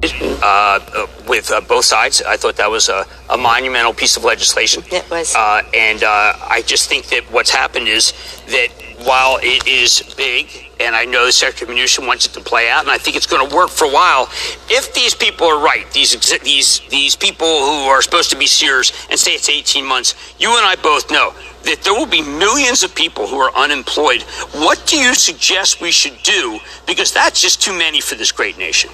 Uh, 0.03 0.81
uh, 0.95 1.07
with 1.29 1.53
uh, 1.53 1.61
both 1.61 1.85
sides. 1.85 2.21
I 2.23 2.37
thought 2.37 2.57
that 2.57 2.69
was 2.69 2.89
a, 2.89 3.07
a 3.31 3.39
monumental 3.39 3.95
piece 3.95 4.17
of 4.17 4.25
legislation. 4.25 4.83
It 4.91 5.09
was. 5.09 5.33
Uh, 5.37 5.63
and 5.73 6.03
uh, 6.03 6.35
I 6.43 6.63
just 6.67 6.89
think 6.89 7.07
that 7.11 7.23
what's 7.31 7.51
happened 7.51 7.87
is 7.87 8.13
that 8.49 8.71
while 9.05 9.39
it 9.41 9.67
is 9.69 10.03
big, 10.17 10.49
and 10.81 10.97
I 10.97 11.05
know 11.05 11.27
the 11.27 11.33
Secretary 11.33 11.71
of 11.71 11.79
Mnuchin 11.79 12.05
wants 12.05 12.27
it 12.27 12.33
to 12.33 12.41
play 12.41 12.69
out, 12.69 12.83
and 12.83 12.91
I 12.91 12.99
think 12.99 13.17
it's 13.17 13.27
going 13.27 13.49
to 13.49 13.55
work 13.55 13.71
for 13.71 13.85
a 13.85 13.93
while. 13.93 14.29
If 14.69 14.93
these 14.93 15.15
people 15.15 15.47
are 15.47 15.63
right, 15.63 15.89
these 15.93 16.19
these 16.41 16.81
these 16.91 17.15
people 17.15 17.47
who 17.47 17.87
are 17.87 18.03
supposed 18.03 18.31
to 18.31 18.37
be 18.37 18.47
seers, 18.47 18.93
and 19.09 19.19
say 19.21 19.33
it's 19.33 19.49
18 19.49 19.87
months, 19.87 20.35
you 20.39 20.49
and 20.57 20.67
I 20.67 20.75
both 20.75 21.13
know 21.13 21.33
that 21.63 21.83
there 21.83 21.95
will 21.95 22.07
be 22.07 22.23
millions 22.23 22.83
of 22.83 22.93
people 22.93 23.29
who 23.29 23.37
are 23.37 23.55
unemployed. 23.55 24.23
What 24.53 24.85
do 24.87 24.97
you 24.97 25.15
suggest 25.15 25.81
we 25.81 25.93
should 25.93 26.21
do? 26.25 26.59
Because 26.89 27.13
that's 27.13 27.41
just 27.41 27.63
too 27.63 27.73
many 27.73 28.01
for 28.01 28.17
this 28.17 28.33
great 28.33 28.59
nation. 28.59 28.91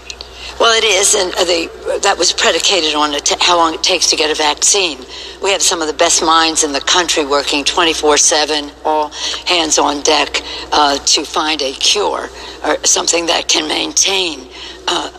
Well, 0.61 0.77
it 0.77 0.83
is, 0.83 1.15
and 1.15 1.33
they, 1.47 1.67
that 2.01 2.17
was 2.19 2.33
predicated 2.33 2.95
on 2.95 3.15
how 3.41 3.57
long 3.57 3.75
it 3.75 3.83
takes 3.83 4.11
to 4.11 4.17
get 4.17 4.31
a 4.31 4.35
vaccine. 4.35 4.99
We 5.41 5.53
have 5.53 5.63
some 5.63 5.81
of 5.81 5.87
the 5.87 5.95
best 5.95 6.21
minds 6.21 6.65
in 6.65 6.73
the 6.73 6.81
country 6.81 7.25
working 7.25 7.63
24-7, 7.63 8.73
all 8.85 9.11
hands 9.47 9.79
on 9.79 10.03
deck 10.03 10.43
uh, 10.73 10.99
to 10.99 11.25
find 11.25 11.63
a 11.63 11.73
cure 11.73 12.29
or 12.65 12.85
something 12.85 13.27
that 13.27 13.47
can 13.47 13.69
maintain 13.69 14.49
uh, 14.89 15.11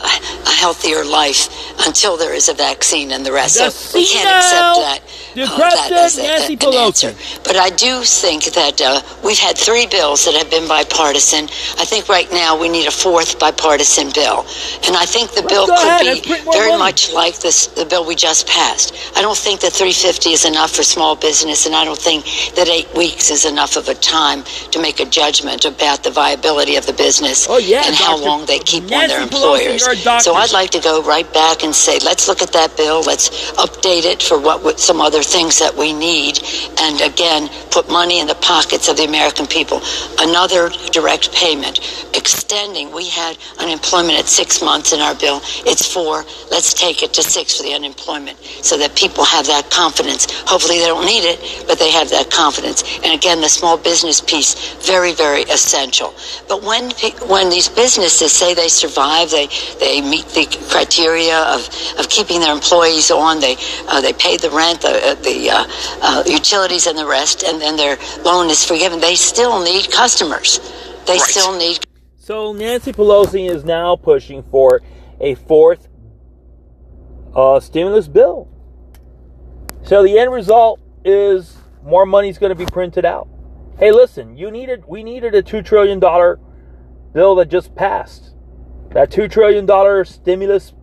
a 0.46 0.50
healthier 0.50 1.06
life 1.06 1.48
until 1.88 2.18
there 2.18 2.34
is 2.34 2.50
a 2.50 2.54
vaccine 2.54 3.12
and 3.12 3.26
the 3.26 3.32
rest. 3.32 3.60
The 3.60 3.70
so 3.70 3.98
we 3.98 4.06
can't 4.06 4.28
accept 4.28 4.76
that. 4.84 5.00
That 5.36 5.92
as 5.92 6.18
a- 6.18 6.24
Nancy 6.24 6.54
an 6.54 6.60
Pelosi. 6.60 6.86
answer. 6.86 7.16
But 7.44 7.56
I 7.56 7.70
do 7.70 8.04
think 8.04 8.46
that 8.54 8.82
uh, 8.82 9.02
we've 9.24 9.38
had 9.40 9.58
three 9.58 9.86
bills 9.88 10.26
that 10.26 10.34
have 10.36 10.50
been 10.50 10.68
bipartisan. 10.68 11.46
I 11.78 11.86
think 11.86 12.10
right 12.10 12.32
now 12.32 12.60
we 12.60 12.70
need 12.70 12.88
a 12.88 12.92
fourth 12.92 13.40
bipartisan 13.40 14.12
bill, 14.14 14.46
and 14.86 14.96
I 14.96 15.06
think 15.06 15.32
the 15.32 15.44
bill 15.44 15.68
could. 15.68 16.24
Be 16.24 16.52
very 16.52 16.70
money. 16.72 16.78
much 16.80 17.14
like 17.14 17.40
this 17.40 17.68
the 17.68 17.86
bill 17.86 18.06
we 18.06 18.16
just 18.16 18.48
passed. 18.48 18.94
I 19.16 19.22
don't 19.22 19.38
think 19.38 19.60
that 19.62 19.72
350 19.74 20.32
is 20.32 20.46
enough 20.46 20.72
for 20.72 20.84
small 20.84 21.16
business, 21.16 21.66
and 21.66 21.76
I 21.76 21.86
don't 21.86 22.00
think 22.00 22.26
that 22.56 22.68
eight 22.70 22.92
weeks 22.96 23.30
is 23.32 23.46
enough 23.46 23.76
of 23.78 23.88
a 23.90 23.96
time 23.96 24.44
to 24.72 24.82
make 24.82 25.00
a 25.00 25.06
judgment 25.06 25.66
about 25.66 26.04
the 26.04 26.12
viability 26.12 26.76
of 26.76 26.86
the 26.86 26.94
business 26.94 27.48
Oh, 27.50 27.58
yeah, 27.58 27.84
and 27.86 27.96
how 27.96 28.18
long 28.18 28.46
they 28.46 28.60
keep 28.60 28.84
on 28.84 28.90
their 28.90 29.08
Nancy 29.20 29.36
Pelosi, 29.36 29.66
employers. 29.66 30.04
doctor. 30.04 30.24
So 30.24 30.34
I'd 30.36 30.52
like 30.52 30.70
to 30.72 30.80
go 30.80 31.02
right 31.04 31.32
back 31.34 31.64
and 31.64 31.74
say, 31.76 32.00
let's 32.04 32.28
look 32.28 32.42
at 32.42 32.52
that 32.54 32.76
bill. 32.78 33.02
Let's 33.02 33.52
update 33.54 34.06
it 34.06 34.22
for 34.22 34.40
what 34.40 34.64
what- 34.64 34.80
some 34.80 35.02
other 35.02 35.19
things 35.24 35.60
that 35.60 35.76
we 35.76 35.94
need, 35.94 36.40
and 36.80 37.02
again, 37.02 37.50
put 37.72 37.90
money 37.90 38.20
in 38.20 38.28
the 38.28 38.36
pockets 38.36 38.88
of 38.90 38.98
the 38.98 39.06
American 39.06 39.46
people. 39.48 39.82
Another 40.20 40.70
direct 40.92 41.34
payment, 41.34 41.80
extending. 42.16 42.92
We 42.92 43.10
had 43.10 43.38
unemployment 43.60 44.18
at 44.18 44.28
six 44.28 44.62
months 44.62 44.94
in 44.94 45.00
our 45.00 45.16
bill. 45.16 45.42
It's 45.66 45.86
four. 45.92 46.24
Let's 46.52 46.74
take 46.74 47.04
it 47.04 47.14
to 47.14 47.24
six 47.24 47.58
for 47.58 47.64
the 47.64 47.74
unemployment, 47.74 48.38
so 48.40 48.78
that 48.78 48.96
people 48.96 49.24
have 49.24 49.48
that 49.48 49.70
confidence. 49.70 50.28
Hopefully, 50.48 50.80
they 50.80 50.88
don't 50.88 51.06
need 51.06 51.24
it, 51.24 51.68
but 51.68 51.80
they 51.80 51.92
have 51.92 52.10
that 52.10 52.32
confidence. 52.32 52.84
And 53.04 53.14
again, 53.14 53.42
the 53.42 53.50
small 53.50 53.78
business 53.78 54.22
piece, 54.22 54.76
very, 54.86 55.14
very 55.14 55.44
essential. 55.44 56.14
But 56.48 56.64
when 56.64 56.92
when 57.28 57.50
these 57.50 57.70
businesses 57.70 58.32
say 58.32 58.54
they 58.54 58.68
survive, 58.68 59.30
they 59.32 59.48
they 59.80 60.02
meet 60.02 60.28
the 60.30 60.46
criteria 60.70 61.38
of, 61.38 61.68
of 62.00 62.10
keeping 62.10 62.40
their 62.40 62.54
employees 62.54 63.12
on, 63.12 63.40
they 63.40 63.56
uh, 63.88 64.02
they 64.02 64.14
pay 64.14 64.38
the 64.38 64.50
rent, 64.50 64.82
the 64.82 64.90
uh, 64.90 65.09
the 65.16 65.50
uh, 65.50 65.66
uh, 66.02 66.24
utilities, 66.28 66.88
and 66.88 66.98
the 66.98 67.06
rest, 67.08 67.44
and 67.44 67.62
then 67.62 67.76
their 67.78 67.98
loan 68.24 68.50
is 68.50 68.64
forgiven. 68.66 69.00
They 69.00 69.16
still 69.16 69.64
need 69.64 69.92
customers. 69.92 70.60
They 71.06 71.14
Right. 71.14 71.22
still 71.22 71.58
need 71.58 71.80
So 72.18 72.54
Nancy 72.54 72.94
Pelosi 72.94 73.50
is 73.50 73.64
now 73.66 73.96
pushing 73.96 74.44
for 74.44 74.82
a 75.20 75.36
fourth 75.36 75.88
uh, 77.36 77.60
stimulus 77.60 78.08
bill. 78.08 78.48
So 79.84 80.04
the 80.04 80.20
end 80.20 80.32
result 80.32 80.80
is 81.04 81.58
more 81.84 82.06
money's 82.06 82.38
going 82.38 82.52
to 82.52 82.56
be 82.56 82.66
printed 82.66 83.06
out. 83.06 83.28
Hey, 83.80 83.92
listen, 83.92 84.38
you 84.38 84.52
needed 84.52 84.84
we 84.88 85.04
needed 85.04 85.34
a 85.36 85.42
two 85.42 85.62
trillion 85.62 86.00
dollar 86.00 86.40
bill 87.14 87.36
that 87.36 87.48
just 87.50 87.76
passed. 87.76 88.34
That 88.92 89.10
two 89.12 89.28
trillion 89.28 89.66
dollar 89.66 90.06
stimulus 90.06 90.74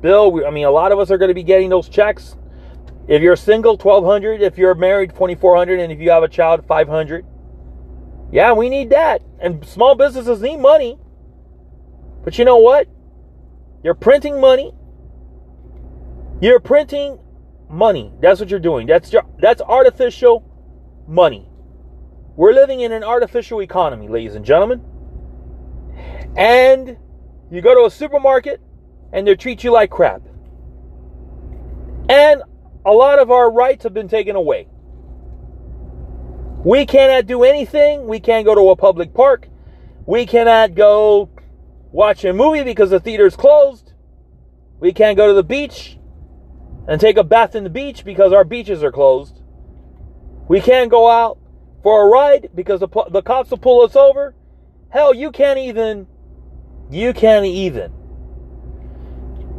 bill. 0.00 0.32
we- 0.32 0.44
I 0.44 0.50
mean, 0.50 0.64
a 0.64 0.70
lot 0.70 0.92
of 0.92 0.98
us 0.98 1.10
are 1.10 1.18
going 1.18 1.28
to 1.28 1.34
be 1.34 1.42
getting 1.44 1.68
those 1.70 1.88
checks. 1.88 2.36
If 3.08 3.22
you're 3.22 3.36
single, 3.36 3.76
twelve 3.76 4.04
hundred. 4.04 4.42
If 4.42 4.58
you're 4.58 4.74
married, 4.74 5.14
twenty 5.14 5.34
four 5.34 5.56
hundred. 5.56 5.80
And 5.80 5.92
if 5.92 6.00
you 6.00 6.10
have 6.10 6.22
a 6.22 6.28
child, 6.28 6.66
five 6.66 6.88
hundred. 6.88 7.26
Yeah, 8.30 8.52
we 8.52 8.68
need 8.68 8.90
that. 8.90 9.22
And 9.40 9.64
small 9.66 9.94
businesses 9.94 10.40
need 10.40 10.58
money. 10.58 10.98
But 12.24 12.38
you 12.38 12.44
know 12.44 12.58
what? 12.58 12.88
You're 13.82 13.94
printing 13.94 14.40
money. 14.40 14.72
You're 16.40 16.60
printing 16.60 17.18
money. 17.68 18.12
That's 18.20 18.40
what 18.40 18.48
you're 18.48 18.60
doing. 18.60 18.86
That's 18.86 19.12
your, 19.12 19.24
that's 19.38 19.60
artificial 19.60 20.44
money. 21.06 21.48
We're 22.36 22.52
living 22.52 22.80
in 22.80 22.92
an 22.92 23.04
artificial 23.04 23.60
economy, 23.60 24.08
ladies 24.08 24.34
and 24.34 24.44
gentlemen. 24.44 24.82
And 26.36 26.96
you 27.50 27.60
go 27.60 27.74
to 27.74 27.86
a 27.86 27.90
supermarket 27.90 28.60
and 29.12 29.26
they 29.26 29.34
treat 29.34 29.62
you 29.64 29.72
like 29.72 29.90
crap. 29.90 30.22
And 32.08 32.42
a 32.84 32.92
lot 32.92 33.18
of 33.18 33.30
our 33.30 33.50
rights 33.50 33.84
have 33.84 33.94
been 33.94 34.08
taken 34.08 34.36
away. 34.36 34.68
We 36.64 36.86
cannot 36.86 37.26
do 37.26 37.42
anything. 37.42 38.06
We 38.06 38.20
can't 38.20 38.44
go 38.44 38.54
to 38.54 38.70
a 38.70 38.76
public 38.76 39.14
park. 39.14 39.48
We 40.06 40.26
cannot 40.26 40.74
go 40.74 41.30
watch 41.90 42.24
a 42.24 42.32
movie 42.32 42.62
because 42.62 42.90
the 42.90 43.00
theater's 43.00 43.36
closed. 43.36 43.92
We 44.80 44.92
can't 44.92 45.16
go 45.16 45.28
to 45.28 45.34
the 45.34 45.44
beach 45.44 45.98
and 46.88 47.00
take 47.00 47.16
a 47.16 47.24
bath 47.24 47.54
in 47.54 47.64
the 47.64 47.70
beach 47.70 48.04
because 48.04 48.32
our 48.32 48.44
beaches 48.44 48.82
are 48.82 48.92
closed. 48.92 49.40
We 50.48 50.60
can't 50.60 50.90
go 50.90 51.08
out 51.08 51.38
for 51.82 52.06
a 52.06 52.10
ride 52.10 52.50
because 52.54 52.80
the, 52.80 52.88
the 53.10 53.22
cops 53.22 53.50
will 53.50 53.58
pull 53.58 53.82
us 53.82 53.96
over. 53.96 54.34
Hell, 54.88 55.14
you 55.14 55.30
can't 55.30 55.58
even, 55.58 56.06
you 56.90 57.12
can't 57.12 57.46
even 57.46 57.92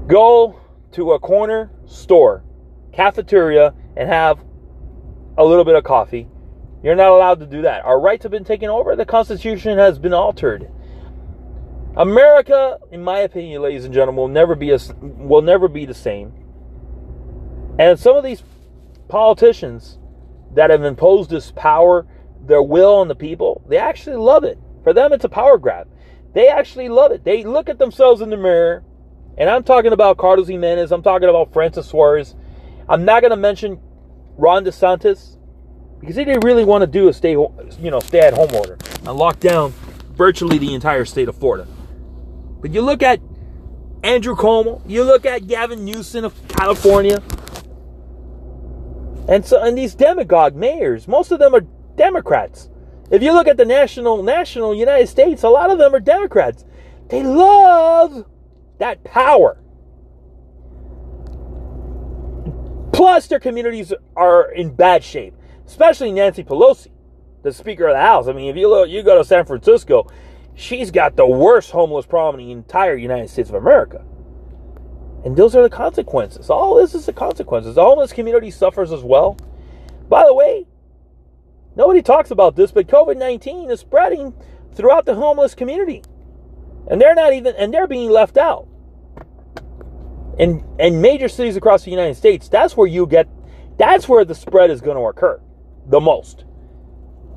go 0.08 0.60
to 0.92 1.14
a 1.14 1.20
corner 1.20 1.72
store, 1.86 2.44
cafeteria, 2.94 3.74
and 3.98 4.10
have 4.10 4.40
a 5.38 5.44
little 5.44 5.66
bit 5.66 5.76
of 5.76 5.84
coffee. 5.84 6.28
You're 6.84 6.96
not 6.96 7.10
allowed 7.10 7.40
to 7.40 7.46
do 7.46 7.62
that. 7.64 7.86
Our 7.86 8.00
rights 8.00 8.24
have 8.24 8.32
been 8.32 8.44
taken 8.44 8.70
over. 8.70 8.96
The 8.96 9.06
Constitution 9.06 9.78
has 9.78 9.98
been 10.00 10.14
altered. 10.14 10.70
America, 11.96 12.80
in 12.92 13.04
my 13.04 13.20
opinion, 13.20 13.62
ladies 13.62 13.86
and 13.86 13.94
gentlemen, 13.94 14.18
will 14.18 14.28
never 14.28 14.56
be 14.56 14.72
a, 14.72 14.80
will 15.02 15.42
never 15.42 15.68
be 15.68 15.86
the 15.86 15.94
same. 15.94 16.34
And 17.80 18.00
some 18.00 18.16
of 18.16 18.24
these 18.24 18.44
politicians 19.08 19.98
that 20.56 20.70
have 20.70 20.84
imposed 20.84 21.30
this 21.30 21.52
power, 21.52 22.06
their 22.46 22.62
will 22.62 22.96
on 22.96 23.08
the 23.08 23.16
people, 23.16 23.64
they 23.70 23.78
actually 23.78 24.16
love 24.16 24.44
it. 24.44 24.58
For 24.84 24.94
them, 24.94 25.14
it's 25.14 25.24
a 25.24 25.30
power 25.30 25.58
grab. 25.58 25.88
They 26.34 26.48
actually 26.48 26.90
love 26.90 27.12
it. 27.12 27.24
They 27.24 27.44
look 27.44 27.70
at 27.70 27.78
themselves 27.78 28.22
in 28.22 28.30
the 28.30 28.38
mirror, 28.38 28.84
and 29.38 29.50
I'm 29.50 29.64
talking 29.64 29.94
about 29.94 30.18
Carlos 30.18 30.48
Jimenez. 30.48 30.92
I'm 30.92 31.04
talking 31.04 31.30
about 31.30 31.54
Francis 31.54 31.88
Suarez. 31.88 32.36
I'm 32.90 33.06
not 33.06 33.22
going 33.22 33.32
to 33.32 33.38
mention 33.38 33.80
Ron 34.38 34.66
DeSantis 34.66 35.38
because 36.00 36.16
he 36.16 36.26
didn't 36.26 36.44
really 36.44 36.66
want 36.66 36.82
to 36.82 36.88
do 36.88 37.08
a 37.08 37.14
stay, 37.14 37.32
you 37.32 37.92
know, 37.92 38.00
stay 38.00 38.20
at 38.20 38.34
home 38.34 38.54
order 38.54 38.78
and 38.98 39.14
lock 39.14 39.40
down 39.40 39.74
virtually 40.16 40.58
the 40.58 40.74
entire 40.74 41.06
state 41.06 41.30
of 41.30 41.36
Florida. 41.38 41.68
But 42.62 42.72
you 42.74 42.82
look 42.82 43.02
at 43.02 43.20
Andrew 44.04 44.36
Cuomo, 44.36 44.82
you 44.86 45.04
look 45.04 45.26
at 45.26 45.48
Gavin 45.48 45.86
Newsom 45.86 46.26
of 46.26 46.48
California, 46.50 47.22
and 49.30 49.46
so 49.46 49.62
and 49.62 49.78
these 49.78 49.96
demagogue 49.96 50.56
mayors, 50.56 51.08
most 51.08 51.32
of 51.32 51.40
them 51.40 51.56
are 51.56 51.62
Democrats. 51.96 52.70
If 53.10 53.22
you 53.24 53.32
look 53.32 53.48
at 53.48 53.58
the 53.58 53.66
national 53.66 54.24
national 54.24 54.76
United 54.76 55.08
States, 55.08 55.44
a 55.44 55.50
lot 55.50 55.72
of 55.72 55.78
them 55.78 55.96
are 55.96 56.00
Democrats. 56.00 56.66
They 57.10 57.24
love 57.24 58.26
that 58.80 59.04
power. 59.04 59.63
Plus, 63.04 63.28
their 63.28 63.38
communities 63.38 63.92
are 64.16 64.50
in 64.54 64.74
bad 64.74 65.04
shape, 65.04 65.36
especially 65.68 66.10
Nancy 66.14 66.42
Pelosi, 66.42 66.88
the 67.42 67.52
Speaker 67.52 67.88
of 67.88 67.96
the 67.96 68.00
House. 68.00 68.30
I 68.30 68.32
mean, 68.32 68.50
if 68.50 68.56
you 68.56 68.70
look, 68.70 68.88
you 68.88 69.04
go 69.04 69.18
to 69.18 69.26
San 69.26 69.46
Francisco, 69.46 70.08
she's 70.56 70.90
got 70.90 71.18
the 71.18 71.28
worst 71.28 71.72
homeless 71.72 72.06
problem 72.06 72.40
in 72.40 72.48
the 72.48 72.54
entire 72.54 72.96
United 72.96 73.30
States 73.30 73.50
of 73.50 73.56
America. 73.56 74.06
And 75.26 75.36
those 75.36 75.54
are 75.54 75.62
the 75.62 75.70
consequences. 75.70 76.50
All 76.50 76.76
this 76.76 76.96
is 76.96 77.06
the 77.06 77.12
consequences. 77.12 77.76
The 77.76 77.84
homeless 77.84 78.14
community 78.14 78.50
suffers 78.50 78.94
as 78.94 79.04
well. 79.04 79.36
By 80.08 80.24
the 80.26 80.34
way, 80.34 80.66
nobody 81.76 82.02
talks 82.02 82.32
about 82.32 82.56
this, 82.56 82.72
but 82.72 82.88
COVID 82.88 83.18
19 83.18 83.70
is 83.70 83.82
spreading 83.82 84.34
throughout 84.76 85.04
the 85.04 85.16
homeless 85.16 85.54
community. 85.54 86.04
And 86.90 87.02
they're 87.02 87.16
not 87.16 87.34
even, 87.34 87.54
and 87.58 87.74
they're 87.74 87.86
being 87.86 88.12
left 88.12 88.38
out. 88.38 88.70
In, 90.38 90.64
in 90.80 91.02
major 91.02 91.28
cities 91.28 91.56
across 91.56 91.84
the 91.84 91.92
United 91.92 92.16
States, 92.16 92.50
that's 92.50 92.76
where 92.76 92.88
you 92.88 93.06
get, 93.06 93.28
that's 93.78 94.10
where 94.10 94.26
the 94.26 94.36
spread 94.36 94.72
is 94.72 94.82
going 94.82 94.98
to 94.98 95.04
occur 95.04 95.40
the 95.88 96.00
most. 96.00 96.46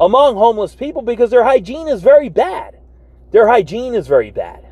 Among 0.01 0.36
homeless 0.36 0.74
people 0.74 1.03
because 1.03 1.30
their 1.30 1.44
hygiene 1.44 1.88
is 1.88 2.03
very 2.03 2.28
bad. 2.28 2.78
Their 3.32 3.49
hygiene 3.49 3.94
is 3.94 4.07
very 4.07 4.30
bad. 4.30 4.66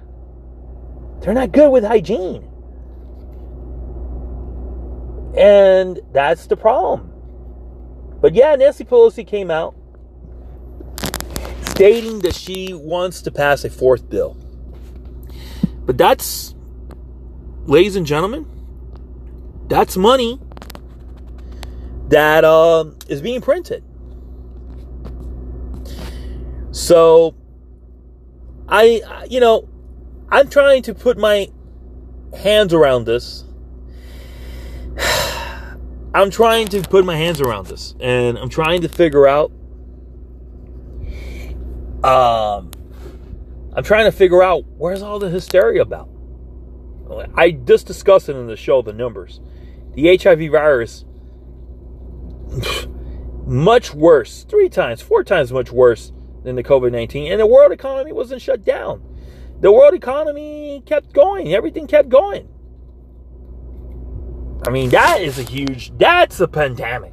They're 1.21 1.35
not 1.35 1.53
good 1.53 1.71
with 1.71 1.85
hygiene. 1.85 2.49
And 5.37 6.01
that's 6.13 6.47
the 6.47 6.57
problem. 6.57 7.13
But 8.21 8.35
yeah, 8.35 8.55
Nancy 8.55 8.85
Pelosi 8.85 9.27
came 9.27 9.51
out 9.51 9.75
stating 11.63 12.21
that 12.21 12.35
she 12.35 12.73
wants 12.73 13.21
to 13.23 13.33
pass 13.33 13.65
a 13.65 13.71
fourth 13.71 14.09
bill. 14.09 14.37
But 15.85 15.99
that's, 15.99 16.54
ladies 17.67 17.97
and 17.97 18.07
gentlemen, 18.07 18.47
that's 19.69 19.97
money 19.97 20.39
that 22.09 22.45
uh, 22.45 22.85
is 23.09 23.21
being 23.21 23.41
printed. 23.41 23.83
So, 26.73 27.35
I, 28.69 29.27
you 29.31 29.41
know, 29.41 29.69
I'm 30.31 30.49
trying 30.49 30.83
to 30.83 30.95
put 30.95 31.17
my 31.17 31.49
hands 32.37 32.75
around 32.75 33.05
this. 33.05 33.45
I'm 36.15 36.31
trying 36.31 36.67
to 36.69 36.83
put 36.83 37.05
my 37.05 37.17
hands 37.17 37.41
around 37.41 37.67
this, 37.67 37.95
and 38.01 38.39
I'm 38.39 38.49
trying 38.49 38.83
to 38.83 38.89
figure 38.89 39.27
out. 39.27 39.51
Um, 42.05 42.71
I'm 43.75 43.83
trying 43.83 44.05
to 44.05 44.13
figure 44.13 44.43
out 44.43 44.65
where's 44.77 45.01
all 45.01 45.19
the 45.19 45.31
hysteria 45.31 45.83
about. 45.83 46.14
I 47.35 47.51
just 47.53 47.87
discussed 47.87 48.29
it 48.29 48.37
in 48.37 48.47
the 48.47 48.57
show, 48.57 48.83
the 48.83 48.93
numbers. 48.93 49.41
The 49.95 50.17
HIV 50.17 50.51
virus, 50.51 51.05
much 53.47 53.95
worse, 53.95 54.45
three 54.45 54.69
times, 54.69 55.01
four 55.01 55.23
times 55.23 55.53
much 55.53 55.71
worse 55.71 56.13
than 56.43 56.57
the 56.57 56.63
COVID 56.63 56.93
19. 56.93 57.31
And 57.31 57.41
the 57.41 57.47
world 57.47 57.73
economy 57.73 58.13
wasn't 58.13 58.43
shut 58.43 58.65
down. 58.65 59.03
The 59.61 59.73
world 59.73 59.95
economy 59.95 60.83
kept 60.85 61.13
going, 61.13 61.55
everything 61.55 61.87
kept 61.87 62.09
going. 62.09 62.49
I 64.67 64.71
mean, 64.71 64.91
that 64.91 65.21
is 65.21 65.39
a 65.39 65.43
huge, 65.43 65.97
that's 65.99 66.41
a 66.41 66.49
pandemic. 66.49 67.13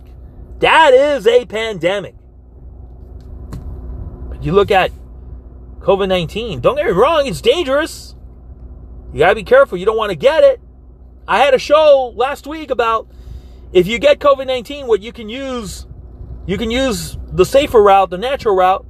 That 0.60 0.94
is 0.94 1.28
a 1.28 1.46
pandemic. 1.46 2.16
You 4.42 4.54
look 4.54 4.72
at 4.72 4.92
COVID 5.80 6.08
19, 6.08 6.62
don't 6.62 6.76
get 6.76 6.86
me 6.86 6.92
wrong, 6.92 7.28
it's 7.28 7.42
dangerous. 7.42 8.16
You 9.14 9.20
gotta 9.20 9.36
be 9.36 9.44
careful, 9.44 9.78
you 9.78 9.86
don't 9.86 9.98
wanna 9.98 10.16
get 10.16 10.44
it. 10.44 10.62
I 11.28 11.40
had 11.40 11.54
a 11.54 11.60
show 11.60 12.14
last 12.16 12.48
week 12.48 12.72
about 12.72 13.08
if 13.74 13.88
you 13.88 14.00
get 14.00 14.20
COVID 14.20 14.48
19, 14.48 14.88
what 14.88 15.02
you 15.02 15.12
can 15.12 15.30
use, 15.30 15.86
you 16.46 16.58
can 16.58 16.72
use 16.72 17.18
the 17.32 17.46
safer 17.46 17.82
route, 17.82 18.10
the 18.10 18.18
natural 18.18 18.56
route. 18.56 18.86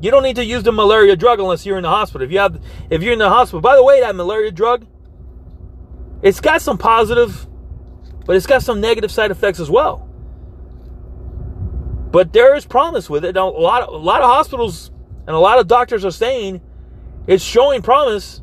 You 0.00 0.10
don't 0.10 0.22
need 0.22 0.36
to 0.36 0.44
use 0.44 0.62
the 0.62 0.72
malaria 0.72 1.16
drug 1.16 1.40
unless 1.40 1.66
you're 1.66 1.76
in 1.76 1.82
the 1.82 1.88
hospital. 1.88 2.24
If 2.24 2.30
you 2.32 2.38
have, 2.38 2.60
if 2.88 3.02
you're 3.02 3.12
in 3.12 3.18
the 3.18 3.28
hospital, 3.28 3.60
by 3.60 3.74
the 3.74 3.82
way, 3.82 4.00
that 4.00 4.14
malaria 4.14 4.52
drug, 4.52 4.86
it's 6.22 6.40
got 6.40 6.62
some 6.62 6.78
positive 6.78 7.48
but 8.28 8.36
it's 8.36 8.46
got 8.46 8.62
some 8.62 8.78
negative 8.78 9.10
side 9.10 9.30
effects 9.30 9.58
as 9.58 9.70
well. 9.70 10.06
But 12.12 12.34
there 12.34 12.54
is 12.56 12.66
promise 12.66 13.08
with 13.08 13.24
it. 13.24 13.38
A 13.38 13.44
lot 13.44 13.88
a 13.88 13.96
lot 13.96 14.20
of 14.20 14.28
hospitals 14.28 14.90
and 15.26 15.34
a 15.34 15.38
lot 15.38 15.58
of 15.58 15.66
doctors 15.66 16.04
are 16.04 16.10
saying 16.10 16.60
it's 17.26 17.42
showing 17.42 17.80
promise. 17.80 18.42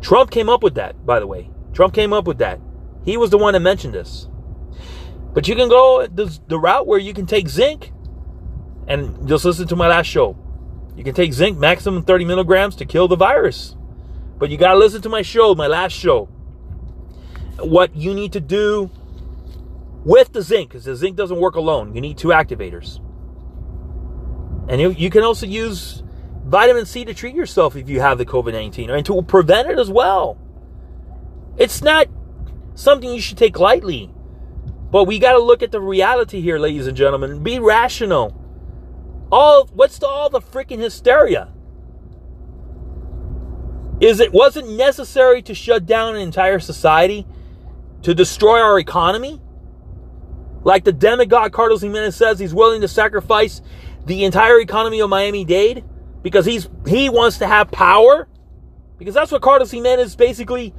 Trump 0.00 0.30
came 0.30 0.48
up 0.48 0.62
with 0.62 0.74
that, 0.74 1.04
by 1.04 1.20
the 1.20 1.26
way. 1.26 1.50
Trump 1.72 1.94
came 1.94 2.12
up 2.12 2.26
with 2.26 2.38
that. 2.38 2.60
He 3.04 3.16
was 3.16 3.30
the 3.30 3.38
one 3.38 3.54
that 3.54 3.60
mentioned 3.60 3.94
this. 3.94 4.28
But 5.32 5.48
you 5.48 5.54
can 5.54 5.68
go 5.68 6.06
the, 6.06 6.38
the 6.48 6.58
route 6.58 6.86
where 6.86 6.98
you 6.98 7.12
can 7.12 7.26
take 7.26 7.48
zinc 7.48 7.92
and 8.88 9.28
just 9.28 9.44
listen 9.44 9.68
to 9.68 9.76
my 9.76 9.88
last 9.88 10.06
show. 10.06 10.36
You 10.96 11.04
can 11.04 11.14
take 11.14 11.32
zinc 11.32 11.58
maximum 11.58 12.02
30 12.02 12.24
milligrams 12.24 12.76
to 12.76 12.86
kill 12.86 13.08
the 13.08 13.16
virus. 13.16 13.76
But 14.38 14.50
you 14.50 14.56
got 14.56 14.72
to 14.72 14.78
listen 14.78 15.02
to 15.02 15.08
my 15.08 15.22
show, 15.22 15.54
my 15.54 15.66
last 15.66 15.92
show 15.92 16.28
what 17.58 17.94
you 17.96 18.14
need 18.14 18.32
to 18.32 18.40
do 18.40 18.90
with 20.04 20.32
the 20.32 20.42
zinc, 20.42 20.70
because 20.70 20.84
the 20.84 20.94
zinc 20.94 21.16
doesn't 21.16 21.38
work 21.38 21.56
alone. 21.56 21.94
You 21.94 22.00
need 22.00 22.18
two 22.18 22.28
activators. 22.28 23.00
And 24.68 24.80
you, 24.80 24.90
you 24.90 25.10
can 25.10 25.22
also 25.22 25.46
use 25.46 26.02
vitamin 26.46 26.86
C 26.86 27.04
to 27.04 27.12
treat 27.12 27.34
yourself 27.34 27.76
if 27.76 27.88
you 27.88 28.00
have 28.00 28.18
the 28.18 28.26
COVID 28.26 28.52
19 28.52 28.90
and 28.90 29.04
to 29.06 29.20
prevent 29.22 29.68
it 29.68 29.78
as 29.78 29.90
well. 29.90 30.38
It's 31.58 31.82
not 31.82 32.06
something 32.74 33.10
you 33.10 33.20
should 33.20 33.38
take 33.38 33.58
lightly. 33.58 34.12
But 34.90 35.04
we 35.04 35.18
got 35.18 35.32
to 35.32 35.40
look 35.40 35.62
at 35.62 35.72
the 35.72 35.80
reality 35.80 36.40
here, 36.40 36.58
ladies 36.58 36.86
and 36.86 36.96
gentlemen. 36.96 37.42
Be 37.42 37.58
rational. 37.58 38.40
All 39.32 39.68
what's 39.72 39.98
the, 39.98 40.06
all 40.06 40.30
the 40.30 40.40
freaking 40.40 40.78
hysteria? 40.78 41.52
Is 44.00 44.20
it 44.20 44.32
wasn't 44.32 44.76
necessary 44.76 45.42
to 45.42 45.54
shut 45.54 45.86
down 45.86 46.14
an 46.14 46.20
entire 46.20 46.60
society 46.60 47.26
to 48.02 48.14
destroy 48.14 48.60
our 48.60 48.78
economy? 48.78 49.40
Like 50.62 50.84
the 50.84 50.92
demigod 50.92 51.52
Carlos 51.52 51.80
Jimenez 51.80 52.14
says, 52.14 52.38
he's 52.38 52.54
willing 52.54 52.82
to 52.82 52.88
sacrifice 52.88 53.62
the 54.04 54.24
entire 54.24 54.60
economy 54.60 55.00
of 55.00 55.10
Miami 55.10 55.44
Dade 55.44 55.84
because 56.26 56.44
he's 56.44 56.68
he 56.88 57.08
wants 57.08 57.38
to 57.38 57.46
have 57.46 57.70
power. 57.70 58.26
Because 58.98 59.14
that's 59.14 59.30
what 59.30 59.42
Carlos 59.42 59.70
Jimenez 59.70 60.16
basically 60.16 60.74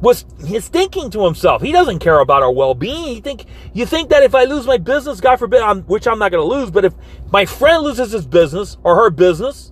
was 0.00 0.24
his 0.42 0.68
thinking 0.68 1.10
to 1.10 1.22
himself. 1.22 1.60
He 1.60 1.70
doesn't 1.70 1.98
care 1.98 2.18
about 2.20 2.42
our 2.42 2.50
well-being. 2.50 3.16
You 3.16 3.20
think 3.20 3.44
you 3.74 3.84
think 3.84 4.08
that 4.08 4.22
if 4.22 4.34
I 4.34 4.44
lose 4.44 4.66
my 4.66 4.78
business, 4.78 5.20
God 5.20 5.36
forbid, 5.36 5.60
I'm, 5.60 5.82
which 5.82 6.08
I'm 6.08 6.18
not 6.18 6.32
going 6.32 6.42
to 6.42 6.48
lose, 6.48 6.70
but 6.70 6.86
if 6.86 6.94
my 7.30 7.44
friend 7.44 7.82
loses 7.82 8.12
his 8.12 8.26
business 8.26 8.78
or 8.84 8.96
her 8.96 9.10
business, 9.10 9.70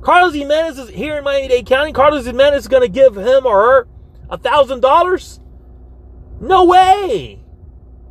Carlos 0.00 0.34
Jimenez 0.34 0.78
is 0.78 0.88
here 0.90 1.18
in 1.18 1.24
Miami-Dade 1.24 1.66
County. 1.66 1.92
Carlos 1.92 2.24
Jimenez 2.24 2.60
is 2.60 2.68
going 2.68 2.82
to 2.82 2.88
give 2.88 3.16
him 3.16 3.44
or 3.44 3.62
her 3.62 3.88
a 4.30 4.38
thousand 4.38 4.78
dollars. 4.78 5.40
No 6.40 6.66
way. 6.66 7.40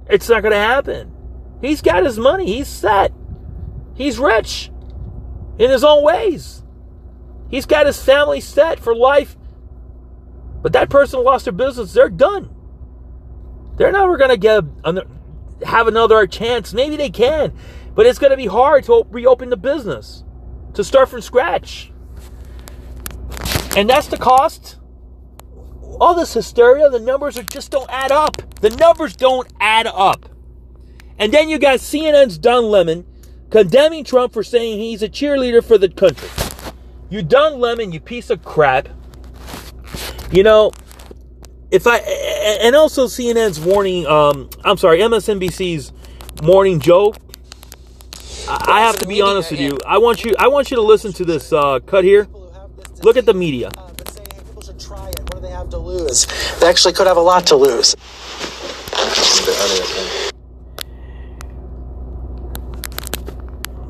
It's 0.10 0.28
not 0.28 0.42
going 0.42 0.52
to 0.52 0.58
happen. 0.58 1.14
He's 1.62 1.82
got 1.82 2.04
his 2.04 2.20
money. 2.20 2.46
He's 2.46 2.68
set. 2.68 3.14
He's 3.96 4.20
rich 4.20 4.70
in 5.62 5.70
his 5.70 5.84
own 5.84 6.04
ways. 6.04 6.64
He's 7.50 7.66
got 7.66 7.86
his 7.86 8.02
family 8.02 8.42
set 8.42 8.80
for 8.80 8.96
life. 8.96 9.36
But 10.62 10.74
that 10.74 10.90
person 10.90 11.24
lost 11.24 11.46
their 11.46 11.54
business. 11.54 11.94
They're 11.94 12.10
done. 12.10 12.50
They're 13.78 13.92
never 13.92 14.18
going 14.18 14.30
to 14.30 14.38
get 14.38 14.64
have 15.66 15.88
another 15.88 16.28
chance. 16.28 16.74
Maybe 16.74 16.96
they 16.96 17.10
can, 17.10 17.54
but 17.96 18.06
it's 18.06 18.20
going 18.20 18.32
to 18.32 18.38
be 18.38 18.48
hard 18.48 18.84
to 18.86 19.06
reopen 19.10 19.50
the 19.50 19.58
business, 19.58 20.24
to 20.74 20.84
start 20.84 21.10
from 21.10 21.22
scratch. 21.22 21.92
And 23.76 23.90
that's 23.90 24.08
the 24.08 24.18
cost 24.18 24.78
all 26.02 26.16
this 26.16 26.34
hysteria, 26.34 26.90
the 26.90 27.00
numbers 27.00 27.38
are 27.38 27.44
just 27.44 27.70
don't 27.70 27.90
add 27.90 28.12
up. 28.12 28.38
The 28.60 28.72
numbers 28.72 29.16
don't 29.16 29.48
add 29.60 29.86
up. 29.88 30.28
And 31.20 31.32
then 31.32 31.48
you 31.48 31.60
got 31.60 31.80
CNN's 31.80 32.40
Don 32.40 32.66
Lemon 32.66 33.06
condemning 33.52 34.04
Trump 34.04 34.34
for 34.34 34.42
saying 34.42 34.80
he's 34.80 35.04
a 35.04 35.10
cheerleader 35.10 35.64
for 35.64 35.78
the 35.78 35.90
country. 35.90 36.30
You 37.10 37.22
Don 37.22 37.60
Lemon, 37.60 37.92
you 37.92 38.00
piece 38.00 38.30
of 38.32 38.44
crap. 38.44 38.90
You 40.32 40.44
know, 40.44 40.72
if 41.70 41.86
I 41.86 41.98
and 41.98 42.76
also 42.76 43.06
CNN's 43.06 43.60
warning, 43.60 44.08
um, 44.08 44.50
I'm 44.66 44.78
sorry, 44.78 45.00
MSNBC's 45.00 45.92
Morning 46.42 46.80
Joe. 46.80 47.14
I 48.48 48.82
have 48.82 48.98
to 48.98 49.08
be 49.08 49.22
honest 49.22 49.52
with 49.52 49.60
you. 49.60 49.78
I 49.86 50.00
want 50.00 50.24
you. 50.24 50.34
I 50.40 50.48
want 50.48 50.72
you 50.72 50.78
to 50.78 50.82
listen 50.82 51.14
to 51.14 51.26
this 51.26 51.54
uh, 51.54 51.80
cut 51.82 52.04
here. 52.04 52.28
Look 53.04 53.18
at 53.18 53.26
the 53.26 53.34
media 53.34 53.72
have 55.62 55.70
to 55.70 55.78
lose. 55.78 56.26
They 56.60 56.68
actually 56.68 56.94
could 56.94 57.08
have 57.08 57.18
a 57.18 57.22
lot 57.22 57.46
to 57.48 57.56
lose. 57.56 57.96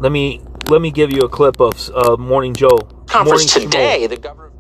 Let 0.02 0.12
me 0.12 0.42
let 0.68 0.82
me 0.82 0.92
give 0.92 1.12
you 1.12 1.22
a 1.22 1.30
clip 1.30 1.62
of 1.62 1.90
uh, 1.92 2.18
Morning 2.18 2.54
Joe. 2.54 2.80
Conference 3.06 3.56
Morning 3.56 3.72
today, 3.72 4.08
the 4.08 4.18
governor. 4.18 4.52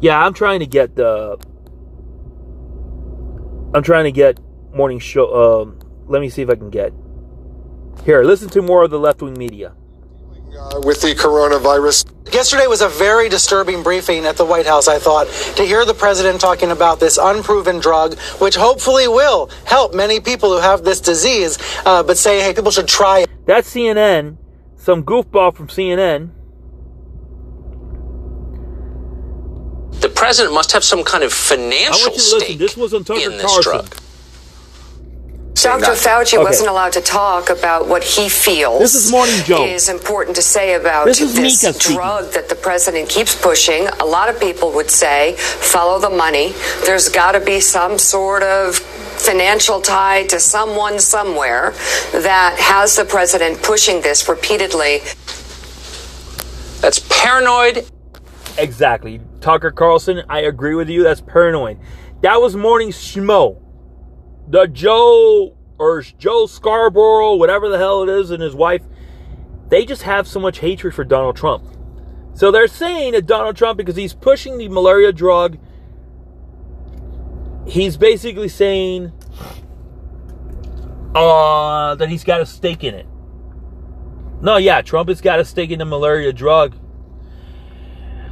Yeah, 0.00 0.22
I'm 0.22 0.34
trying 0.34 0.60
to 0.60 0.66
get 0.66 0.96
the. 0.96 1.38
I'm 3.74 3.82
trying 3.82 4.04
to 4.04 4.12
get 4.12 4.38
morning 4.74 4.98
show. 4.98 5.62
Um, 5.62 5.78
let 6.06 6.20
me 6.20 6.28
see 6.28 6.42
if 6.42 6.50
I 6.50 6.56
can 6.56 6.70
get 6.70 6.92
here, 8.06 8.22
listen 8.22 8.48
to 8.50 8.62
more 8.62 8.84
of 8.84 8.90
the 8.90 8.98
left 9.00 9.20
wing 9.20 9.36
media. 9.36 9.74
Uh, 10.58 10.80
with 10.84 11.02
the 11.02 11.14
coronavirus. 11.14 12.06
Yesterday 12.32 12.66
was 12.66 12.80
a 12.80 12.88
very 12.88 13.28
disturbing 13.28 13.82
briefing 13.82 14.24
at 14.24 14.38
the 14.38 14.44
White 14.44 14.64
House, 14.64 14.88
I 14.88 14.98
thought, 14.98 15.26
to 15.56 15.64
hear 15.64 15.84
the 15.84 15.92
president 15.92 16.40
talking 16.40 16.70
about 16.70 16.98
this 16.98 17.18
unproven 17.18 17.78
drug, 17.78 18.18
which 18.40 18.56
hopefully 18.56 19.06
will 19.06 19.50
help 19.66 19.92
many 19.94 20.18
people 20.18 20.50
who 20.50 20.58
have 20.58 20.82
this 20.82 21.00
disease, 21.00 21.58
uh, 21.84 22.02
but 22.02 22.16
say, 22.16 22.40
hey, 22.40 22.54
people 22.54 22.70
should 22.70 22.88
try 22.88 23.20
it. 23.20 23.30
That's 23.44 23.72
CNN, 23.74 24.38
some 24.76 25.04
goofball 25.04 25.54
from 25.54 25.68
CNN. 25.68 26.30
The 30.00 30.08
president 30.08 30.54
must 30.54 30.72
have 30.72 30.84
some 30.84 31.04
kind 31.04 31.22
of 31.22 31.32
financial 31.34 32.12
stake 32.18 32.58
This 32.58 32.76
was 32.76 32.94
on 32.94 33.04
Tucker 33.04 33.20
in 33.20 33.32
this 33.32 33.42
Carlson. 33.42 33.72
drug. 33.72 33.96
Dr. 35.62 35.92
Fauci 35.92 36.34
okay. 36.34 36.44
wasn't 36.44 36.68
allowed 36.68 36.92
to 36.92 37.00
talk 37.00 37.48
about 37.48 37.88
what 37.88 38.04
he 38.04 38.28
feels 38.28 38.80
this 38.80 38.94
is, 38.94 39.10
Morning 39.10 39.34
Joe. 39.44 39.64
is 39.64 39.88
important 39.88 40.36
to 40.36 40.42
say 40.42 40.74
about 40.74 41.06
this, 41.06 41.18
this 41.18 41.62
drug 41.78 42.24
speaking. 42.24 42.34
that 42.34 42.48
the 42.50 42.54
president 42.54 43.08
keeps 43.08 43.34
pushing. 43.40 43.88
A 44.00 44.04
lot 44.04 44.28
of 44.28 44.38
people 44.38 44.70
would 44.72 44.90
say, 44.90 45.34
follow 45.36 45.98
the 45.98 46.10
money. 46.10 46.52
There's 46.84 47.08
got 47.08 47.32
to 47.32 47.40
be 47.40 47.60
some 47.60 47.98
sort 47.98 48.42
of 48.42 48.76
financial 48.76 49.80
tie 49.80 50.26
to 50.26 50.38
someone 50.38 51.00
somewhere 51.00 51.70
that 52.12 52.56
has 52.60 52.96
the 52.96 53.06
president 53.06 53.62
pushing 53.62 54.02
this 54.02 54.28
repeatedly. 54.28 54.98
That's 56.82 57.00
paranoid. 57.08 57.90
Exactly. 58.58 59.20
Tucker 59.40 59.70
Carlson, 59.70 60.22
I 60.28 60.40
agree 60.40 60.74
with 60.74 60.90
you. 60.90 61.02
That's 61.02 61.22
paranoid. 61.22 61.78
That 62.20 62.40
was 62.40 62.54
Morning 62.54 62.90
Schmo 62.90 63.65
the 64.48 64.66
Joe 64.66 65.56
or 65.78 66.02
Joe 66.02 66.46
Scarborough, 66.46 67.34
whatever 67.34 67.68
the 67.68 67.78
hell 67.78 68.02
it 68.02 68.08
is, 68.08 68.30
and 68.30 68.42
his 68.42 68.54
wife, 68.54 68.82
they 69.68 69.84
just 69.84 70.02
have 70.02 70.26
so 70.26 70.40
much 70.40 70.58
hatred 70.58 70.94
for 70.94 71.04
Donald 71.04 71.36
Trump. 71.36 71.64
So 72.34 72.50
they're 72.50 72.68
saying 72.68 73.12
that 73.12 73.26
Donald 73.26 73.56
Trump, 73.56 73.78
because 73.78 73.96
he's 73.96 74.14
pushing 74.14 74.58
the 74.58 74.68
malaria 74.68 75.12
drug, 75.12 75.58
he's 77.66 77.96
basically 77.96 78.48
saying, 78.48 79.12
uh, 81.14 81.94
that 81.94 82.08
he's 82.08 82.24
got 82.24 82.40
a 82.40 82.46
stake 82.46 82.84
in 82.84 82.94
it. 82.94 83.06
No, 84.42 84.58
yeah, 84.58 84.82
Trump 84.82 85.08
has 85.08 85.20
got 85.20 85.40
a 85.40 85.44
stake 85.44 85.70
in 85.70 85.78
the 85.78 85.86
malaria 85.86 86.32
drug. 86.32 86.76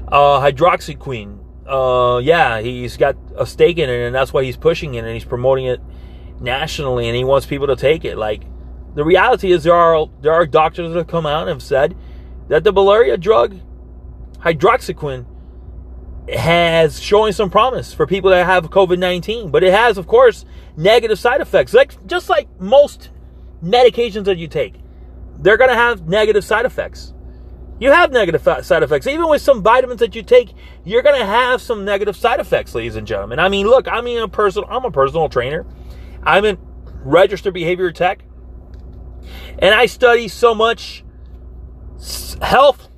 Uh, 0.08 0.38
hydroxyquine. 0.40 1.38
Uh, 1.66 2.18
yeah, 2.18 2.60
he's 2.60 2.98
got 2.98 3.16
a 3.38 3.46
stake 3.46 3.78
in 3.78 3.88
it, 3.88 4.06
and 4.06 4.14
that's 4.14 4.34
why 4.34 4.44
he's 4.44 4.56
pushing 4.56 4.94
it 4.94 5.04
and 5.04 5.14
he's 5.14 5.24
promoting 5.24 5.64
it 5.64 5.80
nationally, 6.44 7.08
and 7.08 7.16
he 7.16 7.24
wants 7.24 7.46
people 7.46 7.66
to 7.66 7.76
take 7.76 8.04
it. 8.04 8.16
Like, 8.16 8.44
the 8.94 9.02
reality 9.04 9.50
is 9.50 9.64
there 9.64 9.74
are 9.74 10.08
there 10.20 10.32
are 10.32 10.46
doctors 10.46 10.92
that 10.92 10.98
have 10.98 11.08
come 11.08 11.26
out 11.26 11.42
and 11.42 11.48
have 11.48 11.62
said 11.62 11.96
that 12.48 12.62
the 12.62 12.72
malaria 12.72 13.16
drug, 13.16 13.58
hydroxyquine, 14.38 15.26
has 16.32 17.00
showing 17.00 17.32
some 17.32 17.50
promise 17.50 17.92
for 17.92 18.06
people 18.06 18.30
that 18.30 18.46
have 18.46 18.70
COVID 18.70 18.98
nineteen, 18.98 19.50
but 19.50 19.64
it 19.64 19.72
has, 19.72 19.98
of 19.98 20.06
course, 20.06 20.44
negative 20.76 21.18
side 21.18 21.40
effects. 21.40 21.74
Like 21.74 22.06
just 22.06 22.28
like 22.28 22.48
most 22.60 23.10
medications 23.62 24.24
that 24.26 24.38
you 24.38 24.46
take, 24.46 24.74
they're 25.38 25.56
going 25.56 25.70
to 25.70 25.76
have 25.76 26.06
negative 26.06 26.44
side 26.44 26.64
effects. 26.64 27.12
You 27.80 27.90
have 27.90 28.12
negative 28.12 28.42
side 28.64 28.82
effects. 28.84 29.08
Even 29.08 29.28
with 29.28 29.42
some 29.42 29.60
vitamins 29.60 29.98
that 29.98 30.14
you 30.14 30.22
take, 30.22 30.54
you're 30.84 31.02
going 31.02 31.18
to 31.18 31.26
have 31.26 31.60
some 31.60 31.84
negative 31.84 32.16
side 32.16 32.38
effects, 32.38 32.72
ladies 32.74 32.94
and 32.94 33.04
gentlemen. 33.04 33.40
I 33.40 33.48
mean, 33.48 33.66
look, 33.66 33.88
I 33.88 34.00
mean, 34.00 34.18
a 34.18 34.28
personal, 34.28 34.68
I'm 34.70 34.84
a 34.84 34.92
personal 34.92 35.28
trainer. 35.28 35.66
I'm 36.24 36.44
a 36.44 36.56
registered 37.04 37.54
behavior 37.54 37.92
tech. 37.92 38.24
And 39.58 39.74
I 39.74 39.86
study 39.86 40.28
so 40.28 40.54
much 40.54 41.04
health 42.42 42.88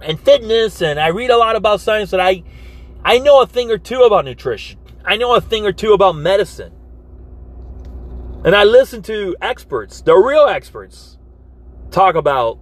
and 0.00 0.18
fitness 0.18 0.82
and 0.82 0.98
I 0.98 1.08
read 1.08 1.30
a 1.30 1.36
lot 1.36 1.56
about 1.56 1.80
science 1.80 2.10
that 2.10 2.20
I 2.20 2.42
I 3.04 3.18
know 3.18 3.42
a 3.42 3.46
thing 3.46 3.70
or 3.70 3.78
two 3.78 4.00
about 4.02 4.24
nutrition. 4.24 4.78
I 5.04 5.16
know 5.16 5.34
a 5.34 5.40
thing 5.40 5.66
or 5.66 5.72
two 5.72 5.92
about 5.92 6.16
medicine. 6.16 6.72
And 8.44 8.54
I 8.54 8.64
listen 8.64 9.02
to 9.02 9.36
experts, 9.40 10.00
the 10.00 10.14
real 10.14 10.46
experts, 10.46 11.18
talk 11.90 12.14
about 12.14 12.58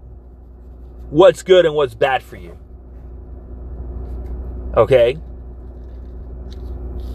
what's 1.10 1.42
good 1.42 1.66
and 1.66 1.74
what's 1.74 1.94
bad 1.94 2.22
for 2.22 2.36
you. 2.36 2.58
Okay? 4.76 5.16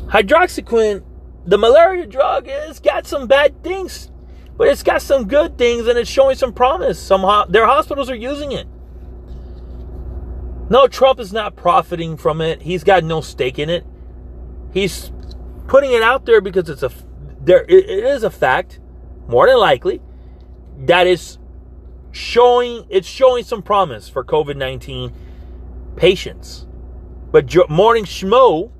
Hydroxyquine, 0.07 1.03
the 1.47 1.57
malaria 1.57 2.05
drug, 2.05 2.47
has 2.47 2.79
got 2.79 3.07
some 3.07 3.25
bad 3.25 3.63
things 3.63 4.11
but 4.57 4.67
it's 4.69 4.83
got 4.83 5.01
some 5.01 5.27
good 5.27 5.57
things 5.57 5.87
and 5.87 5.97
it's 5.99 6.09
showing 6.09 6.35
some 6.35 6.51
promise. 6.51 6.99
Some 6.99 7.21
ho- 7.21 7.45
their 7.47 7.67
hospitals 7.67 8.09
are 8.09 8.15
using 8.15 8.51
it. 8.51 8.67
No, 10.69 10.87
Trump 10.87 11.19
is 11.19 11.31
not 11.31 11.55
profiting 11.55 12.17
from 12.17 12.41
it. 12.41 12.61
He's 12.63 12.83
got 12.83 13.03
no 13.03 13.21
stake 13.21 13.59
in 13.59 13.69
it. 13.69 13.85
He's 14.73 15.11
putting 15.67 15.93
it 15.93 16.01
out 16.01 16.25
there 16.25 16.41
because 16.41 16.69
it's 16.69 16.83
a 16.83 16.91
there 17.39 17.63
it 17.69 17.87
is 17.87 18.23
a 18.23 18.29
fact, 18.29 18.79
more 19.27 19.47
than 19.47 19.57
likely, 19.57 20.01
that 20.79 21.07
is 21.07 21.37
showing 22.11 22.85
it's 22.89 23.07
showing 23.07 23.43
some 23.43 23.61
promise 23.61 24.09
for 24.09 24.25
COVID-19 24.25 25.13
patients. 25.95 26.65
But 27.31 27.53
Morning 27.69 28.05
Schmo 28.05 28.71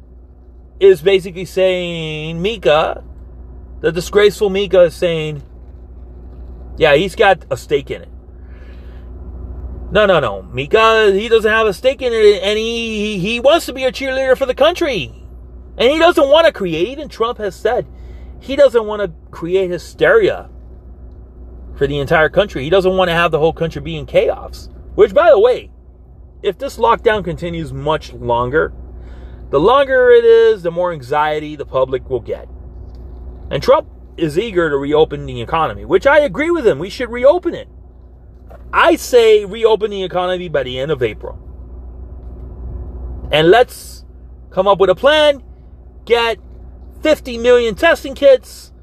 is 0.80 1.01
basically 1.01 1.45
saying 1.45 2.41
Mika, 2.41 3.03
the 3.82 3.91
disgraceful 3.91 4.49
Mika 4.49 4.82
is 4.84 4.95
saying 4.95 5.43
yeah, 6.78 6.95
he's 6.95 7.15
got 7.15 7.43
a 7.49 7.57
stake 7.57 7.89
in 7.91 8.03
it. 8.03 8.09
No, 9.91 10.05
no, 10.05 10.19
no. 10.19 10.43
Mika, 10.43 11.11
he 11.11 11.28
doesn't 11.28 11.51
have 11.51 11.65
a 11.65 11.73
stake 11.73 12.01
in 12.01 12.13
it, 12.13 12.43
and 12.43 12.57
he, 12.57 13.19
he 13.19 13.39
wants 13.39 13.65
to 13.65 13.73
be 13.73 13.84
a 13.84 13.91
cheerleader 13.91 14.38
for 14.38 14.45
the 14.45 14.53
country. 14.53 15.11
And 15.78 15.91
he 15.91 15.97
doesn't 15.97 16.30
want 16.30 16.45
to 16.45 16.53
create, 16.53 16.89
even 16.89 17.09
Trump 17.09 17.39
has 17.39 17.55
said, 17.55 17.88
he 18.39 18.55
doesn't 18.55 18.86
want 18.86 19.01
to 19.01 19.11
create 19.32 19.71
hysteria 19.71 20.49
for 21.75 21.88
the 21.88 21.99
entire 21.99 22.30
country. 22.30 22.63
He 22.63 22.69
doesn't 22.69 22.95
want 22.95 23.09
to 23.09 23.13
have 23.13 23.32
the 23.32 23.39
whole 23.39 23.53
country 23.53 23.82
be 23.82 23.97
in 23.97 24.05
chaos. 24.05 24.69
Which, 24.95 25.13
by 25.13 25.30
the 25.30 25.39
way, 25.39 25.71
if 26.43 26.57
this 26.57 26.78
lockdown 26.78 27.23
continues 27.23 27.73
much 27.73 28.13
longer, 28.13 28.73
the 29.50 29.60
longer 29.60 30.12
it 30.12 30.26
is, 30.26 30.64
the 30.64 30.72
more 30.72 30.91
anxiety 30.91 31.56
the 31.56 31.66
public 31.66 32.10
will 32.10 32.20
get. 32.20 32.48
And 33.50 33.64
Trump 33.64 33.88
is 34.18 34.38
eager 34.38 34.70
to 34.70 34.78
reopen 34.78 35.26
the 35.26 35.41
economy, 35.41 35.86
which 35.86 36.06
I 36.06 36.20
agree 36.20 36.52
with 36.52 36.68
him. 36.68 36.80
We 36.80 36.89
should 36.89 37.10
reopen 37.10 37.54
it. 37.54 37.70
I 38.74 38.95
say 38.95 39.45
reopen 39.45 39.91
the 39.91 40.04
economy 40.04 40.50
by 40.50 40.64
the 40.64 40.80
end 40.80 40.91
of 40.91 41.02
April. 41.02 41.39
And 43.32 43.50
let's 43.50 44.06
come 44.50 44.68
up 44.68 44.80
with 44.80 44.89
a 44.89 44.95
plan, 44.95 45.43
get 46.06 46.39
50 47.02 47.38
million 47.38 47.76
testing 47.76 48.16
kits, 48.16 48.74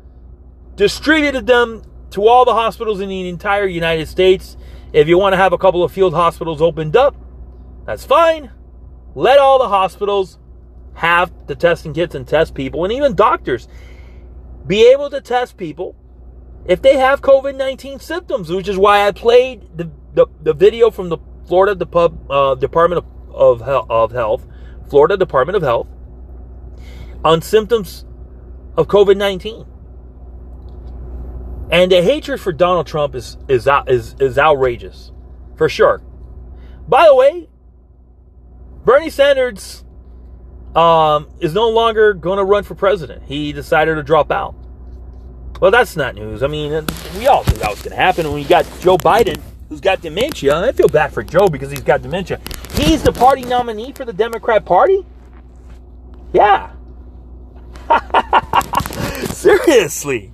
distributed 0.76 1.46
them 1.46 1.82
to 2.10 2.26
all 2.26 2.44
the 2.44 2.54
hospitals 2.54 3.00
in 3.00 3.08
the 3.08 3.28
entire 3.28 3.66
United 3.66 4.06
States. 4.06 4.56
If 4.92 5.08
you 5.08 5.18
want 5.18 5.32
to 5.32 5.36
have 5.36 5.52
a 5.52 5.58
couple 5.58 5.82
of 5.82 5.92
field 5.92 6.14
hospitals 6.14 6.62
opened 6.62 6.96
up, 6.96 7.16
that's 7.84 8.04
fine. 8.04 8.50
Let 9.14 9.38
all 9.38 9.58
the 9.58 9.68
hospitals 9.68 10.38
have 10.94 11.32
the 11.46 11.54
testing 11.54 11.92
kits 11.92 12.14
and 12.14 12.26
test 12.26 12.54
people, 12.54 12.84
and 12.84 12.92
even 12.92 13.14
doctors 13.14 13.68
be 14.66 14.90
able 14.90 15.10
to 15.10 15.20
test 15.20 15.56
people 15.56 15.94
if 16.64 16.80
they 16.80 16.96
have 16.96 17.20
COVID 17.20 17.56
19 17.56 17.98
symptoms, 17.98 18.50
which 18.50 18.68
is 18.68 18.78
why 18.78 19.06
I 19.06 19.12
played 19.12 19.76
the, 19.76 19.90
the, 20.14 20.26
the 20.42 20.54
video 20.54 20.90
from 20.90 21.08
the 21.08 21.18
Florida 21.46 21.74
Dep- 21.74 22.30
uh, 22.30 22.54
Department 22.54 23.04
of, 23.30 23.62
of, 23.62 23.90
of 23.90 24.12
Health, 24.12 24.46
Florida 24.88 25.16
Department 25.16 25.56
of 25.56 25.62
Health, 25.62 25.88
on 27.24 27.42
symptoms 27.42 28.04
of 28.76 28.88
COVID 28.88 29.16
19. 29.16 29.66
And 31.70 31.90
the 31.90 32.02
hatred 32.02 32.40
for 32.40 32.52
Donald 32.52 32.86
Trump 32.86 33.14
is, 33.14 33.36
is, 33.48 33.68
is, 33.86 34.14
is 34.20 34.38
outrageous, 34.38 35.12
for 35.56 35.68
sure. 35.68 36.02
By 36.86 37.06
the 37.06 37.14
way, 37.14 37.48
Bernie 38.84 39.10
Sanders 39.10 39.83
um, 40.74 41.28
is 41.40 41.54
no 41.54 41.68
longer 41.68 42.14
going 42.14 42.38
to 42.38 42.44
run 42.44 42.64
for 42.64 42.74
president. 42.74 43.22
He 43.24 43.52
decided 43.52 43.94
to 43.94 44.02
drop 44.02 44.30
out. 44.30 44.54
Well, 45.60 45.70
that's 45.70 45.96
not 45.96 46.14
news. 46.14 46.42
I 46.42 46.48
mean, 46.48 46.84
we 47.16 47.26
all 47.26 47.44
knew 47.44 47.54
that 47.54 47.70
was 47.70 47.80
going 47.80 47.90
to 47.90 47.96
happen 47.96 48.30
when 48.30 48.42
you 48.42 48.48
got 48.48 48.66
Joe 48.80 48.98
Biden, 48.98 49.40
who's 49.68 49.80
got 49.80 50.00
dementia. 50.00 50.58
I 50.58 50.72
feel 50.72 50.88
bad 50.88 51.12
for 51.12 51.22
Joe 51.22 51.48
because 51.48 51.70
he's 51.70 51.82
got 51.82 52.02
dementia. 52.02 52.40
He's 52.72 53.02
the 53.02 53.12
party 53.12 53.44
nominee 53.44 53.92
for 53.92 54.04
the 54.04 54.12
Democrat 54.12 54.64
Party? 54.64 55.06
Yeah. 56.32 56.72
Seriously. 59.30 60.32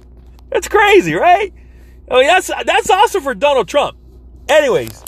That's 0.49 0.69
crazy, 0.69 1.15
right? 1.15 1.53
I 2.11 2.15
mean, 2.15 2.27
that's 2.27 2.51
that's 2.65 2.91
awesome 2.91 3.23
for 3.23 3.35
Donald 3.35 3.69
Trump. 3.69 3.97
Anyways, 4.49 5.05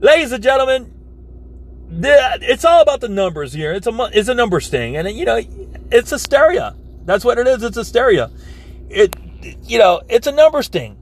ladies 0.00 0.32
and 0.32 0.42
gentlemen, 0.42 0.93
the, 2.00 2.38
it's 2.42 2.64
all 2.64 2.82
about 2.82 3.00
the 3.00 3.08
numbers 3.08 3.52
here. 3.52 3.72
It's 3.72 3.86
a 3.86 4.10
it's 4.12 4.28
a 4.28 4.34
numbers 4.34 4.68
thing, 4.68 4.96
and 4.96 5.08
you 5.10 5.24
know, 5.24 5.40
it's 5.90 6.10
hysteria. 6.10 6.74
That's 7.04 7.24
what 7.24 7.38
it 7.38 7.46
is. 7.46 7.62
It's 7.62 7.76
hysteria. 7.76 8.30
It 8.88 9.14
you 9.62 9.78
know, 9.78 10.02
it's 10.08 10.26
a 10.26 10.32
numbers 10.32 10.68
thing. 10.68 10.96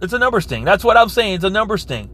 It's 0.00 0.12
a 0.12 0.18
numbers 0.18 0.46
thing. 0.46 0.64
That's 0.64 0.84
what 0.84 0.96
I'm 0.96 1.08
saying. 1.08 1.34
It's 1.34 1.44
a 1.44 1.50
numbers 1.50 1.84
thing. 1.84 2.10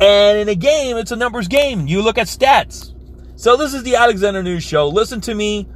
And 0.00 0.38
in 0.38 0.48
a 0.48 0.54
game, 0.54 0.96
it's 0.96 1.10
a 1.10 1.16
numbers 1.16 1.48
game. 1.48 1.86
You 1.86 2.02
look 2.02 2.18
at 2.18 2.26
stats. 2.26 2.92
So 3.36 3.56
this 3.56 3.74
is 3.74 3.82
the 3.82 3.96
Alexander 3.96 4.42
News 4.42 4.62
Show. 4.62 4.88
Listen 4.88 5.20
to 5.22 5.34
me 5.34 5.68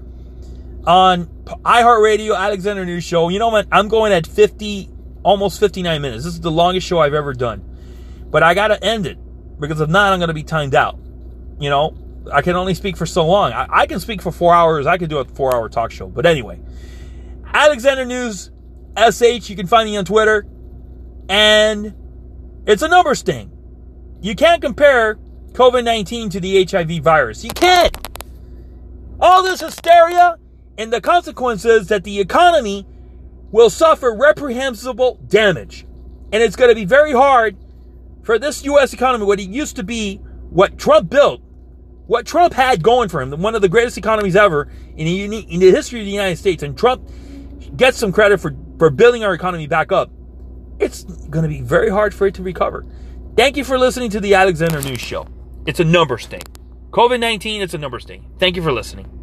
on 0.86 1.26
iHeartRadio, 1.46 2.36
Alexander 2.36 2.84
News 2.84 3.04
Show. 3.04 3.28
You 3.28 3.38
know 3.38 3.48
what? 3.48 3.66
I'm 3.72 3.88
going 3.88 4.12
at 4.12 4.26
50, 4.26 4.88
almost 5.22 5.58
59 5.60 6.00
minutes. 6.02 6.24
This 6.24 6.34
is 6.34 6.40
the 6.40 6.50
longest 6.50 6.86
show 6.86 6.98
I've 6.98 7.14
ever 7.14 7.32
done. 7.32 7.64
But 8.30 8.42
I 8.42 8.54
got 8.54 8.68
to 8.68 8.84
end 8.84 9.06
it 9.06 9.18
because 9.58 9.80
if 9.80 9.88
not, 9.88 10.12
I'm 10.12 10.18
going 10.18 10.28
to 10.28 10.34
be 10.34 10.44
timed 10.44 10.74
out. 10.74 10.98
You 11.58 11.70
know, 11.70 11.96
I 12.32 12.42
can 12.42 12.56
only 12.56 12.74
speak 12.74 12.96
for 12.96 13.06
so 13.06 13.26
long. 13.26 13.52
I, 13.52 13.66
I 13.70 13.86
can 13.86 14.00
speak 14.00 14.22
for 14.22 14.32
four 14.32 14.54
hours. 14.54 14.86
I 14.86 14.98
could 14.98 15.10
do 15.10 15.18
a 15.18 15.24
four 15.24 15.54
hour 15.54 15.68
talk 15.68 15.90
show. 15.90 16.08
But 16.08 16.26
anyway, 16.26 16.60
Alexander 17.52 18.04
News 18.04 18.50
SH. 18.98 19.48
You 19.48 19.56
can 19.56 19.66
find 19.66 19.88
me 19.88 19.96
on 19.96 20.04
Twitter. 20.04 20.46
And 21.28 21.94
it's 22.66 22.82
a 22.82 22.88
numbers 22.88 23.22
thing. 23.22 23.52
You 24.20 24.34
can't 24.34 24.60
compare 24.60 25.16
COVID 25.52 25.84
19 25.84 26.30
to 26.30 26.40
the 26.40 26.64
HIV 26.64 27.02
virus. 27.02 27.44
You 27.44 27.50
can't. 27.50 27.96
All 29.20 29.42
this 29.42 29.60
hysteria 29.60 30.36
and 30.76 30.92
the 30.92 31.00
consequences 31.00 31.88
that 31.88 32.04
the 32.04 32.20
economy 32.20 32.86
will 33.50 33.70
suffer 33.70 34.14
reprehensible 34.14 35.18
damage. 35.26 35.86
And 36.32 36.42
it's 36.42 36.56
going 36.56 36.68
to 36.68 36.74
be 36.74 36.84
very 36.84 37.12
hard 37.12 37.56
for 38.22 38.38
this 38.38 38.64
U.S. 38.64 38.92
economy, 38.92 39.24
what 39.24 39.40
it 39.40 39.48
used 39.48 39.76
to 39.76 39.82
be, 39.82 40.16
what 40.50 40.78
Trump 40.78 41.08
built, 41.10 41.40
what 42.08 42.26
Trump 42.26 42.54
had 42.54 42.82
going 42.82 43.08
for 43.08 43.20
him, 43.20 43.30
one 43.40 43.54
of 43.54 43.60
the 43.62 43.68
greatest 43.68 43.98
economies 43.98 44.34
ever 44.34 44.68
in 44.96 45.06
the, 45.06 45.38
in 45.40 45.60
the 45.60 45.70
history 45.70 46.00
of 46.00 46.06
the 46.06 46.10
United 46.10 46.36
States. 46.36 46.62
And 46.62 46.76
Trump 46.76 47.06
gets 47.76 47.98
some 47.98 48.12
credit 48.12 48.40
for, 48.40 48.56
for 48.78 48.90
building 48.90 49.22
our 49.22 49.34
economy 49.34 49.66
back 49.66 49.92
up. 49.92 50.10
It's 50.80 51.04
going 51.04 51.42
to 51.42 51.48
be 51.48 51.60
very 51.60 51.90
hard 51.90 52.14
for 52.14 52.26
it 52.26 52.34
to 52.34 52.42
recover. 52.42 52.86
Thank 53.36 53.56
you 53.56 53.64
for 53.64 53.78
listening 53.78 54.10
to 54.10 54.20
the 54.20 54.34
Alexander 54.34 54.80
News 54.80 55.00
Show. 55.00 55.28
It's 55.66 55.80
a 55.80 55.84
numbers 55.84 56.26
thing. 56.26 56.42
COVID 56.90 57.20
19, 57.20 57.60
it's 57.60 57.74
a 57.74 57.78
numbers 57.78 58.06
thing. 58.06 58.24
Thank 58.38 58.56
you 58.56 58.62
for 58.62 58.72
listening. 58.72 59.17